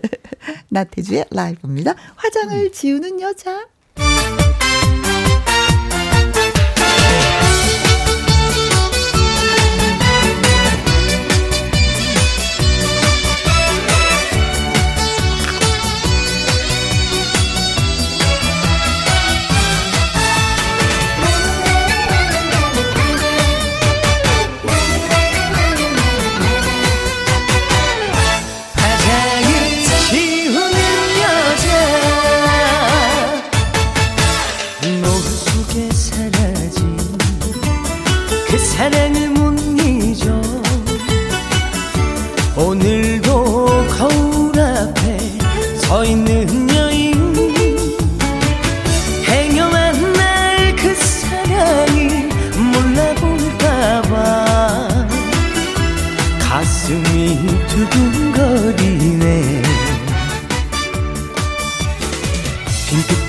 나태주의 0.68 1.24
라이브입니다. 1.30 1.94
화장을 2.16 2.72
지우는 2.72 3.20
여자 3.20 3.66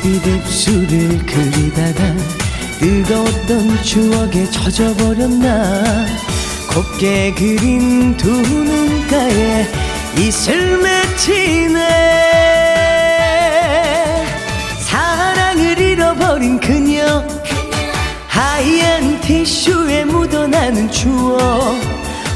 입술을 0.03 1.25
그리다가 1.25 2.15
뜨거웠던 2.79 3.83
추억에 3.83 4.49
젖어버렸나? 4.49 6.05
곱게 6.73 7.33
그린 7.33 8.17
두 8.17 8.29
눈가에 8.31 9.67
이슬 10.17 10.77
맺히네 10.77 11.79
사랑을 14.79 15.79
잃어버린 15.79 16.59
그녀. 16.59 17.23
하얀 18.27 19.21
티슈에 19.21 20.05
묻어나는 20.05 20.89
추억. 20.89 21.75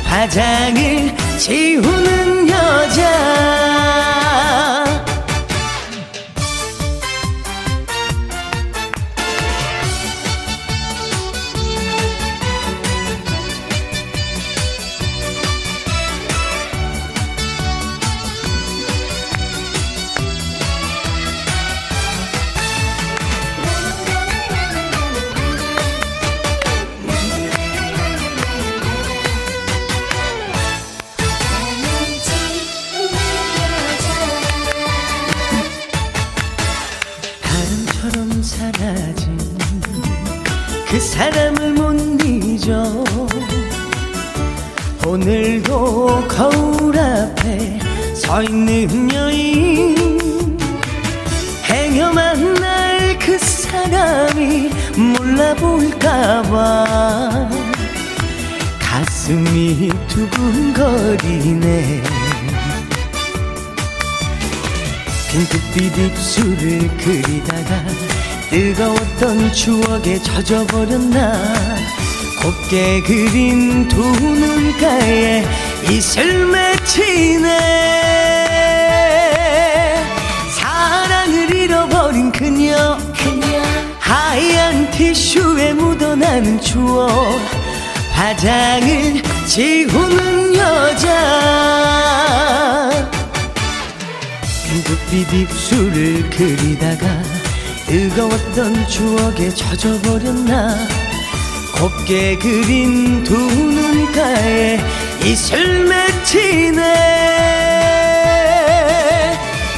화장을 0.06 1.16
지우는 1.40 2.48
여자 2.50 4.25
입술을 65.78 66.90
그리다가 66.98 67.84
뜨거웠던 68.50 69.52
추억에 69.52 70.22
젖어버렸나 70.22 71.34
곱게 72.42 73.02
그린 73.02 73.86
두 73.90 74.00
눈가에 74.02 75.44
이슬 75.90 76.46
맺히네. 76.48 77.50
사랑을 80.58 81.54
잃어버린 81.54 82.32
그녀. 82.32 82.98
하얀 84.00 84.90
티슈에 84.92 85.74
묻어나는 85.74 86.62
추억. 86.62 87.10
화장을 88.14 89.22
지우는 89.46 90.56
여자 90.56 92.06
입술을 95.14 96.30
그리다가 96.30 97.22
뜨거웠던 97.88 98.88
추억에 98.88 99.50
젖어버렸나 99.50 100.76
곱게 101.76 102.38
그린 102.38 103.24
두 103.24 103.36
눈가에 103.36 104.80
이슬 105.24 105.86
맺히네 105.86 106.84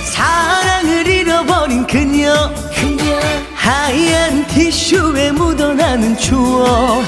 사랑을 0.05 1.07
잃어버린 1.07 1.85
그녀. 1.85 2.51
하얀 3.53 4.45
티슈에 4.47 5.31
묻어나는 5.31 6.17
추억. 6.17 7.03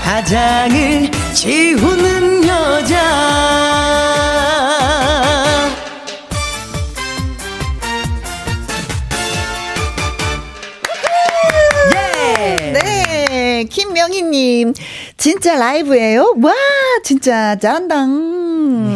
화장을 0.00 1.10
지우는 1.34 2.46
여자 2.48 2.98
네, 14.08 14.12
김명희님. 14.12 14.74
진짜 15.16 15.56
라이브예요 15.56 16.34
와, 16.42 16.52
진짜 17.04 17.56
짠당. 17.56 18.38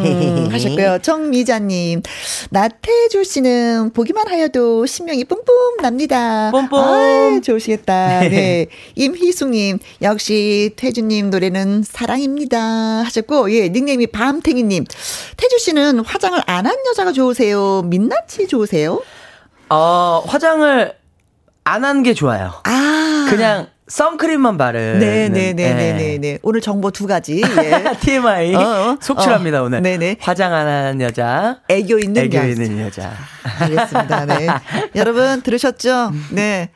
하셨고요. 0.52 0.98
정미자님. 1.02 2.02
나태주 2.50 3.24
씨는 3.24 3.90
보기만 3.92 4.28
하여도 4.28 4.86
신명이 4.86 5.24
뿜뿜 5.24 5.76
납니다. 5.80 6.50
뿜뿜. 6.50 6.78
아, 6.78 7.40
좋으시겠다. 7.42 8.20
네. 8.28 8.66
임희숙님. 8.96 9.78
역시 10.02 10.70
태주님 10.76 11.30
노래는 11.30 11.82
사랑입니다. 11.84 12.58
하셨고, 13.04 13.52
예, 13.54 13.68
닉네임이 13.68 14.08
밤탱이님. 14.08 14.84
태주 15.36 15.58
씨는 15.58 16.00
화장을 16.00 16.40
안 16.46 16.62
한 16.66 16.76
여자가 16.90 17.12
좋으세요? 17.12 17.82
민낯이 17.82 18.46
좋으세요? 18.48 19.02
어, 19.68 20.22
화장을 20.26 20.94
안 21.64 21.84
한 21.84 22.02
게 22.02 22.12
좋아요. 22.14 22.52
아. 22.64 23.26
그냥 23.30 23.68
선크림만 23.92 24.56
바르는. 24.56 25.00
네네네네네. 25.00 26.18
네. 26.18 26.38
오늘 26.42 26.62
정보 26.62 26.90
두 26.90 27.06
가지. 27.06 27.42
예. 27.42 27.84
TMI. 28.00 28.54
어, 28.54 28.60
어. 28.60 28.96
속출합니다, 28.98 29.60
어. 29.60 29.64
오늘. 29.66 29.82
네네. 29.82 30.16
화장 30.18 30.54
안 30.54 30.66
하는 30.66 31.02
여자. 31.02 31.58
애교 31.68 31.98
있는 31.98 32.22
애교 32.22 32.38
여자. 32.38 32.46
있는 32.48 32.80
여자. 32.86 33.12
알겠습니다. 33.60 34.24
네. 34.24 34.46
여러분 34.96 35.42
들으셨죠? 35.42 36.10
네. 36.30 36.70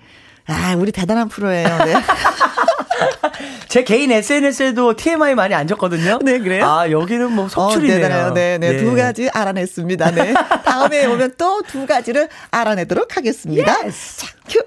아, 0.46 0.74
우리 0.76 0.92
대단한 0.92 1.30
프로예요. 1.30 1.66
네. 1.86 1.94
제 3.68 3.82
개인 3.82 4.12
SNS에도 4.12 4.94
TMI 4.94 5.34
많이 5.36 5.54
안 5.54 5.66
줬거든요. 5.66 6.18
네, 6.22 6.38
그래요? 6.38 6.66
아, 6.66 6.90
여기는 6.90 7.32
뭐 7.32 7.46
어, 7.46 7.48
속출이네요. 7.48 7.98
대단해요. 7.98 8.34
네, 8.34 8.58
네, 8.58 8.76
두 8.76 8.94
가지 8.94 9.30
알아냈습니다. 9.30 10.10
네. 10.10 10.34
다음에 10.66 11.06
오면 11.06 11.32
또 11.38 11.62
두 11.66 11.86
가지를 11.86 12.28
알아내도록 12.50 13.16
하겠습니다. 13.16 13.72
자, 13.74 14.26
큐. 14.50 14.60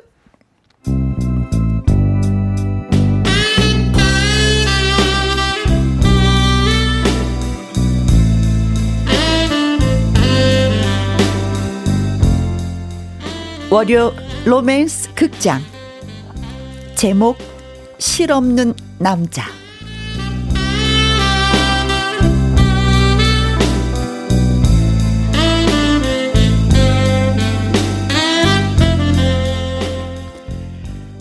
월요 13.72 14.16
로맨스 14.46 15.14
극장. 15.14 15.62
제목 16.96 17.38
실없는 18.00 18.74
남자. 18.98 19.44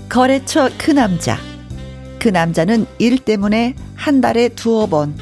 거래처 0.09 0.71
그 0.79 0.91
남자. 0.91 1.37
그 2.19 2.29
남자는 2.29 2.87
일 2.99 3.19
때문에 3.19 3.75
한 3.95 4.23
달에 4.23 4.49
두어 4.49 4.87
번 4.87 5.15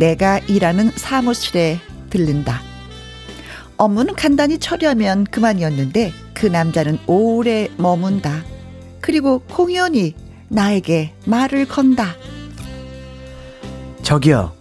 내가 0.00 0.40
일하는 0.48 0.90
사무실에 0.96 1.78
들른다. 2.10 2.60
업무는 3.76 4.14
간단히 4.16 4.58
처리하면 4.58 5.24
그만이었는데 5.24 6.12
그 6.34 6.46
남자는 6.46 6.98
오래 7.06 7.68
머문다. 7.76 8.42
그리고 9.00 9.38
공연히 9.40 10.14
나에게 10.48 11.14
말을 11.26 11.66
건다. 11.66 12.14
저기요. 14.02 14.52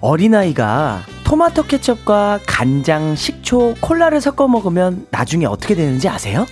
어린아이가 0.00 1.02
토마토 1.24 1.64
케첩과 1.64 2.40
간장, 2.46 3.16
식초, 3.16 3.74
콜라를 3.80 4.20
섞어 4.20 4.46
먹으면 4.48 5.06
나중에 5.10 5.46
어떻게 5.46 5.74
되는지 5.74 6.08
아세요? 6.08 6.46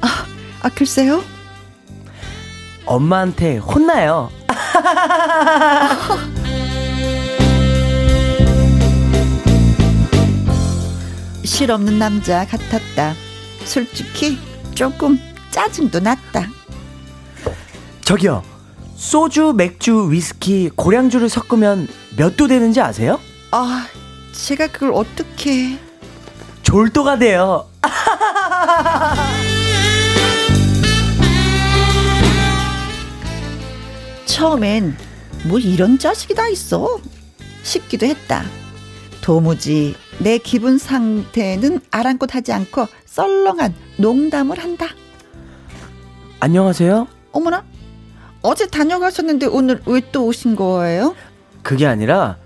아, 0.00 0.68
글쎄요. 0.70 1.22
엄마한테 2.86 3.58
혼나요. 3.58 4.30
실없는 11.44 11.98
남자 11.98 12.46
같았다. 12.46 13.14
솔직히 13.64 14.38
조금 14.74 15.18
짜증도 15.50 16.00
났다. 16.00 16.48
저기요. 18.04 18.42
소주, 18.96 19.52
맥주, 19.56 20.10
위스키, 20.10 20.70
고량주를 20.74 21.28
섞으면 21.28 21.88
몇 22.16 22.36
도 22.36 22.46
되는지 22.48 22.80
아세요? 22.80 23.20
아, 23.50 23.86
제가 24.32 24.68
그걸 24.68 24.92
어떻게 24.94 25.78
졸도가 26.62 27.18
돼요. 27.18 27.68
처음엔 34.26 34.96
뭐 35.44 35.58
이런 35.58 35.98
자식이 35.98 36.34
다 36.34 36.48
있어 36.48 36.98
싶기도 37.62 38.06
했다. 38.06 38.44
도무지 39.20 39.94
내 40.18 40.38
기분 40.38 40.78
상태는 40.78 41.80
아랑곳하지 41.90 42.52
않고 42.52 42.86
썰렁한 43.14 43.72
농담을 43.98 44.58
한다. 44.58 44.86
안녕하세요? 46.40 47.06
어머나, 47.30 47.64
어제 48.42 48.66
다녀가셨는데 48.66 49.46
오늘 49.46 49.80
왜 49.86 50.00
또 50.10 50.26
오신 50.26 50.56
거예요? 50.56 51.14
그게 51.62 51.86
아니라 51.86 52.38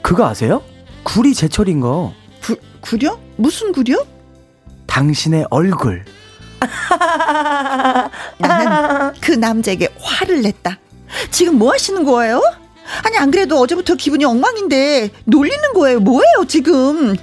그거 0.00 0.24
아세요? 0.26 0.62
굴이 1.04 1.34
제철인 1.34 1.80
거. 1.80 2.14
구, 2.42 2.56
구려? 2.80 3.18
무슨 3.36 3.70
구려? 3.72 4.02
당신의 4.86 5.46
얼굴. 5.50 6.06
나는 8.38 9.12
그 9.20 9.32
남자에게 9.32 9.94
화를 10.00 10.40
냈다. 10.40 10.78
지금 11.30 11.58
뭐 11.58 11.72
하시는 11.74 12.02
거예요? 12.04 12.40
아니 13.04 13.18
안 13.18 13.30
그래도 13.30 13.58
어제부터 13.60 13.94
기분이 13.96 14.24
엉망인데 14.24 15.10
놀리는 15.26 15.72
거예요. 15.74 16.00
뭐예요 16.00 16.46
지금? 16.48 17.14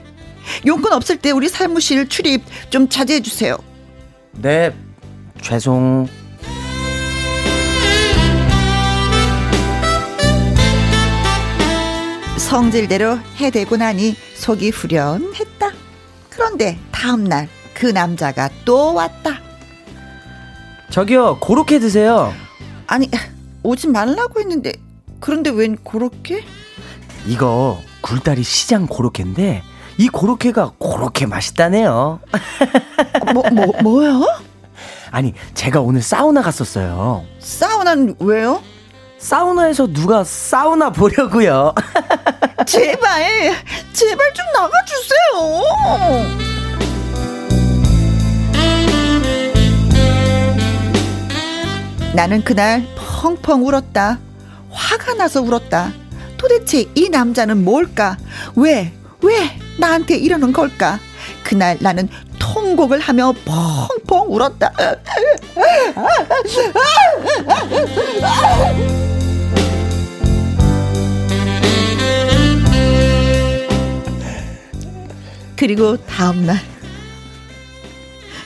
용건 0.66 0.94
없을 0.94 1.18
때 1.18 1.32
우리 1.32 1.50
사무실 1.50 2.08
출입 2.08 2.44
좀 2.70 2.88
자제해 2.90 3.22
주세요. 3.22 3.58
네, 4.34 4.76
죄송. 5.42 6.08
성질대로 12.38 13.18
해대고 13.40 13.78
나니 13.78 14.16
속이 14.36 14.70
후련했다. 14.70 15.72
그런데 16.30 16.78
다음날 16.92 17.48
그 17.74 17.88
남자가 17.88 18.50
또 18.66 18.94
왔다. 18.94 19.40
저기요, 20.90 21.40
고로케 21.40 21.80
드세요. 21.80 22.34
아니 22.88 23.10
오지 23.64 23.88
말라고 23.88 24.40
했는데 24.40 24.74
그런데 25.20 25.50
웬 25.50 25.76
그렇게? 25.84 26.44
이거 27.26 27.82
굴다리 28.02 28.44
시장 28.44 28.86
고로케인데 28.86 29.64
이 29.98 30.10
고로케가 30.10 30.74
고로케 30.78 31.26
맛있다네요. 31.26 32.20
뭐, 33.34 33.44
뭐, 33.52 33.66
뭐요? 33.82 34.28
아니, 35.12 35.34
제가 35.54 35.80
오늘 35.82 36.02
사우나 36.02 36.42
갔었어요. 36.42 37.24
사우나는 37.40 38.16
왜요? 38.20 38.62
사우나에서 39.18 39.88
누가 39.88 40.24
사우나 40.24 40.90
보려고요. 40.92 41.74
제발, 42.68 43.54
제발 43.94 44.34
좀 44.34 44.46
나가주세요. 44.54 46.46
나는 52.14 52.44
그날 52.44 52.86
펑펑 53.22 53.66
울었다. 53.66 54.20
화가 54.72 55.14
나서 55.16 55.42
울었다. 55.42 55.92
도대체 56.38 56.86
이 56.96 57.10
남자는 57.10 57.64
뭘까? 57.64 58.18
왜, 58.56 58.94
왜 59.22 59.60
나한테 59.78 60.18
이러는 60.18 60.52
걸까? 60.54 61.00
그날 61.44 61.78
나는 61.80 62.08
통곡을 62.40 63.00
하며 63.00 63.34
펑펑 63.46 64.34
울었다. 64.34 64.72
그리고 75.56 75.98
다음날 76.06 76.58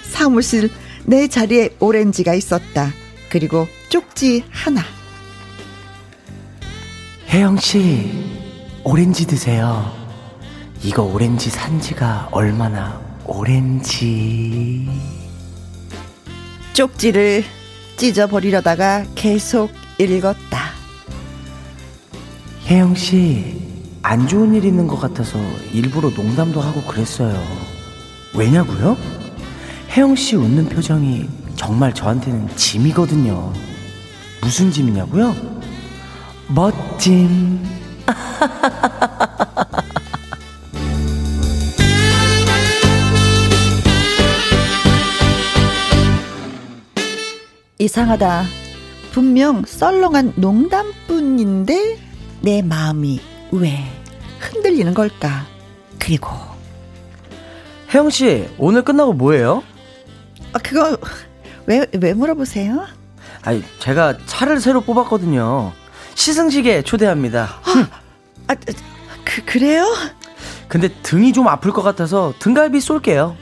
사무실 0.04 0.70
내 1.06 1.28
자리에 1.28 1.76
오렌지가 1.80 2.34
있었다. 2.34 2.94
그리고 3.30 3.68
쪽지 3.90 4.44
하나. 4.50 4.82
혜영 7.30 7.58
씨, 7.58 8.12
오렌지 8.84 9.26
드세요. 9.26 9.99
이거 10.82 11.04
오렌지 11.04 11.50
산 11.50 11.80
지가 11.82 12.30
얼마나 12.32 13.02
오렌지. 13.26 14.88
쪽지를 16.74 17.44
찢어버리려다가 17.98 19.04
계속 19.14 19.72
읽었다. 20.00 20.70
혜영 22.68 22.96
씨, 22.96 23.60
안 24.02 24.26
좋은 24.28 24.54
일 24.54 24.64
있는 24.64 24.88
것 24.88 24.98
같아서 25.00 25.38
일부러 25.74 26.10
농담도 26.12 26.62
하고 26.62 26.82
그랬어요. 26.84 27.38
왜냐고요? 28.34 28.96
혜영 29.90 30.16
씨 30.16 30.38
웃는 30.38 30.70
표정이 30.70 31.28
정말 31.56 31.94
저한테는 31.94 32.56
짐이거든요. 32.56 33.52
무슨 34.42 34.72
짐이냐고요? 34.72 35.36
멋짐. 36.48 37.60
이상하다. 47.82 48.44
분명 49.14 49.64
썰렁한 49.66 50.34
농담뿐인데 50.36 51.98
내 52.42 52.62
마음이 52.62 53.22
왜 53.52 53.80
흔들리는 54.40 54.94
걸까? 54.94 55.46
그리고 55.98 56.30
혜영 57.94 58.10
씨, 58.10 58.48
오늘 58.58 58.84
끝나고 58.84 59.14
뭐해요? 59.14 59.64
아 60.52 60.60
그거 60.60 60.98
왜왜 61.66 62.14
물어보세요? 62.14 62.86
아니, 63.44 63.64
제가 63.80 64.18
차를 64.26 64.60
새로 64.60 64.82
뽑았거든요. 64.82 65.72
시승식에 66.16 66.82
초대합니다. 66.82 67.62
아 68.48 68.56
그, 69.24 69.46
그래요? 69.46 69.86
근데 70.68 70.90
등이 71.02 71.32
좀 71.32 71.48
아플 71.48 71.72
것 71.72 71.82
같아서 71.82 72.34
등갈비 72.40 72.82
쏠게요. 72.82 73.38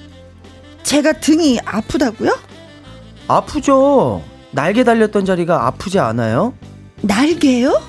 제가 0.83 1.13
등이 1.13 1.59
아프다고요? 1.65 2.37
아프죠? 3.27 4.23
날개 4.51 4.83
달렸던 4.83 5.25
자리가 5.25 5.67
아프지 5.67 5.99
않아요? 5.99 6.53
날개요? 7.01 7.81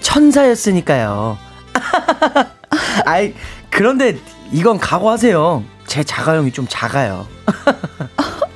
천사였으니까요. 0.00 1.36
아이, 3.04 3.34
그런데 3.70 4.18
이건 4.52 4.78
각오하세요. 4.78 5.62
제 5.86 6.02
자가용이 6.02 6.52
좀 6.52 6.66
작아요. 6.68 7.26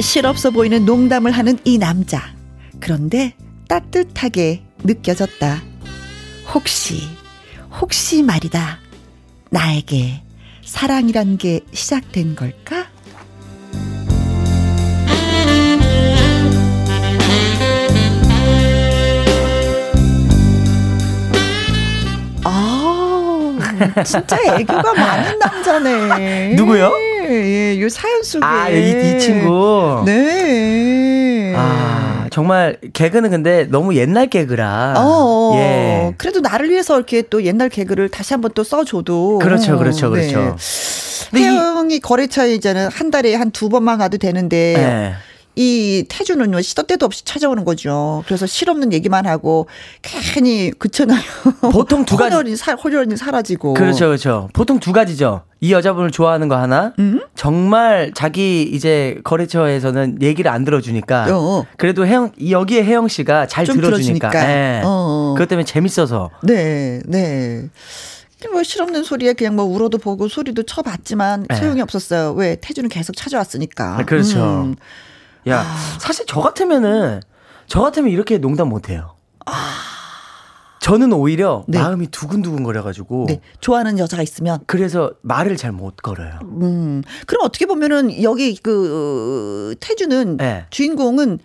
실없어 0.00 0.50
보이는 0.50 0.84
농담을 0.84 1.32
하는 1.32 1.58
이 1.64 1.78
남자. 1.78 2.22
그런데 2.80 3.34
따뜻하게 3.68 4.64
느껴졌다. 4.84 5.62
혹시, 6.54 7.02
혹시 7.80 8.22
말이다. 8.22 8.78
나에게 9.50 10.22
사랑이란 10.68 11.38
게 11.38 11.60
시작된 11.72 12.36
걸까? 12.36 12.86
아, 22.44 23.56
진짜 24.04 24.36
애교가 24.58 24.92
많은 24.92 25.38
남자네. 25.38 26.54
누구요? 26.54 26.92
예, 27.30 27.80
요 27.80 27.88
사연 27.88 28.22
속에. 28.22 28.44
아, 28.44 28.68
이, 28.68 29.16
이 29.16 29.18
친구. 29.18 30.02
네. 30.04 31.54
아, 31.56 31.97
정말 32.38 32.76
개그는 32.92 33.30
근데 33.30 33.64
너무 33.64 33.96
옛날 33.96 34.28
개그라. 34.28 34.94
어, 34.96 35.54
예. 35.56 36.14
그래도 36.18 36.38
나를 36.38 36.70
위해서 36.70 36.94
이렇게 36.96 37.22
또 37.22 37.42
옛날 37.42 37.68
개그를 37.68 38.08
다시 38.10 38.32
한번 38.32 38.52
또 38.54 38.62
써줘도. 38.62 39.40
그렇죠, 39.40 39.76
그렇죠, 39.76 40.08
네. 40.14 40.30
그렇죠. 40.30 40.56
근데 41.32 41.40
이- 41.40 41.48
태영이 41.50 41.98
거래처에 41.98 42.54
이제는 42.54 42.90
한 42.92 43.10
달에 43.10 43.34
한 43.34 43.50
두 43.50 43.68
번만 43.68 43.98
가도 43.98 44.18
되는데. 44.18 44.74
예. 44.78 45.14
이 45.60 46.04
태주는요 46.08 46.60
시도 46.62 46.84
때도 46.84 47.04
없이 47.04 47.24
찾아오는 47.24 47.64
거죠. 47.64 48.22
그래서 48.26 48.46
실없는 48.46 48.92
얘기만 48.92 49.26
하고 49.26 49.66
괜히 50.02 50.70
그렇잖아요. 50.70 51.20
보통 51.72 52.04
두 52.04 52.16
가지- 52.16 52.32
호련이 52.36 52.54
사, 52.54 52.74
호련이 52.74 53.16
사라지고. 53.16 53.74
그렇죠, 53.74 54.06
그렇죠. 54.06 54.48
보통 54.52 54.78
두 54.78 54.92
가지죠. 54.92 55.42
이 55.60 55.72
여자분을 55.72 56.12
좋아하는 56.12 56.46
거 56.46 56.56
하나, 56.56 56.92
음? 57.00 57.20
정말 57.34 58.12
자기 58.14 58.62
이제 58.62 59.18
거래처에서는 59.24 60.18
얘기를 60.22 60.48
안 60.48 60.64
들어주니까, 60.64 61.26
어. 61.32 61.66
그래도 61.76 62.06
혜영, 62.06 62.30
이 62.38 62.52
여기에 62.52 62.84
혜영 62.84 63.08
씨가 63.08 63.48
잘좀 63.48 63.80
들어주니까, 63.80 64.30
들어주니까. 64.30 64.48
예. 64.52 64.82
어. 64.84 65.34
그것 65.36 65.48
때문에 65.48 65.64
재밌어서. 65.64 66.30
네, 66.44 67.00
네. 67.04 67.68
뭐 68.52 68.62
실없는 68.62 69.02
소리에 69.02 69.32
그냥 69.32 69.56
뭐 69.56 69.64
울어도 69.64 69.98
보고 69.98 70.28
소리도 70.28 70.62
쳐봤지만 70.62 71.46
네. 71.50 71.56
소용이 71.56 71.80
없었어요. 71.80 72.34
왜 72.34 72.54
태주는 72.60 72.88
계속 72.88 73.16
찾아왔으니까. 73.16 73.98
아, 73.98 74.04
그렇죠. 74.04 74.38
음. 74.38 74.76
야, 75.48 75.60
아. 75.60 75.98
사실 75.98 76.24
저 76.26 76.40
같으면은, 76.40 77.20
저 77.66 77.80
같으면 77.82 78.10
이렇게 78.10 78.38
농담 78.38 78.68
못 78.68 78.88
해요. 78.88 79.14
아. 79.46 79.52
저는 80.80 81.12
오히려 81.12 81.64
네. 81.68 81.78
마음이 81.78 82.06
두근두근 82.06 82.62
거려가지고. 82.62 83.26
네. 83.28 83.40
좋아하는 83.60 83.98
여자가 83.98 84.22
있으면. 84.22 84.60
그래서 84.66 85.12
말을 85.22 85.56
잘 85.56 85.72
못 85.72 85.96
걸어요. 85.96 86.38
음. 86.44 87.02
그럼 87.26 87.44
어떻게 87.44 87.66
보면은 87.66 88.22
여기 88.22 88.56
그 88.56 89.74
태주는 89.80 90.36
네. 90.38 90.66
주인공은 90.70 91.40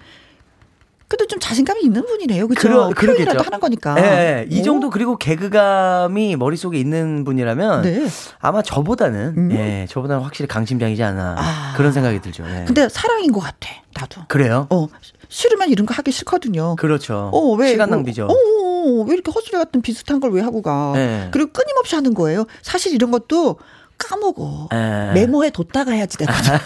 그래도 1.08 1.28
좀 1.28 1.40
자신감이 1.40 1.82
있는 1.84 2.04
분이네요. 2.06 2.48
그렇죠. 2.48 2.90
그러겠죠. 2.96 3.38
하는 3.40 3.60
거니까. 3.60 3.94
네, 3.96 4.48
이 4.50 4.64
정도 4.64 4.90
그리고 4.90 5.16
개그감이 5.18 6.36
머릿속에 6.38 6.78
있는 6.80 7.24
분이라면 7.24 7.82
네. 7.84 8.08
아마 8.40 8.62
저보다는 8.64 9.34
음. 9.38 9.52
예, 9.52 9.86
저보다는 9.90 10.24
확실히 10.24 10.48
강심장이지 10.48 11.04
않아. 11.04 11.36
아. 11.38 11.74
그런 11.78 11.92
생각이 11.92 12.20
들죠. 12.22 12.44
네. 12.46 12.64
근데 12.66 12.90
사랑인 12.90 13.32
것 13.32 13.42
같아. 13.42 13.70
나도. 13.94 14.22
그래요? 14.28 14.66
어. 14.72 14.88
싫으면 15.30 15.70
이런 15.70 15.86
거 15.86 15.94
하기 15.96 16.12
싫거든요. 16.12 16.76
그렇죠. 16.78 17.30
어, 17.34 17.52
왜 17.54 17.70
시간 17.70 17.90
낭비죠. 17.92 18.26
어, 18.26 18.34
어, 18.34 19.04
왜 19.08 19.14
이렇게 19.14 19.32
헛소리 19.32 19.58
같은 19.58 19.82
비슷한 19.82 20.20
걸 20.20 20.32
왜 20.32 20.42
하고 20.42 20.62
가? 20.64 20.92
네. 20.96 21.28
그리고 21.32 21.52
끊임없이 21.52 21.94
하는 21.96 22.14
거예요. 22.16 22.46
사실 22.64 22.94
이런 22.94 23.12
것도 23.12 23.58
까먹어. 24.00 24.70
에. 24.74 24.76
네. 24.76 25.12
메모해 25.14 25.52
뒀다가 25.52 25.92
해야지 25.92 26.18
되거든. 26.18 26.42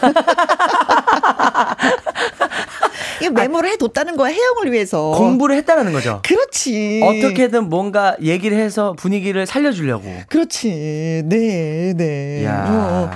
이 3.22 3.30
메모를 3.30 3.70
해뒀다는 3.72 4.16
거야 4.18 4.32
해영을 4.32 4.72
위해서 4.72 5.12
공부를 5.12 5.56
했다라는 5.58 5.94
거죠. 5.94 6.22
그렇지. 6.24 7.02
어떻게든 7.04 7.70
뭔가 7.70 8.16
얘기를 8.22 8.58
해서 8.58 8.94
분위기를 8.94 9.46
살려주려고. 9.46 10.06
그렇지. 10.30 11.24
네, 11.26 11.94
네. 11.96 12.46
야. 12.46 12.66
어. 12.70 13.12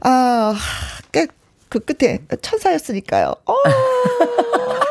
아, 0.00 0.54
그 1.68 1.80
끝에 1.80 2.20
천사였으니까요. 2.40 3.34
어. 3.44 3.54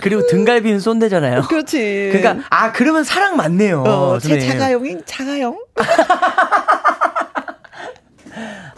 그리고 0.00 0.26
등갈비는 0.26 0.80
쏜대잖아요. 0.80 1.42
그렇지. 1.42 2.10
그러니까 2.12 2.44
아 2.50 2.72
그러면 2.72 3.04
사랑 3.04 3.36
맞네요. 3.36 3.82
어, 3.82 4.18
제 4.20 4.38
자가용인 4.38 5.02
자가용. 5.04 5.58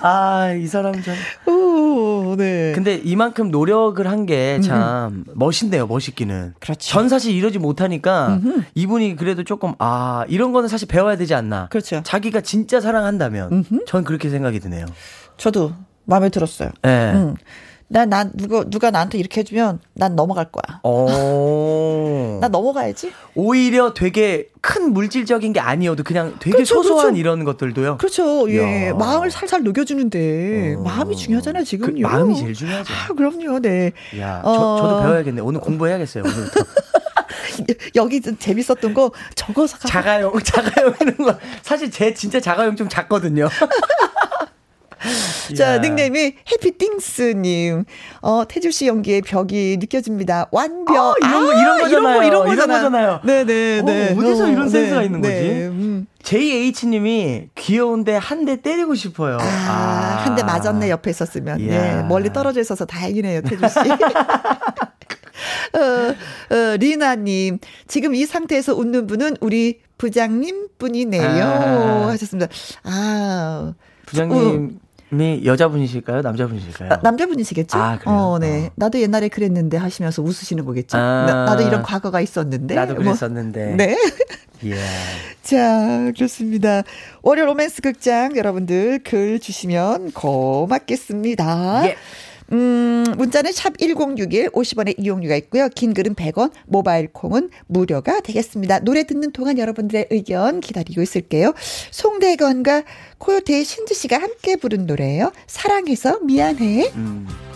아, 0.03 0.53
이 0.53 0.67
사람 0.67 0.95
참. 1.03 1.15
오, 1.47 2.35
네. 2.37 2.73
근데 2.75 2.95
이만큼 3.05 3.51
노력을 3.51 4.05
한 4.07 4.27
게 4.27 4.61
참 4.63 5.25
멋있네요, 5.35 5.87
멋있기는. 5.87 6.55
그렇죠. 6.61 6.91
전 6.91 7.09
사실 7.09 7.35
이러지 7.35 7.59
못하니까 7.59 8.39
음흠. 8.43 8.63
이분이 8.75 9.17
그래도 9.17 9.45
조금, 9.45 9.75
아, 9.79 10.25
이런 10.29 10.53
거는 10.53 10.69
사실 10.69 10.87
배워야 10.89 11.17
되지 11.17 11.35
않나. 11.35 11.69
그렇죠. 11.71 12.03
자기가 12.05 12.41
진짜 12.43 12.81
사랑한다면 12.81 13.53
음흠. 13.53 13.85
전 13.87 14.05
그렇게 14.05 14.29
생각이 14.31 14.61
드네요. 14.61 14.87
저도 15.37 15.73
마음에 16.05 16.29
들었어요. 16.29 16.71
네. 16.83 17.13
음. 17.15 17.35
나, 17.93 18.07
나, 18.07 18.31
누가, 18.33 18.63
누가 18.71 18.93
나한테 18.93 19.19
이렇게 19.19 19.41
해주면 19.41 19.81
난 19.95 20.15
넘어갈 20.15 20.53
거야. 20.53 20.79
어. 20.85 22.39
나 22.41 22.47
넘어가야지. 22.47 23.11
오히려 23.35 23.93
되게 23.95 24.49
큰 24.61 24.93
물질적인 24.93 25.53
게 25.53 25.59
아니어도 25.59 26.05
그냥 26.05 26.37
되게 26.39 26.53
그렇죠, 26.55 26.77
소소한 26.77 27.07
그렇죠. 27.07 27.19
이런 27.19 27.43
것들도요. 27.43 27.99
그렇죠. 27.99 28.49
예. 28.53 28.93
마음을 28.93 29.33
살살 29.33 29.65
녹여주는데 29.65 30.77
어. 30.79 30.83
마음이 30.83 31.17
중요하잖아요, 31.17 31.65
지금. 31.65 31.93
그, 31.95 32.01
마음이 32.01 32.37
제일 32.37 32.55
중요하죠. 32.55 32.95
아, 32.95 33.13
그럼요, 33.13 33.59
네. 33.59 33.91
야, 34.21 34.41
어. 34.45 34.55
저, 34.55 34.83
저도 34.87 35.03
배워야겠네. 35.03 35.41
오늘 35.41 35.61
공부해야겠어요, 35.61 36.23
오늘부터. 36.23 36.61
여기 37.97 38.21
좀 38.21 38.37
재밌었던 38.39 38.95
거 38.95 39.11
적어서 39.35 39.79
가. 39.79 39.89
자가용, 39.89 40.39
자가용 40.45 40.95
이런 41.01 41.17
거. 41.17 41.37
사실 41.63 41.91
제 41.91 42.15
진짜 42.15 42.39
자가용 42.39 42.77
좀 42.77 42.89
작거든요. 42.89 43.49
자, 45.57 45.79
닉네임이 45.79 46.35
해피띵스님. 46.53 47.85
어, 48.21 48.45
태주 48.47 48.71
씨 48.71 48.87
연기의 48.87 49.23
벽이 49.23 49.79
느껴집니다. 49.81 50.49
완벽. 50.53 50.97
아, 50.97 51.15
이런 51.27 51.47
거, 51.47 51.53
이런 51.53 51.79
거잖아요. 51.81 52.23
이런, 52.23 52.45
거, 52.45 52.53
이런, 52.53 52.69
거잖아요. 52.69 53.21
네네, 53.25 53.83
네. 53.83 54.13
어, 54.13 54.21
디서 54.21 54.49
이런 54.49 54.67
어, 54.67 54.69
센스가 54.69 55.01
네, 55.01 55.07
있는 55.07 55.21
거지? 55.23 55.35
네, 55.35 55.67
음. 55.69 56.07
JH님이 56.23 57.49
귀여운데 57.55 58.17
한 58.17 58.45
대 58.45 58.61
때리고 58.61 58.95
싶어요. 58.95 59.39
아, 59.41 59.43
아. 59.43 60.23
한 60.27 60.37
대 60.37 60.43
맞았네, 60.43 60.91
옆에 60.91 61.11
있었으면. 61.11 61.61
예, 61.63 62.03
멀리 62.09 62.33
떨어져 62.33 62.61
있어서 62.61 62.85
다행이네요, 62.85 63.41
태주 63.43 63.63
씨. 63.69 63.79
어, 65.73 66.55
어, 66.55 66.77
리나님, 66.79 67.59
지금 67.87 68.15
이 68.15 68.27
상태에서 68.27 68.75
웃는 68.75 69.07
분은 69.07 69.37
우리 69.41 69.81
부장님 69.99 70.69
뿐이네요. 70.79 71.43
아. 71.45 72.09
하셨습니다. 72.09 72.49
아. 72.85 73.73
부장님. 74.07 74.71
어. 74.75 74.90
이 75.13 75.43
여자분이실까요? 75.45 76.23
남자분이실까요? 76.23 76.93
아, 76.93 77.01
남자분이시겠죠? 77.03 77.79
아, 77.79 77.99
그래요? 77.99 78.17
어, 78.17 78.39
네. 78.39 78.67
어. 78.67 78.71
나도 78.77 79.01
옛날에 79.01 79.29
그랬는데 79.29 79.77
하시면서 79.77 80.23
웃으시는 80.23 80.65
거겠죠? 80.65 80.97
아, 80.99 81.27
나, 81.27 81.57
도 81.57 81.63
이런 81.63 81.83
과거가 81.83 82.21
있었는데. 82.21 82.75
나도 82.75 82.95
뭐. 82.95 83.03
그랬었는데. 83.05 83.67
뭐, 83.67 83.77
네. 83.77 83.97
yeah. 84.63 84.81
자, 85.43 86.13
그렇습니다. 86.17 86.83
월요 87.23 87.47
로맨스 87.47 87.83
극장 87.83 88.37
여러분들 88.37 89.01
글 89.03 89.41
주시면 89.41 90.13
고맙겠습니다. 90.13 91.89
예. 91.89 91.97
음, 92.53 93.05
문자는 93.17 93.53
샵 93.53 93.79
1061, 93.79 94.51
50원의 94.51 94.95
이용료가 94.99 95.37
있고요. 95.37 95.69
긴 95.69 95.95
글은 95.95 96.15
100원, 96.15 96.53
모바일 96.67 97.13
콩은 97.13 97.51
무료가 97.67 98.21
되겠습니다. 98.21 98.81
노래 98.81 99.05
듣는 99.05 99.33
동안 99.33 99.59
여러분들의 99.59 100.09
의견 100.11 100.61
기다리고 100.61 101.03
있을게요. 101.03 101.55
송대건과 101.91 102.85
코요태의 103.19 103.65
신지 103.65 103.95
씨가 103.95 104.19
함께 104.19 104.57
부른 104.57 104.87
노래예요. 104.87 105.33
사랑해서 105.47 106.21
미안해. 106.21 106.93
음. 106.97 107.50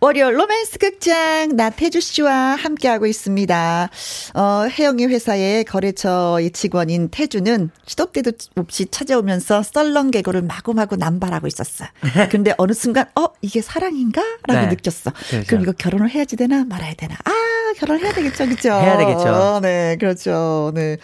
월요 0.00 0.30
로맨스 0.30 0.78
극장 0.78 1.56
나태주 1.56 2.00
씨와 2.00 2.54
함께하고 2.54 3.06
있습니다. 3.06 3.90
어, 4.34 4.68
혜영이 4.70 5.06
회사의 5.06 5.64
거래처의 5.64 6.52
직원인 6.52 7.08
태주는 7.08 7.70
시도 7.84 8.06
때도 8.12 8.30
없이 8.54 8.86
찾아오면서 8.86 9.64
썰렁 9.64 10.12
개그를 10.12 10.42
마구마구 10.42 10.94
남발하고 10.94 11.48
있었어. 11.48 11.84
근데 12.30 12.54
어느 12.58 12.74
순간 12.74 13.06
어 13.16 13.26
이게 13.42 13.60
사랑인가? 13.60 14.22
라고 14.46 14.60
네. 14.60 14.68
느꼈어. 14.68 15.10
그렇죠. 15.30 15.46
그럼 15.48 15.62
이거 15.62 15.72
결혼을 15.72 16.10
해야지 16.10 16.36
되나 16.36 16.64
말아야 16.64 16.94
되나? 16.94 17.16
아 17.24 17.72
결혼을 17.78 18.04
해야 18.04 18.12
되겠죠, 18.12 18.44
그렇죠? 18.44 18.68
해야 18.70 18.98
되겠죠. 18.98 19.28
어, 19.28 19.60
네, 19.60 19.96
그렇죠. 19.98 20.70
네. 20.76 20.98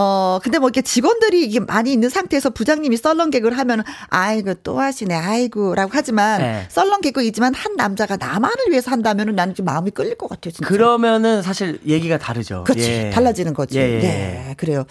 어, 0.00 0.38
근데 0.44 0.60
뭐 0.60 0.68
이렇게 0.68 0.80
직원들이 0.80 1.44
이게 1.44 1.58
많이 1.58 1.92
있는 1.92 2.08
상태에서 2.08 2.50
부장님이 2.50 2.96
썰렁 2.96 3.30
개그를 3.30 3.58
하면 3.58 3.82
아이고 4.10 4.54
또 4.62 4.78
하시네 4.78 5.12
아이고라고 5.12 5.90
하지만 5.92 6.40
네. 6.40 6.66
썰렁 6.68 7.00
개그이지만 7.00 7.52
한 7.52 7.74
남자가 7.74 8.16
나만을 8.16 8.70
위해서 8.70 8.92
한다면은 8.92 9.34
나는 9.34 9.56
좀 9.56 9.66
마음이 9.66 9.90
끌릴 9.90 10.16
것 10.16 10.28
같아요. 10.28 10.52
진짜. 10.52 10.68
그러면은 10.68 11.42
사실 11.42 11.80
얘기가 11.84 12.16
다르죠. 12.16 12.62
그렇지. 12.62 12.88
예. 12.88 13.10
달라지는 13.10 13.54
거지. 13.54 13.78
예, 13.78 13.94
예. 13.96 13.98
네, 13.98 14.54
그래요. 14.56 14.84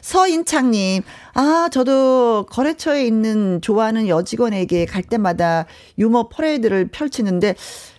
서인창 0.00 0.70
님, 0.70 1.02
아 1.34 1.68
저도 1.70 2.46
거래처에 2.48 3.04
있는 3.04 3.60
좋아하는 3.60 4.08
여직원에게 4.08 4.86
갈 4.86 5.02
때마다 5.02 5.66
유머 5.98 6.30
퍼레이드를 6.30 6.88
펼치는데 6.88 7.54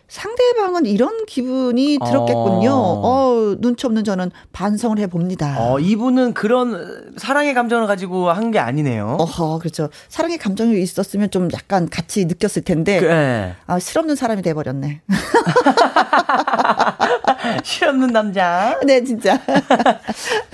상대방은 0.07 0.85
이런 0.85 1.25
기분이 1.25 1.97
들었겠군요. 2.05 2.71
어, 2.71 3.01
어 3.03 3.55
눈치 3.59 3.85
없는 3.87 4.03
저는 4.03 4.31
반성을 4.53 4.99
해봅니다. 4.99 5.55
어, 5.59 5.79
이분은 5.79 6.33
그런 6.33 7.13
사랑의 7.17 7.53
감정을 7.53 7.87
가지고 7.87 8.31
한 8.31 8.45
게 8.51 8.59
아니네요. 8.59 9.17
어허, 9.19 9.59
그렇죠. 9.59 9.89
사랑의 10.07 10.37
감정이 10.37 10.79
있었으면 10.81 11.31
좀 11.31 11.49
약간 11.51 11.89
같이 11.89 12.25
느꼈을 12.25 12.61
텐데, 12.61 12.99
그, 12.99 13.05
네. 13.05 13.55
아, 13.65 13.79
실없는 13.79 14.15
사람이 14.15 14.43
돼버렸네. 14.43 15.01
실없는 17.63 18.07
남자. 18.09 18.79
네, 18.85 19.03
진짜. 19.03 19.39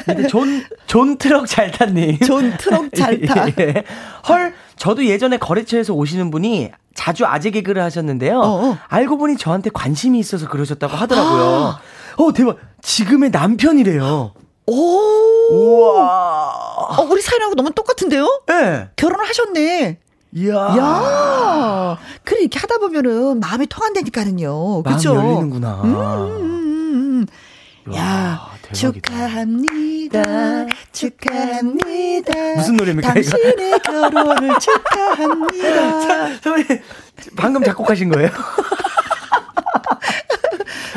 근데 0.05 0.27
존, 0.27 0.63
존 0.87 1.17
트럭 1.17 1.47
잘 1.47 1.71
탔니? 1.71 2.19
존 2.19 2.55
트럭 2.57 2.93
잘 2.95 3.21
타. 3.27 3.47
예. 3.59 3.83
헐, 4.27 4.53
저도 4.82 5.05
예전에 5.05 5.38
거래처에서 5.38 5.93
오시는 5.93 6.32
분이 6.32 6.71
자주 6.95 7.23
아재 7.27 7.51
개그를 7.51 7.84
하셨는데요. 7.84 8.39
어어. 8.39 8.77
알고 8.88 9.17
보니 9.17 9.38
저한테 9.38 9.69
관심이 9.71 10.17
있어서 10.17 10.47
그러셨다고 10.49 10.95
하더라고요. 10.95 11.43
아. 11.43 11.79
어, 12.17 12.34
대박. 12.34 12.57
지금의 12.82 13.29
남편이래요. 13.29 14.34
오. 14.65 14.73
우와. 15.51 16.97
어, 16.97 17.03
우리 17.03 17.21
사연하고 17.21 17.53
너무 17.53 17.69
똑같은데요? 17.69 18.41
네. 18.47 18.89
결혼을 18.95 19.29
하셨네. 19.29 19.99
이야. 20.34 20.55
야. 20.55 21.97
그래, 22.23 22.39
이렇게 22.41 22.57
하다 22.57 22.79
보면은 22.79 23.39
마음이 23.39 23.67
통한다니까는요. 23.67 24.82
그쵸? 24.82 25.13
마음이 25.13 25.29
열리는구나. 25.29 25.82
음, 25.84 25.95
음, 25.95 26.01
음. 26.01 26.61
야, 27.95 28.47
대박이다. 28.61 28.73
축하합니다. 29.11 30.65
축하합니다. 30.91 32.34
무슨 32.55 32.77
노래입니까? 32.77 33.13
당신의 33.13 33.79
결혼을 33.84 34.59
축하합니다. 34.59 36.36
선배님, 36.41 36.82
방금 37.36 37.63
작곡하신 37.63 38.09
거예요? 38.09 38.29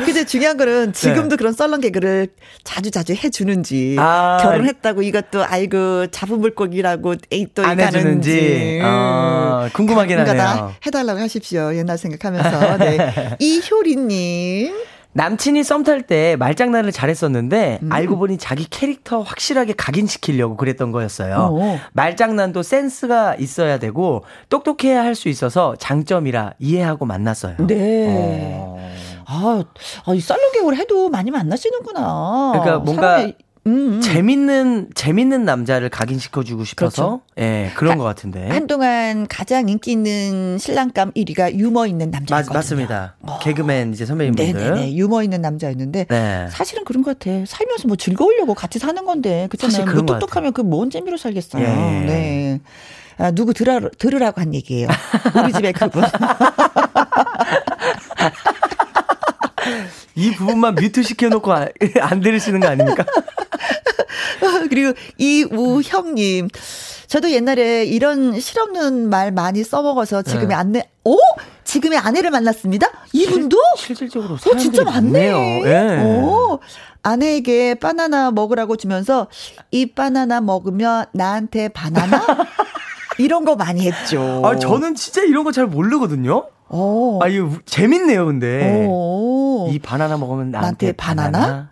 근데 0.05 0.23
중요한 0.25 0.55
거는 0.57 0.93
지금도 0.93 1.35
그런 1.35 1.51
썰렁 1.53 1.81
개그를 1.81 2.27
자주 2.63 2.91
자주 2.91 3.13
해주는지 3.13 3.95
네. 3.97 4.01
아. 4.01 4.37
결혼했다고 4.41 5.01
이것도 5.01 5.43
아이고 5.45 6.07
잡은 6.07 6.39
물고기라고 6.39 7.15
에이 7.31 7.47
또 7.53 7.63
안 7.63 7.79
해주는지. 7.79 8.79
아, 8.83 9.69
궁금하긴 9.73 10.17
가끔가다 10.17 10.49
하네요. 10.51 10.73
해달라고 10.85 11.19
하십시오. 11.19 11.75
옛날 11.75 11.97
생각하면서. 11.97 12.77
네. 12.77 13.35
이효리님. 13.39 14.73
남친이 15.19 15.63
썸 15.63 15.83
탈 15.85 16.01
때 16.01 16.35
말장난을 16.35 16.91
잘했었는데 16.91 17.79
음. 17.83 17.91
알고 17.91 18.17
보니 18.17 18.37
자기 18.37 18.67
캐릭터 18.69 19.21
확실하게 19.21 19.73
각인시키려고 19.73 20.57
그랬던 20.57 20.91
거였어요. 20.91 21.49
어. 21.53 21.79
말장난도 21.93 22.61
센스가 22.63 23.35
있어야 23.35 23.79
되고 23.79 24.23
똑똑해야 24.49 25.01
할 25.03 25.15
수 25.15 25.29
있어서 25.29 25.75
장점이라 25.79 26.55
이해하고 26.59 27.05
만났어요. 27.05 27.55
네. 27.65 28.57
어. 28.59 28.77
아, 29.25 29.63
아, 30.05 30.13
이 30.13 30.19
썰렁 30.19 30.51
개그를 30.51 30.77
해도 30.77 31.07
많이 31.09 31.31
만나시는구나. 31.31 32.51
그러니까 32.53 32.79
뭔가 32.79 33.25
음, 33.67 33.93
음. 33.95 34.01
재밌는 34.01 34.89
재밌는 34.93 35.43
남자를 35.43 35.89
각인시켜주고 35.89 36.65
싶어서 36.65 37.21
예 37.39 37.71
그런 37.75 37.97
것 37.97 38.03
같은데 38.03 38.47
한동안 38.49 39.25
가장 39.27 39.67
인기 39.69 39.91
있는 39.93 40.59
신랑감 40.59 41.11
1위가 41.13 41.51
유머 41.55 41.87
있는 41.87 42.11
맞, 42.11 42.19
남자였거든요. 42.19 42.57
맞 42.57 42.61
습니다. 42.61 43.15
개그맨 43.41 43.93
이제 43.93 44.05
선배님분들 44.05 44.53
네네네. 44.53 44.93
유머 44.95 45.23
있는 45.23 45.41
남자였는데 45.41 46.05
네. 46.07 46.47
사실은 46.51 46.83
그런 46.85 47.01
것 47.01 47.17
같아. 47.17 47.31
살면서 47.47 47.87
뭐 47.87 47.97
즐거우려고 47.97 48.53
같이 48.53 48.77
사는 48.77 49.03
건데 49.05 49.47
그렇잖아요. 49.49 49.85
뭐 49.95 50.05
똑똑하면 50.05 50.53
그 50.53 50.61
뭔 50.65 50.89
재미로 50.89 51.15
살겠어요. 51.17 51.63
예. 51.63 51.67
네. 51.67 52.59
아, 53.17 53.31
누구 53.31 53.53
들으라, 53.53 53.87
들으라고 53.97 54.41
한 54.41 54.53
얘기예요. 54.53 54.89
우리 55.43 55.53
집에 55.53 55.71
그분. 55.71 56.03
이 60.15 60.31
부분만 60.31 60.75
뮤트 60.75 61.01
시켜놓고 61.03 61.53
안, 61.53 61.69
안 62.01 62.19
들으시는 62.19 62.59
거 62.59 62.67
아닙니까? 62.67 63.05
그리고 64.69 64.93
이우형님. 65.17 66.49
저도 67.07 67.31
옛날에 67.31 67.85
이런 67.85 68.39
실없는 68.39 69.09
말 69.09 69.31
많이 69.31 69.63
써먹어서 69.63 70.23
지금의 70.23 70.47
네. 70.47 70.53
아내, 70.55 70.89
오? 71.03 71.17
지금의 71.63 71.99
아내를 71.99 72.31
만났습니다? 72.31 72.87
이분도? 73.13 73.57
실질적으로 73.77 74.35
어, 74.35 74.57
진짜 74.57 74.83
많네. 74.83 75.31
많네요. 75.31 75.67
예. 75.67 76.03
오, 76.03 76.59
아내에게 77.03 77.75
바나나 77.75 78.31
먹으라고 78.31 78.75
주면서 78.75 79.27
이 79.71 79.85
바나나 79.93 80.41
먹으면 80.41 81.05
나한테 81.13 81.69
바나나? 81.69 82.23
이런 83.17 83.45
거 83.45 83.55
많이 83.55 83.85
했죠. 83.87 84.41
아 84.43 84.57
저는 84.57 84.95
진짜 84.95 85.21
이런 85.23 85.43
거 85.43 85.51
잘 85.51 85.67
모르거든요. 85.67 86.47
오. 86.69 87.19
아 87.23 87.27
이거 87.27 87.51
재밌네요, 87.65 88.25
근데 88.25 88.87
오. 88.89 89.69
이 89.71 89.79
바나나 89.79 90.17
먹으면 90.17 90.51
나한테, 90.51 90.87
나한테 90.87 90.91
바나나? 90.97 91.39
바나나? 91.39 91.69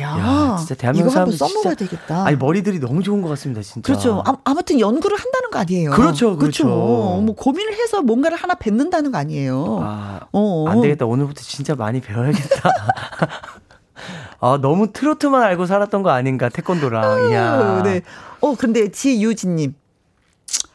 야, 0.00 0.18
야, 0.18 0.56
진짜 0.58 0.74
대한민국 0.74 1.10
이거 1.12 1.20
한번 1.20 1.36
사람들 1.36 1.38
써먹어야 1.38 1.74
진짜- 1.74 1.96
되겠다. 1.96 2.24
아니 2.26 2.36
머리들이 2.36 2.80
너무 2.80 3.02
좋은 3.02 3.22
것 3.22 3.28
같습니다, 3.30 3.62
진짜. 3.62 3.86
그렇죠. 3.86 4.22
아, 4.26 4.36
아무튼 4.44 4.80
연구를 4.80 5.16
한다는 5.16 5.50
거 5.50 5.58
아니에요. 5.58 5.90
그렇죠, 5.92 6.36
그렇죠. 6.36 6.66
뭐 6.66 7.34
고민을 7.34 7.74
해서 7.74 8.02
뭔가를 8.02 8.36
하나 8.36 8.54
뱉는다는 8.54 9.12
거 9.12 9.18
아니에요. 9.18 9.78
아, 9.82 10.20
어. 10.32 10.68
안 10.68 10.80
되겠다. 10.80 11.06
오늘부터 11.06 11.42
진짜 11.42 11.74
많이 11.74 12.00
배워야겠다. 12.00 12.70
아, 14.40 14.58
너무 14.60 14.92
트로트만 14.92 15.42
알고 15.42 15.66
살았던 15.66 16.02
거 16.02 16.10
아닌가, 16.10 16.48
태권도랑. 16.48 17.30
이야. 17.30 17.82
네. 17.82 18.02
어, 18.40 18.54
근데 18.56 18.90
지유진님. 18.90 19.74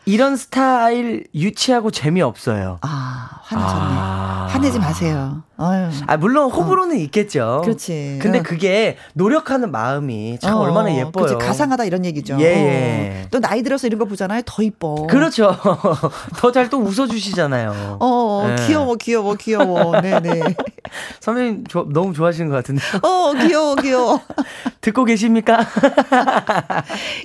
이런 0.05 0.37
스타일 0.37 1.27
유치하고 1.35 1.91
재미없어요. 1.91 2.79
아, 2.81 3.29
화내셨네. 3.43 3.83
아. 3.85 4.47
화내지 4.49 4.79
마세요. 4.79 5.43
아유. 5.61 5.89
아, 6.07 6.15
물론 6.17 6.49
호불호는 6.51 6.97
있겠죠. 6.99 7.61
그렇지. 7.63 8.19
근데 8.21 8.39
어. 8.39 8.43
그게 8.43 8.95
노력하는 9.13 9.71
마음이 9.71 10.37
참 10.41 10.55
어, 10.55 10.59
얼마나 10.61 10.95
예뻐요. 10.95 11.25
그치, 11.25 11.35
가상하다 11.35 11.83
이런 11.85 12.05
얘기죠. 12.05 12.37
예, 12.39 12.45
예. 12.45 13.21
어. 13.23 13.27
또 13.29 13.39
나이 13.41 13.61
들어서 13.61 13.85
이런 13.87 13.99
거 13.99 14.05
보잖아요. 14.05 14.41
더 14.45 14.63
이뻐. 14.63 15.05
그렇죠. 15.07 15.55
더 16.39 16.51
잘 16.51 16.69
또 16.69 16.77
웃어주시잖아요. 16.79 17.97
어, 17.99 18.47
예. 18.57 18.65
귀여워, 18.67 18.95
귀여워, 18.95 19.35
귀여워. 19.35 19.99
네네. 20.01 20.41
선배님 21.19 21.65
조- 21.67 21.87
너무 21.91 22.13
좋아하시는 22.13 22.49
것 22.49 22.55
같은데. 22.55 22.81
어, 23.03 23.33
귀여워, 23.33 23.75
귀여워. 23.75 24.21
듣고 24.81 25.03
계십니까? 25.05 25.59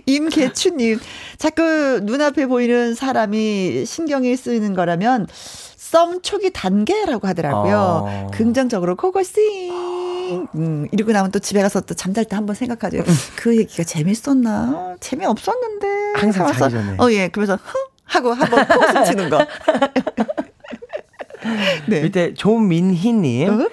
임계추님, 0.06 0.98
자꾸 1.38 2.00
눈앞에 2.02 2.46
보이는 2.46 2.94
사람이 2.94 3.84
신경이 3.86 4.36
쓰이는 4.36 4.74
거라면 4.74 5.26
썸 5.94 6.20
초기 6.22 6.50
단계라고 6.52 7.28
하더라고요. 7.28 7.76
어. 7.78 8.30
긍정적으로 8.34 8.96
고고싱. 8.96 10.48
음, 10.56 10.88
이러고 10.90 11.12
나면 11.12 11.30
또 11.30 11.38
집에 11.38 11.62
가서 11.62 11.80
또 11.82 11.94
잠잘 11.94 12.24
때 12.24 12.34
한번 12.34 12.56
생각하죠. 12.56 13.04
그 13.36 13.56
얘기가 13.56 13.84
재밌었나? 13.84 14.96
재미없었는데. 14.98 15.86
항상 16.16 16.52
자기 16.52 16.74
전에. 16.74 16.96
어, 16.98 17.12
예. 17.12 17.28
그러면서 17.28 17.62
흥! 17.62 17.80
하고 18.06 18.32
한번 18.32 18.66
코웃음 18.66 19.04
치는 19.04 19.30
거. 19.30 19.38
네. 21.86 22.00
밑에 22.02 22.34
조민희님. 22.34 23.60
어? 23.60 23.68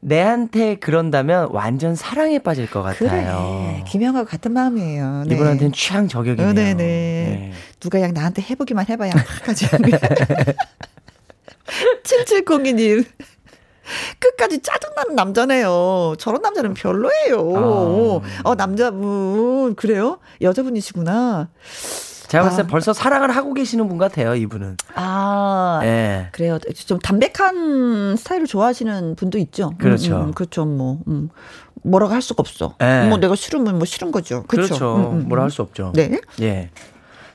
내한테 0.00 0.76
그런다면 0.76 1.48
완전 1.50 1.96
사랑에 1.96 2.38
빠질 2.38 2.70
것 2.70 2.82
같아요. 2.82 3.10
그래. 3.10 3.82
김영하고 3.88 4.28
같은 4.28 4.52
마음이에요. 4.52 5.24
네. 5.26 5.34
이분한테는 5.34 5.72
취향 5.72 6.06
저격이네요. 6.06 6.50
어, 6.50 6.52
네네. 6.52 6.74
네. 6.74 7.52
누가 7.80 7.98
그냥 7.98 8.14
나한테 8.14 8.42
해보기만 8.42 8.86
해봐야 8.88 9.12
막 9.14 9.24
하지. 9.48 9.66
7702님. 12.02 13.04
끝까지 14.18 14.60
짜증나는 14.60 15.14
남자네요. 15.14 16.14
저런 16.18 16.42
남자는 16.42 16.74
별로예요. 16.74 17.56
아. 17.56 18.20
어, 18.44 18.54
남자분, 18.56 19.74
그래요? 19.76 20.18
여자분이시구나. 20.40 21.48
제가 22.28 22.44
봤을 22.44 22.64
때 22.64 22.68
아. 22.68 22.70
벌써 22.70 22.92
사랑을 22.92 23.30
하고 23.30 23.54
계시는 23.54 23.88
분 23.88 23.98
같아요, 23.98 24.34
이분은. 24.34 24.76
아. 24.94 25.80
예. 25.84 26.28
그래요. 26.32 26.58
좀 26.86 26.98
담백한 26.98 28.16
스타일을 28.16 28.46
좋아하시는 28.46 29.14
분도 29.14 29.38
있죠. 29.38 29.68
음, 29.68 29.78
그렇죠. 29.78 30.16
음, 30.16 30.32
그렇죠. 30.32 30.64
뭐, 30.64 30.98
음. 31.06 31.28
뭐라고 31.84 32.12
할 32.12 32.20
수가 32.22 32.40
없어. 32.40 32.74
예. 32.82 33.06
뭐 33.08 33.18
내가 33.18 33.36
싫으면 33.36 33.76
뭐 33.76 33.84
싫은 33.84 34.10
거죠. 34.10 34.42
그렇죠. 34.48 34.74
그렇죠. 34.74 34.96
음, 34.96 35.18
음, 35.18 35.28
뭐라 35.28 35.42
음. 35.42 35.44
할수 35.44 35.62
없죠. 35.62 35.92
네. 35.94 36.18
예. 36.40 36.70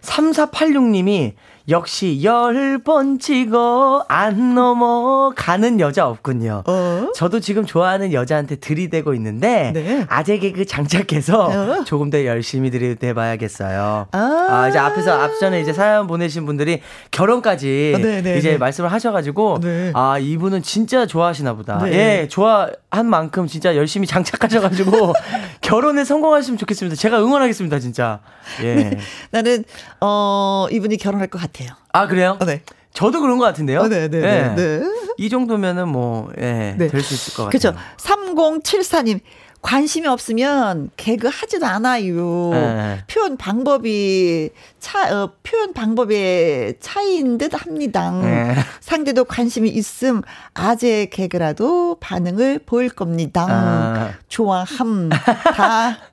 3486님이 0.02 1.34
역시 1.70 2.22
열 2.24 2.80
번 2.84 3.20
찍어 3.20 4.06
안 4.08 4.56
넘어가는 4.56 5.80
여자 5.80 6.08
없군요. 6.08 6.64
어? 6.66 7.12
저도 7.14 7.40
지금 7.40 7.66
좋아하는 7.66 8.12
여자한테 8.14 8.56
들이대고 8.56 9.14
있는데 9.16 9.72
네. 9.74 10.06
아재 10.10 10.40
개그 10.40 10.66
장착해서 10.66 11.46
어. 11.80 11.84
조금 11.84 12.10
더 12.10 12.26
열심히 12.26 12.72
들이대봐야겠어요. 12.72 14.08
아. 14.12 14.68
이제 14.70 14.80
앞에서 14.80 15.12
앞전에 15.22 15.62
이제 15.62 15.74
사연 15.74 16.08
보내신 16.08 16.46
분들이 16.46 16.82
결혼까지 17.12 17.94
어, 17.96 18.00
네, 18.00 18.22
네, 18.22 18.38
이제 18.38 18.52
네. 18.54 18.58
말씀을 18.58 18.92
하셔가지고 18.92 19.60
네. 19.62 19.92
아 19.94 20.18
이분은 20.18 20.64
진짜 20.64 21.06
좋아하시나 21.06 21.54
보다. 21.54 21.78
네. 21.84 21.92
예, 22.22 22.28
좋아한 22.28 23.06
만큼 23.06 23.46
진짜 23.48 23.76
열심히 23.76 24.08
장착하셔가지고 24.08 25.14
결혼에 25.62 26.04
성공하시면 26.04 26.58
좋겠습니다. 26.58 26.96
제가 26.96 27.22
응원하겠습니다, 27.22 27.80
진짜. 27.80 28.20
예. 28.64 28.98
나는, 29.32 29.64
어, 30.02 30.68
이분이 30.72 30.98
결혼할 30.98 31.28
것 31.28 31.40
같아 31.40 31.51
요. 31.66 31.70
아 31.94 32.08
그래요? 32.08 32.38
어, 32.40 32.46
네. 32.46 32.62
저도 32.94 33.22
그런 33.22 33.38
것 33.38 33.46
같은데요. 33.46 33.82
어, 33.82 33.88
네, 33.88 34.08
네, 34.10 34.18
예. 34.18 34.22
네, 34.22 34.56
네. 34.56 34.84
이 35.18 35.30
정도면은 35.30 35.88
뭐, 35.88 36.30
예, 36.38 36.76
네. 36.78 36.88
될수 36.88 37.14
있을 37.14 37.34
것 37.36 37.46
같아요. 37.46 37.74
그렇죠. 37.74 37.78
3074님. 37.98 39.22
관심이 39.62 40.08
없으면 40.08 40.90
개그 40.98 41.30
하지도 41.32 41.68
않아요. 41.68 42.50
네. 42.52 43.04
표현 43.08 43.38
방법이 43.38 44.50
차, 44.80 45.16
어, 45.16 45.34
표현 45.44 45.74
방법의 45.74 46.78
차이인 46.80 47.38
듯 47.38 47.54
합니다. 47.54 48.10
네. 48.12 48.56
상대도 48.80 49.26
관심이 49.26 49.70
있음 49.70 50.24
아재 50.56 51.08
개그라도 51.12 51.98
반응을 52.00 52.62
보일 52.66 52.90
겁니다. 52.90 53.46
아. 53.48 54.14
좋아함 54.30 55.10
다 55.10 55.98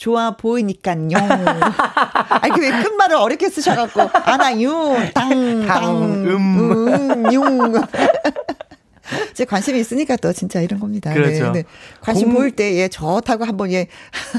좋아 0.00 0.30
보이니까요. 0.36 1.08
아니 1.14 2.52
그 2.54 2.60
왜 2.60 2.70
끝말을 2.82 3.16
어렵게 3.16 3.50
쓰셔갖고 3.50 4.00
아나유 4.24 4.96
땅땅 5.14 5.66
당, 5.66 6.02
음. 6.26 6.88
음, 6.88 7.32
융. 7.32 7.72
제 9.34 9.44
관심이 9.44 9.78
있으니까 9.80 10.16
또 10.16 10.32
진짜 10.32 10.60
이런 10.60 10.78
겁니다. 10.80 11.12
그렇죠. 11.12 11.50
네, 11.50 11.62
네. 11.62 11.64
관심 12.00 12.28
공- 12.28 12.36
보일 12.38 12.52
때예 12.52 12.88
좋다고 12.88 13.44
한번 13.44 13.70
예 13.72 13.88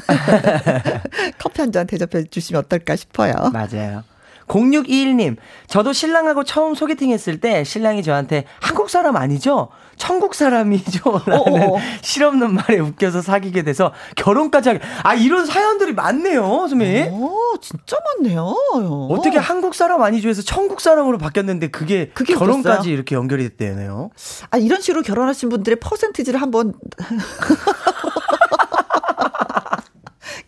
커피 1.38 1.62
한 1.62 1.72
잔 1.72 1.86
대접해 1.88 2.24
주시면 2.26 2.64
어떨까 2.66 2.96
싶어요. 2.96 3.34
맞아요. 3.54 4.04
0621님, 4.52 5.38
저도 5.68 5.94
신랑하고 5.94 6.44
처음 6.44 6.76
소개팅 6.76 7.12
했을 7.12 7.40
때 7.40 7.64
신랑이 7.64 8.04
저한테 8.04 8.46
한국 8.60 8.90
사람 8.90 9.16
아니죠? 9.16 9.70
천국 9.96 10.36
사람이죠? 10.36 11.22
라는 11.26 11.64
어, 11.64 11.76
어. 11.76 11.80
실없는 12.02 12.56
말에 12.56 12.80
웃겨서 12.80 13.22
사귀게 13.22 13.64
돼서 13.64 13.94
결혼까지 14.16 14.70
하게. 14.70 14.82
아, 15.04 15.14
이런 15.14 15.46
사연들이 15.46 15.94
많네요, 15.94 16.68
선배님. 16.68 17.14
오, 17.14 17.58
진짜 17.62 17.98
많네요. 18.18 18.54
어떻게 19.10 19.38
한국 19.38 19.76
사람 19.76 20.02
아니죠 20.02 20.28
해서 20.28 20.42
천국 20.42 20.82
사람으로 20.82 21.18
바뀌었는데 21.18 21.70
그게, 21.70 22.10
그게 22.14 22.34
결혼까지 22.34 22.70
웃겼어요? 22.70 22.94
이렇게 22.94 23.16
연결이 23.16 23.44
됐대요. 23.44 24.10
아, 24.50 24.58
이런 24.58 24.82
식으로 24.82 25.02
결혼하신 25.04 25.50
분들의 25.50 25.78
퍼센티지를 25.80 26.42
한번 26.42 26.74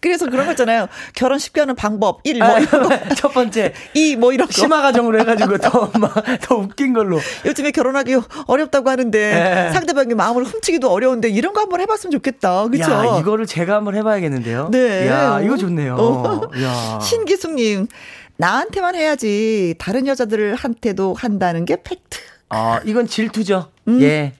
그래서 0.04 0.30
그런 0.30 0.46
거 0.46 0.52
있잖아요. 0.52 0.88
결혼 1.16 1.40
쉽게 1.40 1.62
하는 1.62 1.76
방법 1.76 2.20
1, 2.26 2.38
뭐. 2.38 2.48
아, 2.50 2.60
첫 3.16 3.34
번째. 3.34 3.74
2, 3.96 4.18
뭐 4.18 4.34
이런 4.34 4.48
거. 4.48 4.52
심화가정으로 4.52 5.18
해가지고 5.22 5.58
더, 5.60 5.92
막, 5.98 6.14
더 6.42 6.56
웃긴 6.58 6.92
걸로. 6.92 7.22
요즘에 7.46 7.72
결혼하기 7.72 8.18
어렵다고 8.48 8.90
하는데 8.90 9.18
네. 9.18 9.72
상대방의 9.72 10.16
마음을 10.16 10.44
훔치기도 10.44 10.92
어려운데 10.92 11.30
이런 11.30 11.54
거 11.54 11.62
한번 11.62 11.80
해봤으면 11.80 12.12
좋겠다. 12.12 12.68
그쵸? 12.68 12.92
야, 12.92 13.18
이거를 13.22 13.46
제가 13.46 13.76
한번 13.76 13.96
해봐야겠는데요. 13.96 14.68
네. 14.72 15.08
야, 15.08 15.40
이거 15.40 15.56
좋네요. 15.56 15.96
어. 15.96 16.42
야. 16.62 17.00
신기숙님. 17.02 17.88
나한테만 18.36 18.96
해야지 18.96 19.76
다른 19.78 20.06
여자들한테도 20.06 21.14
한다는 21.14 21.64
게 21.64 21.82
팩트. 21.82 22.20
아, 22.50 22.82
이건 22.84 23.08
질투죠. 23.08 23.70
음. 23.88 24.02
예. 24.02 24.34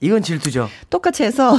이건 0.00 0.22
질투죠. 0.22 0.70
똑같이 0.88 1.22
해서 1.22 1.54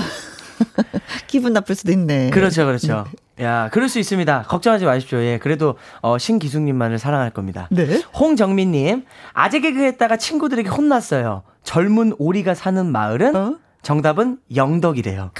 기분 1.28 1.54
나쁠 1.54 1.76
수도 1.76 1.92
있네. 1.92 2.32
그렇죠, 2.32 2.66
그렇죠. 2.66 3.06
야, 3.42 3.70
그럴 3.72 3.88
수 3.90 4.00
있습니다. 4.00 4.44
걱정하지 4.48 4.86
마십시오. 4.86 5.20
예, 5.20 5.38
그래도 5.38 5.76
어, 6.02 6.18
신기숙님만을 6.18 6.98
사랑할 6.98 7.30
겁니다. 7.30 7.68
네. 7.72 8.02
홍정민님, 8.20 9.06
아재 9.34 9.60
개그 9.60 9.80
했다가 9.84 10.18
친구들에게 10.18 10.70
혼났어요. 10.70 11.44
젊은 11.64 12.14
오리가 12.18 12.54
사는 12.56 12.86
마을은 12.86 13.36
어? 13.36 13.56
정답은 13.84 14.38
영덕이래요. 14.56 15.32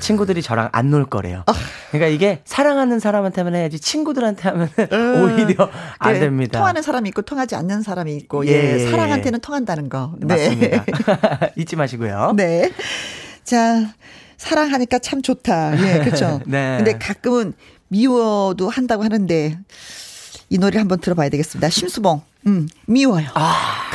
친구들이 0.00 0.42
저랑 0.42 0.68
안 0.72 0.90
놀 0.90 1.04
거래요. 1.04 1.42
아. 1.46 1.52
그러니까 1.90 2.08
이게 2.08 2.40
사랑하는 2.44 2.98
사람한테만 3.00 3.54
해야지 3.54 3.80
친구들한테 3.80 4.48
하면 4.48 4.68
음. 4.92 5.22
오히려 5.22 5.68
안 5.98 6.12
네, 6.14 6.20
됩니다. 6.20 6.58
통하는 6.58 6.82
사람이 6.82 7.08
있고 7.10 7.22
통하지 7.22 7.56
않는 7.56 7.82
사람이 7.82 8.14
있고 8.16 8.46
예, 8.46 8.74
예 8.84 8.90
사랑한테는 8.90 9.40
통한다는 9.40 9.88
거. 9.88 10.14
네. 10.18 10.26
맞습니다. 10.48 10.84
잊지 11.56 11.74
마시고요. 11.76 12.32
네. 12.36 12.70
자, 13.44 13.92
사랑하니까 14.40 14.98
참 15.00 15.20
좋다. 15.20 15.74
예, 15.78 15.98
그렇죠. 16.02 16.40
네. 16.48 16.78
근데 16.78 16.98
가끔은 16.98 17.52
미워도 17.88 18.70
한다고 18.70 19.04
하는데 19.04 19.58
이 20.48 20.58
노래를 20.58 20.80
한번 20.80 20.98
들어봐야 21.00 21.28
되겠습니다. 21.28 21.68
심수봉, 21.68 22.22
음, 22.46 22.66
미워요. 22.86 23.26
아. 23.34 23.90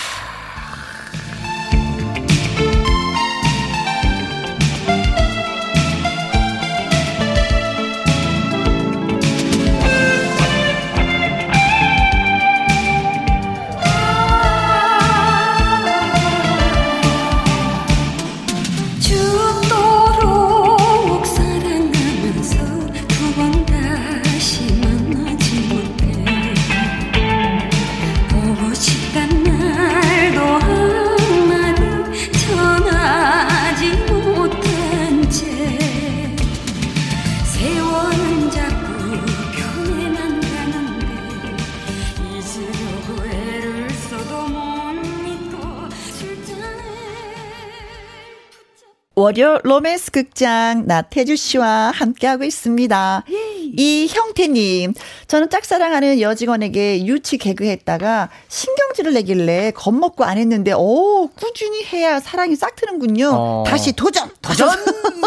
월요 49.25 49.57
로맨스 49.63 50.11
극장 50.11 50.85
나태주 50.85 51.35
씨와 51.35 51.89
함께하고 51.95 52.43
있습니다. 52.43 53.23
이형태님, 53.75 54.93
저는 55.25 55.49
짝사랑하는 55.49 56.21
여직원에게 56.21 57.07
유치 57.07 57.39
개그했다가 57.39 58.29
신경질을 58.49 59.13
내길래 59.13 59.71
겁먹고 59.71 60.23
안 60.25 60.37
했는데, 60.37 60.73
오, 60.73 61.27
꾸준히 61.29 61.83
해야 61.85 62.19
사랑이 62.19 62.55
싹 62.55 62.75
트는군요. 62.75 63.31
어. 63.33 63.63
다시 63.65 63.93
도전! 63.93 64.29
도전! 64.43 64.69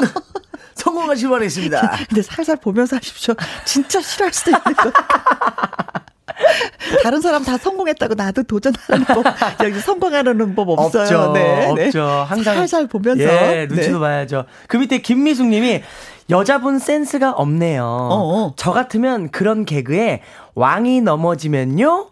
성공하실 0.77 1.29
바라겠습니다. 1.29 1.99
근데 2.09 2.23
살살 2.23 2.59
보면서 2.59 2.95
하십시오. 2.95 3.35
진짜 3.65 4.01
싫어할 4.01 4.33
수도 4.33 4.53
있는 4.53 4.75
거. 4.75 4.93
다른 7.03 7.21
사람 7.21 7.45
다 7.45 7.59
성공했다고 7.59 8.15
나도 8.15 8.43
도전하는 8.45 9.05
법, 9.07 9.25
여기 9.65 9.79
성공하는 9.81 10.55
법 10.55 10.71
없어요. 10.71 11.03
없죠. 11.03 11.33
네, 11.33 11.73
네. 11.75 11.87
없죠. 11.87 12.05
항상 12.05 12.57
살살 12.57 12.87
보면서 12.87 13.23
예, 13.23 13.67
눈치도 13.69 13.95
네. 13.95 14.01
봐야죠. 14.01 14.45
그 14.67 14.77
밑에 14.77 14.99
김미숙 14.99 15.49
님이 15.49 15.83
여자분 16.31 16.79
센스가 16.79 17.33
없네요. 17.33 17.85
어어. 17.85 18.55
저 18.57 18.73
같으면 18.73 19.31
그런 19.31 19.65
개그에 19.65 20.23
왕이 20.55 21.01
넘어지면요? 21.01 22.11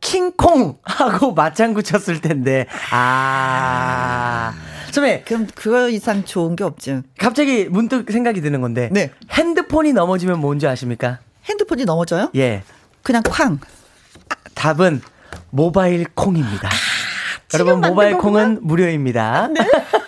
킹콩! 0.00 0.78
하고 0.82 1.32
맞장구 1.32 1.82
쳤을 1.82 2.20
텐데. 2.20 2.66
아. 2.90 4.52
처음에. 4.92 5.22
그럼 5.22 5.46
그거 5.54 5.88
이상 5.88 6.24
좋은 6.24 6.54
게 6.54 6.64
없죠. 6.64 7.02
갑자기 7.18 7.64
문득 7.64 8.10
생각이 8.10 8.40
드는 8.40 8.60
건데. 8.60 8.88
네. 8.92 9.10
핸드폰이 9.30 9.92
넘어지면 9.92 10.38
뭔지 10.38 10.66
아십니까? 10.66 11.18
핸드폰이 11.46 11.84
넘어져요? 11.84 12.30
예. 12.36 12.62
그냥 13.06 13.22
쾅. 13.22 13.60
답은 14.56 15.00
모바일 15.50 16.06
콩입니다. 16.12 16.68
아, 16.68 16.72
여러분 17.54 17.80
모바일 17.80 18.18
콩은 18.18 18.58
무료입니다. 18.62 19.46
네? 19.54 19.60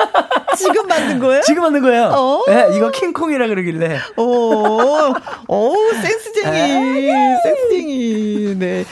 지금 0.59 0.89
만든 0.89 1.21
거예요? 1.21 1.41
지금 1.43 1.63
만든 1.63 1.81
거예요. 1.81 2.07
어. 2.07 2.43
네, 2.49 2.67
이거 2.77 2.91
킹콩이라 2.91 3.47
그러길래. 3.47 4.01
오, 4.17 5.15
오, 5.47 5.75
센스쟁이, 6.03 7.13
아. 7.13 7.37
센스쟁이. 7.45 8.57
네. 8.59 8.85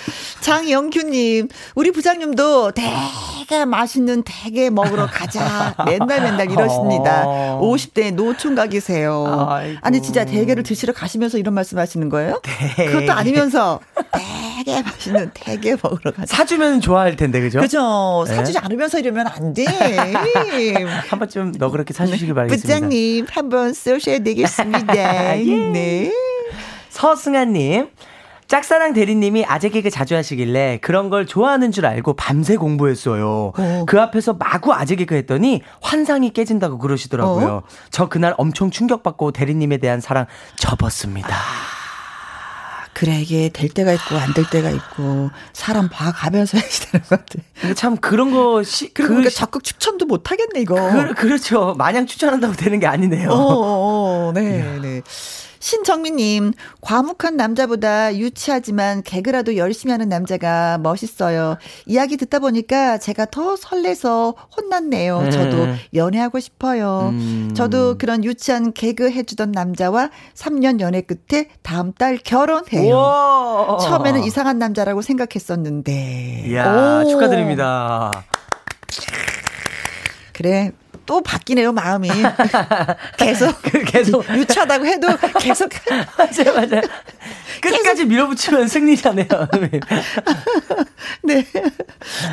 장영규님, 0.46 1.48
우리 1.74 1.90
부장님도 1.90 2.70
되게 2.70 3.64
맛있는 3.64 4.22
대게 4.22 4.70
먹으러 4.70 5.06
가자. 5.06 5.74
맨날 5.84 6.22
맨날 6.22 6.48
이러십니다. 6.48 7.24
어. 7.26 7.60
50대 7.60 8.14
노총각이세요. 8.14 9.48
아이고. 9.50 9.78
아니, 9.82 10.00
진짜 10.00 10.24
대게를 10.24 10.62
드시러 10.62 10.92
가시면서 10.92 11.38
이런 11.38 11.52
말씀 11.52 11.78
하시는 11.78 12.08
거예요? 12.08 12.40
네. 12.76 12.86
그것도 12.86 13.12
아니면서 13.12 13.80
되게 14.12 14.82
맛있는 14.82 15.32
대게 15.34 15.74
먹으러 15.82 16.12
가자. 16.12 16.36
사주면 16.36 16.80
좋아할 16.80 17.16
텐데, 17.16 17.40
그죠? 17.40 17.58
그죠. 17.58 18.24
네. 18.28 18.36
사주지 18.36 18.58
않으면서 18.58 19.00
이러면 19.00 19.26
안 19.26 19.52
돼. 19.52 19.64
한 21.08 21.18
번쯤 21.18 21.54
너 21.58 21.72
그렇게 21.72 21.92
사주시길 21.92 22.28
네. 22.28 22.34
바라겠습니다. 22.34 22.66
부장님, 22.72 23.26
한번 23.28 23.72
쏘셔야 23.72 24.20
되겠습니다. 24.20 24.94
예. 25.40 25.44
네. 25.72 26.12
서승아님. 26.90 27.88
짝사랑 28.48 28.92
대리님이 28.92 29.44
아재 29.46 29.70
개그 29.70 29.90
자주 29.90 30.14
하시길래 30.14 30.78
그런 30.80 31.10
걸 31.10 31.26
좋아하는 31.26 31.72
줄 31.72 31.84
알고 31.86 32.14
밤새 32.14 32.56
공부했어요. 32.56 33.52
어. 33.56 33.84
그 33.86 34.00
앞에서 34.00 34.34
마구 34.34 34.72
아재 34.72 34.94
개그 34.96 35.14
했더니 35.16 35.62
환상이 35.80 36.30
깨진다고 36.32 36.78
그러시더라고요. 36.78 37.46
어? 37.48 37.62
저 37.90 38.08
그날 38.08 38.34
엄청 38.38 38.70
충격받고 38.70 39.32
대리님에 39.32 39.78
대한 39.78 40.00
사랑 40.00 40.26
접었습니다. 40.56 41.28
아. 41.34 41.76
그래 42.92 43.20
이게 43.20 43.50
될 43.50 43.68
때가 43.68 43.92
있고 43.92 44.16
안 44.16 44.32
될 44.32 44.48
때가 44.48 44.70
있고 44.70 45.28
사람 45.52 45.90
봐가면서 45.90 46.56
해야 46.58 46.66
되는 46.90 47.04
것 47.06 47.26
같아. 47.26 47.74
참 47.74 47.96
그런 47.98 48.30
거 48.30 48.62
시 48.62 48.94
그리고 48.94 49.08
그, 49.08 49.14
그러니까 49.16 49.30
적극 49.30 49.64
추천도 49.64 50.06
못 50.06 50.30
하겠네 50.30 50.60
이거. 50.60 50.76
그, 50.76 51.12
그렇죠. 51.14 51.74
마냥 51.76 52.06
추천한다고 52.06 52.54
되는 52.54 52.80
게 52.80 52.86
아니네요. 52.86 53.28
어, 53.28 53.34
어, 53.34 54.28
어 54.28 54.32
네, 54.32 54.78
네. 54.80 55.02
신정민님, 55.66 56.52
과묵한 56.80 57.36
남자보다 57.36 58.14
유치하지만 58.14 59.02
개그라도 59.02 59.56
열심히 59.56 59.90
하는 59.90 60.08
남자가 60.08 60.78
멋있어요. 60.78 61.56
이야기 61.86 62.16
듣다 62.16 62.38
보니까 62.38 62.98
제가 62.98 63.24
더 63.24 63.56
설레서 63.56 64.36
혼났네요. 64.56 65.22
네. 65.22 65.30
저도 65.32 65.66
연애하고 65.92 66.38
싶어요. 66.38 67.08
음. 67.10 67.52
저도 67.56 67.98
그런 67.98 68.22
유치한 68.22 68.72
개그 68.74 69.10
해주던 69.10 69.50
남자와 69.50 70.10
3년 70.34 70.78
연애 70.78 71.00
끝에 71.00 71.48
다음 71.62 71.92
달 71.92 72.16
결혼해요. 72.16 73.78
처음에는 73.80 74.22
이상한 74.22 74.60
남자라고 74.60 75.02
생각했었는데. 75.02 76.44
이야, 76.46 77.02
오. 77.04 77.08
축하드립니다. 77.08 78.12
그래, 80.32 80.70
또 81.06 81.22
바뀌네요, 81.22 81.72
마음이. 81.72 82.08
계속. 83.16 83.62
그 83.62 83.82
계속. 83.84 84.28
유치하다고 84.28 84.86
해도 84.86 85.08
계속. 85.40 85.70
맞아요, 86.18 86.54
맞아요. 86.54 86.82
끝까지 87.60 88.04
밀어붙이면 88.04 88.68
승리잖아요. 88.68 89.26
네. 91.22 91.46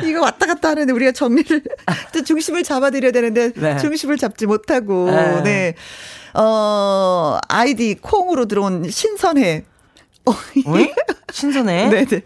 이거 0.04 0.20
왔다 0.20 0.46
갔다 0.46 0.70
하는데 0.70 0.92
우리가 0.92 1.12
정리를, 1.12 1.62
또 2.12 2.22
중심을 2.22 2.62
잡아드려야 2.64 3.12
되는데, 3.12 3.52
네. 3.54 3.78
중심을 3.78 4.18
잡지 4.18 4.46
못하고, 4.46 5.10
네. 5.10 5.42
네. 5.42 5.74
어, 6.34 7.38
아이디 7.48 7.94
콩으로 8.00 8.46
들어온 8.46 8.90
신선해. 8.90 9.64
어? 10.26 10.32
신선해? 11.32 11.88
네네. 11.90 12.22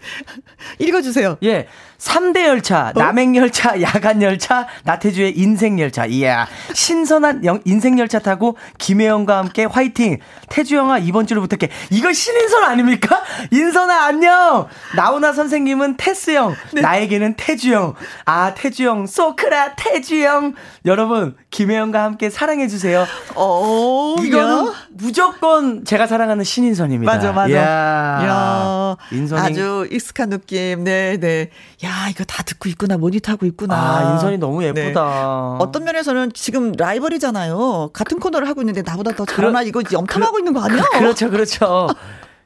읽어주세요. 0.78 1.38
예. 1.42 1.66
3대 1.98 2.46
열차, 2.46 2.92
어? 2.94 2.98
남행열차, 2.98 3.82
야간열차, 3.82 4.68
나태주의 4.84 5.36
인생열차. 5.36 6.06
이야. 6.06 6.46
신선한 6.72 7.44
영, 7.44 7.60
인생열차 7.64 8.20
타고 8.20 8.56
김혜영과 8.78 9.38
함께 9.38 9.64
화이팅! 9.64 10.18
태주영아, 10.48 10.98
이번 10.98 11.26
주로 11.26 11.40
부탁해. 11.40 11.72
이거 11.90 12.12
신인선 12.12 12.62
아닙니까? 12.62 13.20
인선아, 13.50 14.04
안녕! 14.04 14.68
나훈아 14.94 15.32
선생님은 15.32 15.96
태스형, 15.96 16.54
네. 16.74 16.82
나에게는 16.82 17.34
태주영. 17.34 17.94
아, 18.26 18.54
태주영, 18.54 19.06
소크라, 19.08 19.74
태주영. 19.74 20.54
여러분, 20.84 21.36
김혜영과 21.50 22.04
함께 22.04 22.30
사랑해주세요. 22.30 23.06
어, 23.34 24.14
이거는 24.22 24.66
야. 24.68 24.72
무조건 24.90 25.84
제가 25.84 26.06
사랑하는 26.06 26.44
신인선입니다. 26.44 27.12
맞아, 27.12 27.32
맞아. 27.32 27.48
이야. 27.48 27.87
야. 27.88 28.96
인선이. 29.12 29.40
아주 29.40 29.88
익숙한 29.90 30.30
느낌. 30.30 30.84
네, 30.84 31.16
네. 31.18 31.50
야, 31.84 32.08
이거 32.10 32.24
다 32.24 32.42
듣고 32.42 32.68
있구나. 32.68 32.96
모니터하고 32.96 33.46
있구나. 33.46 33.74
아, 33.74 34.12
인선이 34.12 34.38
너무 34.38 34.60
네. 34.60 34.68
예쁘다. 34.68 35.56
네. 35.58 35.64
어떤 35.64 35.84
면에서는 35.84 36.32
지금 36.34 36.72
라이벌이잖아요. 36.72 37.90
같은 37.92 38.18
코너를 38.18 38.48
하고 38.48 38.62
있는데 38.62 38.82
나보다 38.82 39.12
더 39.12 39.24
잘하나 39.24 39.62
이거 39.62 39.82
염탐하고 39.90 40.32
그, 40.34 40.40
있는 40.40 40.52
거 40.52 40.60
아니야? 40.62 40.82
그, 40.92 40.98
그렇죠, 40.98 41.30
그렇죠. 41.30 41.88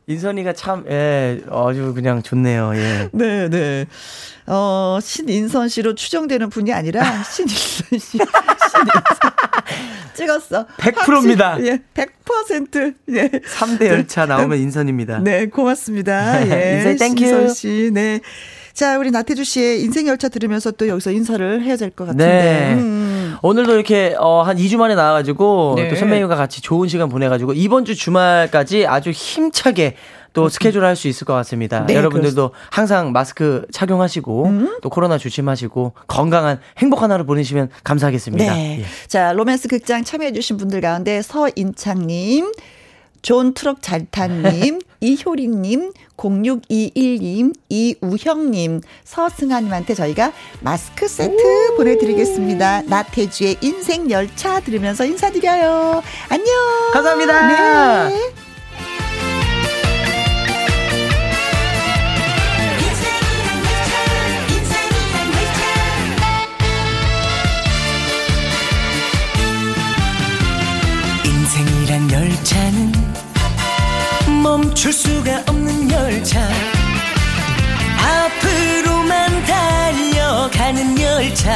인선이가 0.06 0.52
참, 0.54 0.84
예, 0.90 1.40
아주 1.50 1.92
그냥 1.94 2.22
좋네요, 2.22 2.72
예. 2.74 3.08
네, 3.14 3.48
네. 3.48 3.86
어, 4.46 4.98
신인선 5.00 5.68
씨로 5.68 5.94
추정되는 5.94 6.50
분이 6.50 6.72
아니라 6.72 7.02
신인선 7.22 7.98
씨. 7.98 7.98
신인선. 8.00 8.26
찍었어. 10.14 10.66
100%입니다. 10.78 11.56
예, 11.64 11.78
100%. 11.94 12.94
예. 13.10 13.28
3대 13.28 13.86
열차 13.86 14.26
나오면 14.26 14.58
인선입니다. 14.58 15.20
네, 15.20 15.46
고맙습니다. 15.46 16.42
예. 16.50 16.78
인선 16.78 16.96
thank 16.96 17.08
you. 17.08 17.18
신선 17.26 17.54
씨, 17.54 17.90
네. 17.92 18.20
자, 18.72 18.98
우리 18.98 19.10
나태주 19.10 19.44
씨의 19.44 19.82
인생 19.82 20.06
열차 20.08 20.28
들으면서 20.28 20.70
또 20.72 20.88
여기서 20.88 21.12
인사를 21.12 21.62
해야 21.62 21.76
될 21.76 21.90
것 21.90 22.06
같은데. 22.06 22.24
네. 22.26 22.74
음. 22.74 23.21
오늘도 23.42 23.74
이렇게 23.74 24.14
어, 24.18 24.42
한 24.42 24.56
2주 24.56 24.76
만에 24.76 24.94
나와가지고 24.94 25.74
네. 25.76 25.88
또 25.88 25.96
선배님과 25.96 26.36
같이 26.36 26.60
좋은 26.60 26.88
시간 26.88 27.08
보내가지고 27.08 27.54
이번 27.54 27.84
주 27.84 27.94
주말까지 27.94 28.86
아주 28.86 29.10
힘차게 29.10 29.96
또 30.32 30.48
스케줄 30.48 30.84
할수 30.84 31.08
있을 31.08 31.26
것 31.26 31.34
같습니다. 31.34 31.84
네, 31.86 31.94
여러분들도 31.94 32.48
그렇습니다. 32.48 32.68
항상 32.70 33.12
마스크 33.12 33.66
착용하시고 33.70 34.46
음? 34.46 34.78
또 34.82 34.88
코로나 34.88 35.18
조심하시고 35.18 35.92
건강한 36.06 36.58
행복한 36.78 37.12
하루 37.12 37.24
보내시면 37.26 37.68
감사하겠습니다. 37.84 38.54
네. 38.54 38.80
예. 38.80 39.08
자, 39.08 39.32
로맨스 39.32 39.68
극장 39.68 40.04
참여해주신 40.04 40.56
분들 40.56 40.80
가운데 40.80 41.22
서인창님, 41.22 42.52
존 43.22 43.54
트럭 43.54 43.80
잘탄님, 43.82 44.80
이효리님, 45.00 45.92
0621님, 46.16 47.54
이우형님, 47.68 48.80
서승아님한테 49.04 49.94
저희가 49.94 50.32
마스크 50.60 51.06
세트 51.08 51.76
보내드리겠습니다. 51.76 52.82
나태주의 52.82 53.56
인생 53.60 54.10
열차 54.10 54.60
들으면서 54.60 55.04
인사드려요. 55.04 56.02
안녕. 56.28 56.46
감사합니다. 56.92 58.08
네. 58.08 58.32
인생이란 71.24 72.10
열차는 72.10 73.01
멈출 74.52 74.92
수가 74.92 75.44
없는 75.48 75.90
열차. 75.90 76.46
앞으로만 77.96 79.44
달려가는 79.46 81.00
열차. 81.00 81.50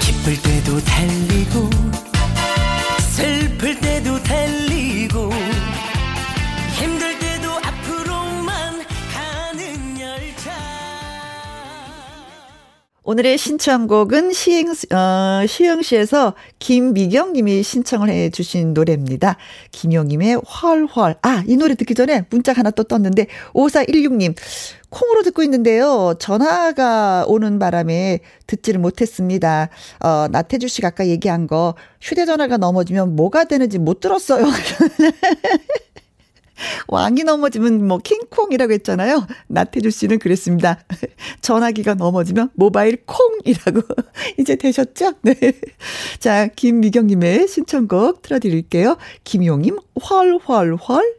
기쁠 0.00 0.42
때도 0.42 0.80
달리고 0.84 1.77
오늘의 13.10 13.38
신청곡은 13.38 14.34
시행, 14.34 14.68
어, 14.68 15.46
시흥시에서 15.46 16.34
김미경 16.58 17.32
님이 17.32 17.62
신청을 17.62 18.10
해 18.10 18.28
주신 18.28 18.74
노래입니다. 18.74 19.38
김용님의 19.72 20.34
헐헐. 20.34 21.16
아, 21.22 21.42
이 21.46 21.56
노래 21.56 21.74
듣기 21.74 21.94
전에 21.94 22.26
문자 22.28 22.52
하나 22.52 22.70
또 22.70 22.84
떴는데, 22.84 23.28
5416님. 23.54 24.34
콩으로 24.90 25.22
듣고 25.22 25.42
있는데요. 25.42 26.16
전화가 26.18 27.24
오는 27.28 27.58
바람에 27.58 28.20
듣지를 28.46 28.78
못했습니다. 28.78 29.70
어, 30.00 30.26
나태주 30.30 30.68
씨가 30.68 30.88
아까 30.88 31.06
얘기한 31.06 31.46
거 31.46 31.76
휴대전화가 32.02 32.58
넘어지면 32.58 33.16
뭐가 33.16 33.44
되는지 33.44 33.78
못 33.78 34.00
들었어요. 34.00 34.44
왕이 36.88 37.24
넘어지면 37.24 37.86
뭐 37.86 37.98
킹콩이라고 37.98 38.72
했잖아요. 38.72 39.26
나태주 39.48 39.90
씨는 39.90 40.18
그랬습니다. 40.18 40.80
전화기가 41.40 41.94
넘어지면 41.94 42.50
모바일 42.54 42.98
콩이라고 43.04 43.82
이제 44.38 44.56
되셨죠? 44.56 45.14
네. 45.22 45.34
자, 46.18 46.48
김미경님의 46.48 47.48
신청곡 47.48 48.22
틀어드릴게요. 48.22 48.96
김용님, 49.24 49.78
헐헐헐. 50.10 51.18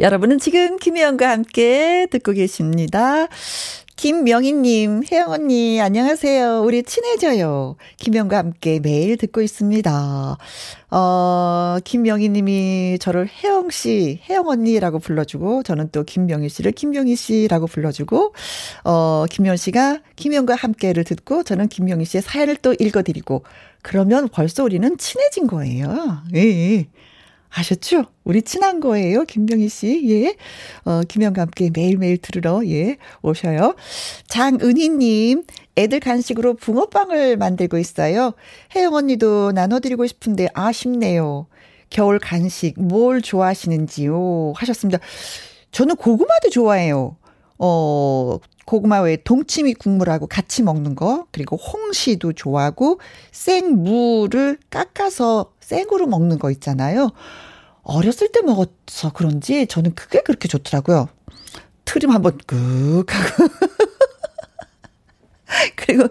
여러분은 0.00 0.38
지금 0.38 0.78
김혜영과 0.78 1.28
함께 1.28 2.06
듣고 2.10 2.32
계십니다. 2.32 3.28
김명희님, 4.00 5.02
혜영 5.12 5.30
언니, 5.30 5.78
안녕하세요. 5.78 6.62
우리 6.62 6.82
친해져요. 6.82 7.76
김영과 7.98 8.38
함께 8.38 8.80
매일 8.80 9.18
듣고 9.18 9.42
있습니다. 9.42 10.38
어, 10.90 11.76
김명희 11.84 12.30
님이 12.30 12.96
저를 12.98 13.28
혜영 13.28 13.68
씨, 13.68 14.22
혜영 14.26 14.48
언니라고 14.48 15.00
불러주고, 15.00 15.64
저는 15.64 15.90
또 15.92 16.04
김명희 16.04 16.48
씨를 16.48 16.72
김명희 16.72 17.14
씨라고 17.14 17.66
불러주고, 17.66 18.32
어, 18.84 19.26
김명 19.28 19.56
씨가 19.56 19.98
김영과 20.16 20.54
함께를 20.54 21.04
듣고, 21.04 21.42
저는 21.42 21.68
김명희 21.68 22.06
씨의 22.06 22.22
사연을 22.22 22.56
또 22.56 22.74
읽어드리고, 22.78 23.44
그러면 23.82 24.28
벌써 24.32 24.64
우리는 24.64 24.96
친해진 24.96 25.46
거예요. 25.46 26.22
예. 26.34 26.86
예. 27.50 27.60
아셨죠? 27.60 28.04
우리 28.24 28.42
친한 28.42 28.80
거예요, 28.80 29.24
김병희 29.24 29.68
씨. 29.68 30.02
예. 30.08 30.36
어, 30.84 31.02
김영과 31.02 31.42
함께 31.42 31.70
매일매일 31.72 32.18
들으러, 32.18 32.62
예, 32.66 32.96
오셔요. 33.22 33.74
장은희님, 34.28 35.44
애들 35.76 36.00
간식으로 36.00 36.54
붕어빵을 36.54 37.36
만들고 37.36 37.78
있어요. 37.78 38.34
혜영 38.74 38.94
언니도 38.94 39.52
나눠드리고 39.52 40.06
싶은데 40.06 40.48
아쉽네요. 40.54 41.46
겨울 41.90 42.18
간식, 42.18 42.80
뭘 42.80 43.20
좋아하시는지요? 43.20 44.52
하셨습니다. 44.56 45.00
저는 45.72 45.96
고구마도 45.96 46.50
좋아해요. 46.50 47.16
어, 47.58 48.38
고구마 48.70 49.00
외에 49.00 49.16
동치미 49.16 49.74
국물하고 49.74 50.28
같이 50.28 50.62
먹는 50.62 50.94
거, 50.94 51.26
그리고 51.32 51.56
홍시도 51.56 52.34
좋아하고, 52.34 53.00
생무를 53.32 54.58
깎아서 54.70 55.50
생으로 55.58 56.06
먹는 56.06 56.38
거 56.38 56.52
있잖아요. 56.52 57.10
어렸을 57.82 58.30
때 58.30 58.42
먹어서 58.42 59.12
그런지 59.12 59.66
저는 59.66 59.96
그게 59.96 60.22
그렇게 60.22 60.46
좋더라고요. 60.46 61.08
트림 61.84 62.12
한번 62.12 62.38
끄 62.46 63.04
하고. 63.08 63.52
그리고 65.76 66.04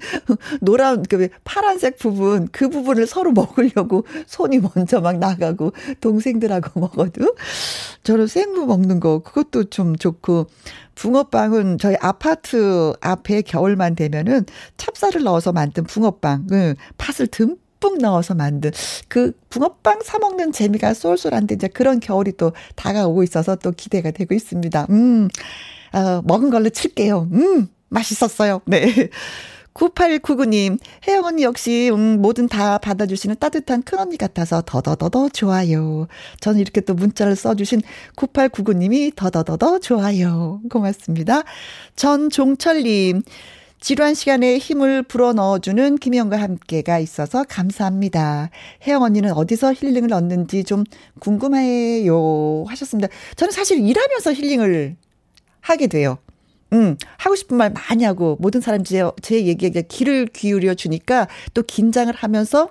노란 0.60 1.02
그 1.02 1.28
파란색 1.44 1.98
부분 1.98 2.48
그 2.52 2.68
부분을 2.68 3.06
서로 3.06 3.32
먹으려고 3.32 4.04
손이 4.26 4.60
먼저 4.60 5.00
막 5.00 5.18
나가고 5.18 5.72
동생들하고 6.00 6.78
먹어도 6.80 7.34
저는 8.02 8.26
생무 8.26 8.66
먹는 8.66 9.00
거 9.00 9.20
그것도 9.20 9.64
좀 9.64 9.96
좋고 9.96 10.46
붕어빵은 10.94 11.78
저희 11.78 11.96
아파트 12.00 12.92
앞에 13.00 13.42
겨울만 13.42 13.94
되면은 13.94 14.44
찹쌀을 14.76 15.22
넣어서 15.22 15.52
만든 15.52 15.84
붕어빵, 15.84 16.48
팥을 16.98 17.28
듬뿍 17.28 17.98
넣어서 18.00 18.34
만든 18.34 18.72
그 19.08 19.32
붕어빵 19.48 20.00
사 20.02 20.18
먹는 20.18 20.52
재미가 20.52 20.92
쏠쏠한데 20.92 21.54
이제 21.54 21.68
그런 21.68 21.98
겨울이 21.98 22.32
또 22.36 22.52
다가오고 22.76 23.22
있어서 23.22 23.56
또 23.56 23.70
기대가 23.70 24.10
되고 24.10 24.34
있습니다. 24.34 24.86
음, 24.90 25.28
어, 25.94 26.20
먹은 26.24 26.50
걸로 26.50 26.68
칠게요. 26.68 27.28
음, 27.32 27.68
맛있었어요. 27.92 28.60
네. 28.66 29.08
9899님, 29.74 30.78
혜영 31.08 31.24
언니 31.24 31.44
역시, 31.44 31.90
음, 31.90 32.20
뭐든 32.20 32.48
다 32.48 32.76
받아주시는 32.76 33.36
따뜻한 33.40 33.82
큰 33.82 33.98
언니 34.00 34.18
같아서 34.18 34.62
더더더더 34.66 35.30
좋아요. 35.30 36.08
저는 36.40 36.60
이렇게 36.60 36.82
또 36.82 36.92
문자를 36.92 37.36
써주신 37.36 37.80
9899님이 38.16 39.16
더더더더 39.16 39.78
좋아요. 39.78 40.60
고맙습니다. 40.70 41.44
전종철님, 41.96 43.22
지루한 43.80 44.14
시간에 44.14 44.58
힘을 44.58 45.02
불어 45.02 45.32
넣어주는 45.32 45.96
김희영과 45.96 46.40
함께가 46.40 46.98
있어서 46.98 47.42
감사합니다. 47.48 48.50
혜영 48.86 49.02
언니는 49.02 49.32
어디서 49.32 49.72
힐링을 49.72 50.12
얻는지 50.12 50.64
좀 50.64 50.84
궁금해요. 51.18 52.64
하셨습니다. 52.68 53.08
저는 53.36 53.50
사실 53.52 53.80
일하면서 53.80 54.34
힐링을 54.34 54.96
하게 55.60 55.86
돼요. 55.88 56.18
음, 56.72 56.96
하고 57.18 57.36
싶은 57.36 57.56
말 57.56 57.70
많이 57.70 58.04
하고 58.04 58.36
모든 58.40 58.60
사람이 58.60 58.84
제, 58.84 59.02
제 59.20 59.44
얘기에 59.44 59.70
귀를 59.88 60.26
기울여 60.26 60.74
주니까 60.74 61.28
또 61.54 61.62
긴장을 61.62 62.12
하면서 62.14 62.70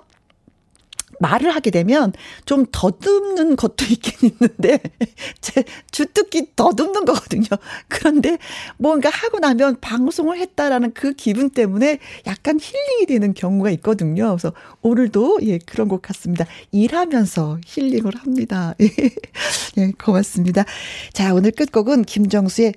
말을 1.22 1.54
하게 1.54 1.70
되면 1.70 2.12
좀 2.44 2.66
더듬는 2.70 3.56
것도 3.56 3.84
있긴 3.90 4.30
있는데, 4.30 4.80
제 5.40 5.64
주특기 5.90 6.48
더듬는 6.56 7.04
거거든요. 7.04 7.46
그런데 7.88 8.38
뭔가 8.76 9.08
하고 9.08 9.38
나면 9.38 9.78
방송을 9.80 10.38
했다라는 10.38 10.92
그 10.94 11.12
기분 11.12 11.48
때문에 11.50 11.98
약간 12.26 12.58
힐링이 12.60 13.06
되는 13.06 13.34
경우가 13.34 13.70
있거든요. 13.70 14.30
그래서 14.30 14.52
오늘도 14.82 15.40
예, 15.42 15.58
그런 15.58 15.88
것 15.88 16.02
같습니다. 16.02 16.44
일하면서 16.72 17.60
힐링을 17.64 18.16
합니다. 18.16 18.74
예, 19.78 19.92
고맙습니다. 19.92 20.64
자, 21.12 21.32
오늘 21.34 21.52
끝곡은 21.52 22.02
김정수의 22.02 22.74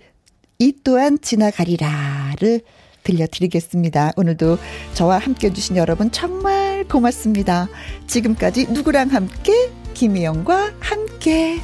이 0.60 0.74
또한 0.84 1.20
지나가리라를 1.22 2.62
들려드리겠습니다. 3.04 4.14
오늘도 4.16 4.58
저와 4.94 5.20
함께 5.20 5.48
해주신 5.48 5.78
여러분 5.78 6.12
정말 6.12 6.86
고맙습니다. 6.86 7.68
지금까지 8.08 8.68
누구랑 8.72 9.10
함께? 9.10 9.72
김희영과 9.94 10.74
함께. 10.80 11.60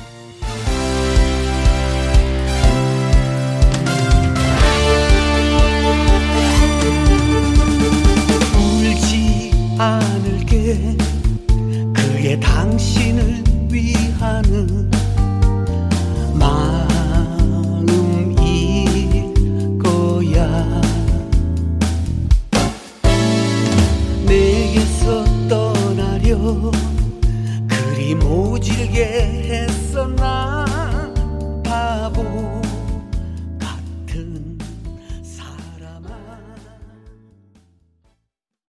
울지 8.58 9.52
않을게 9.80 10.98
당신을 12.40 13.44
위하는 13.70 14.81
그리 27.68 28.16
모질게 28.16 29.04
했었나 29.50 30.66
바보. 31.64 32.41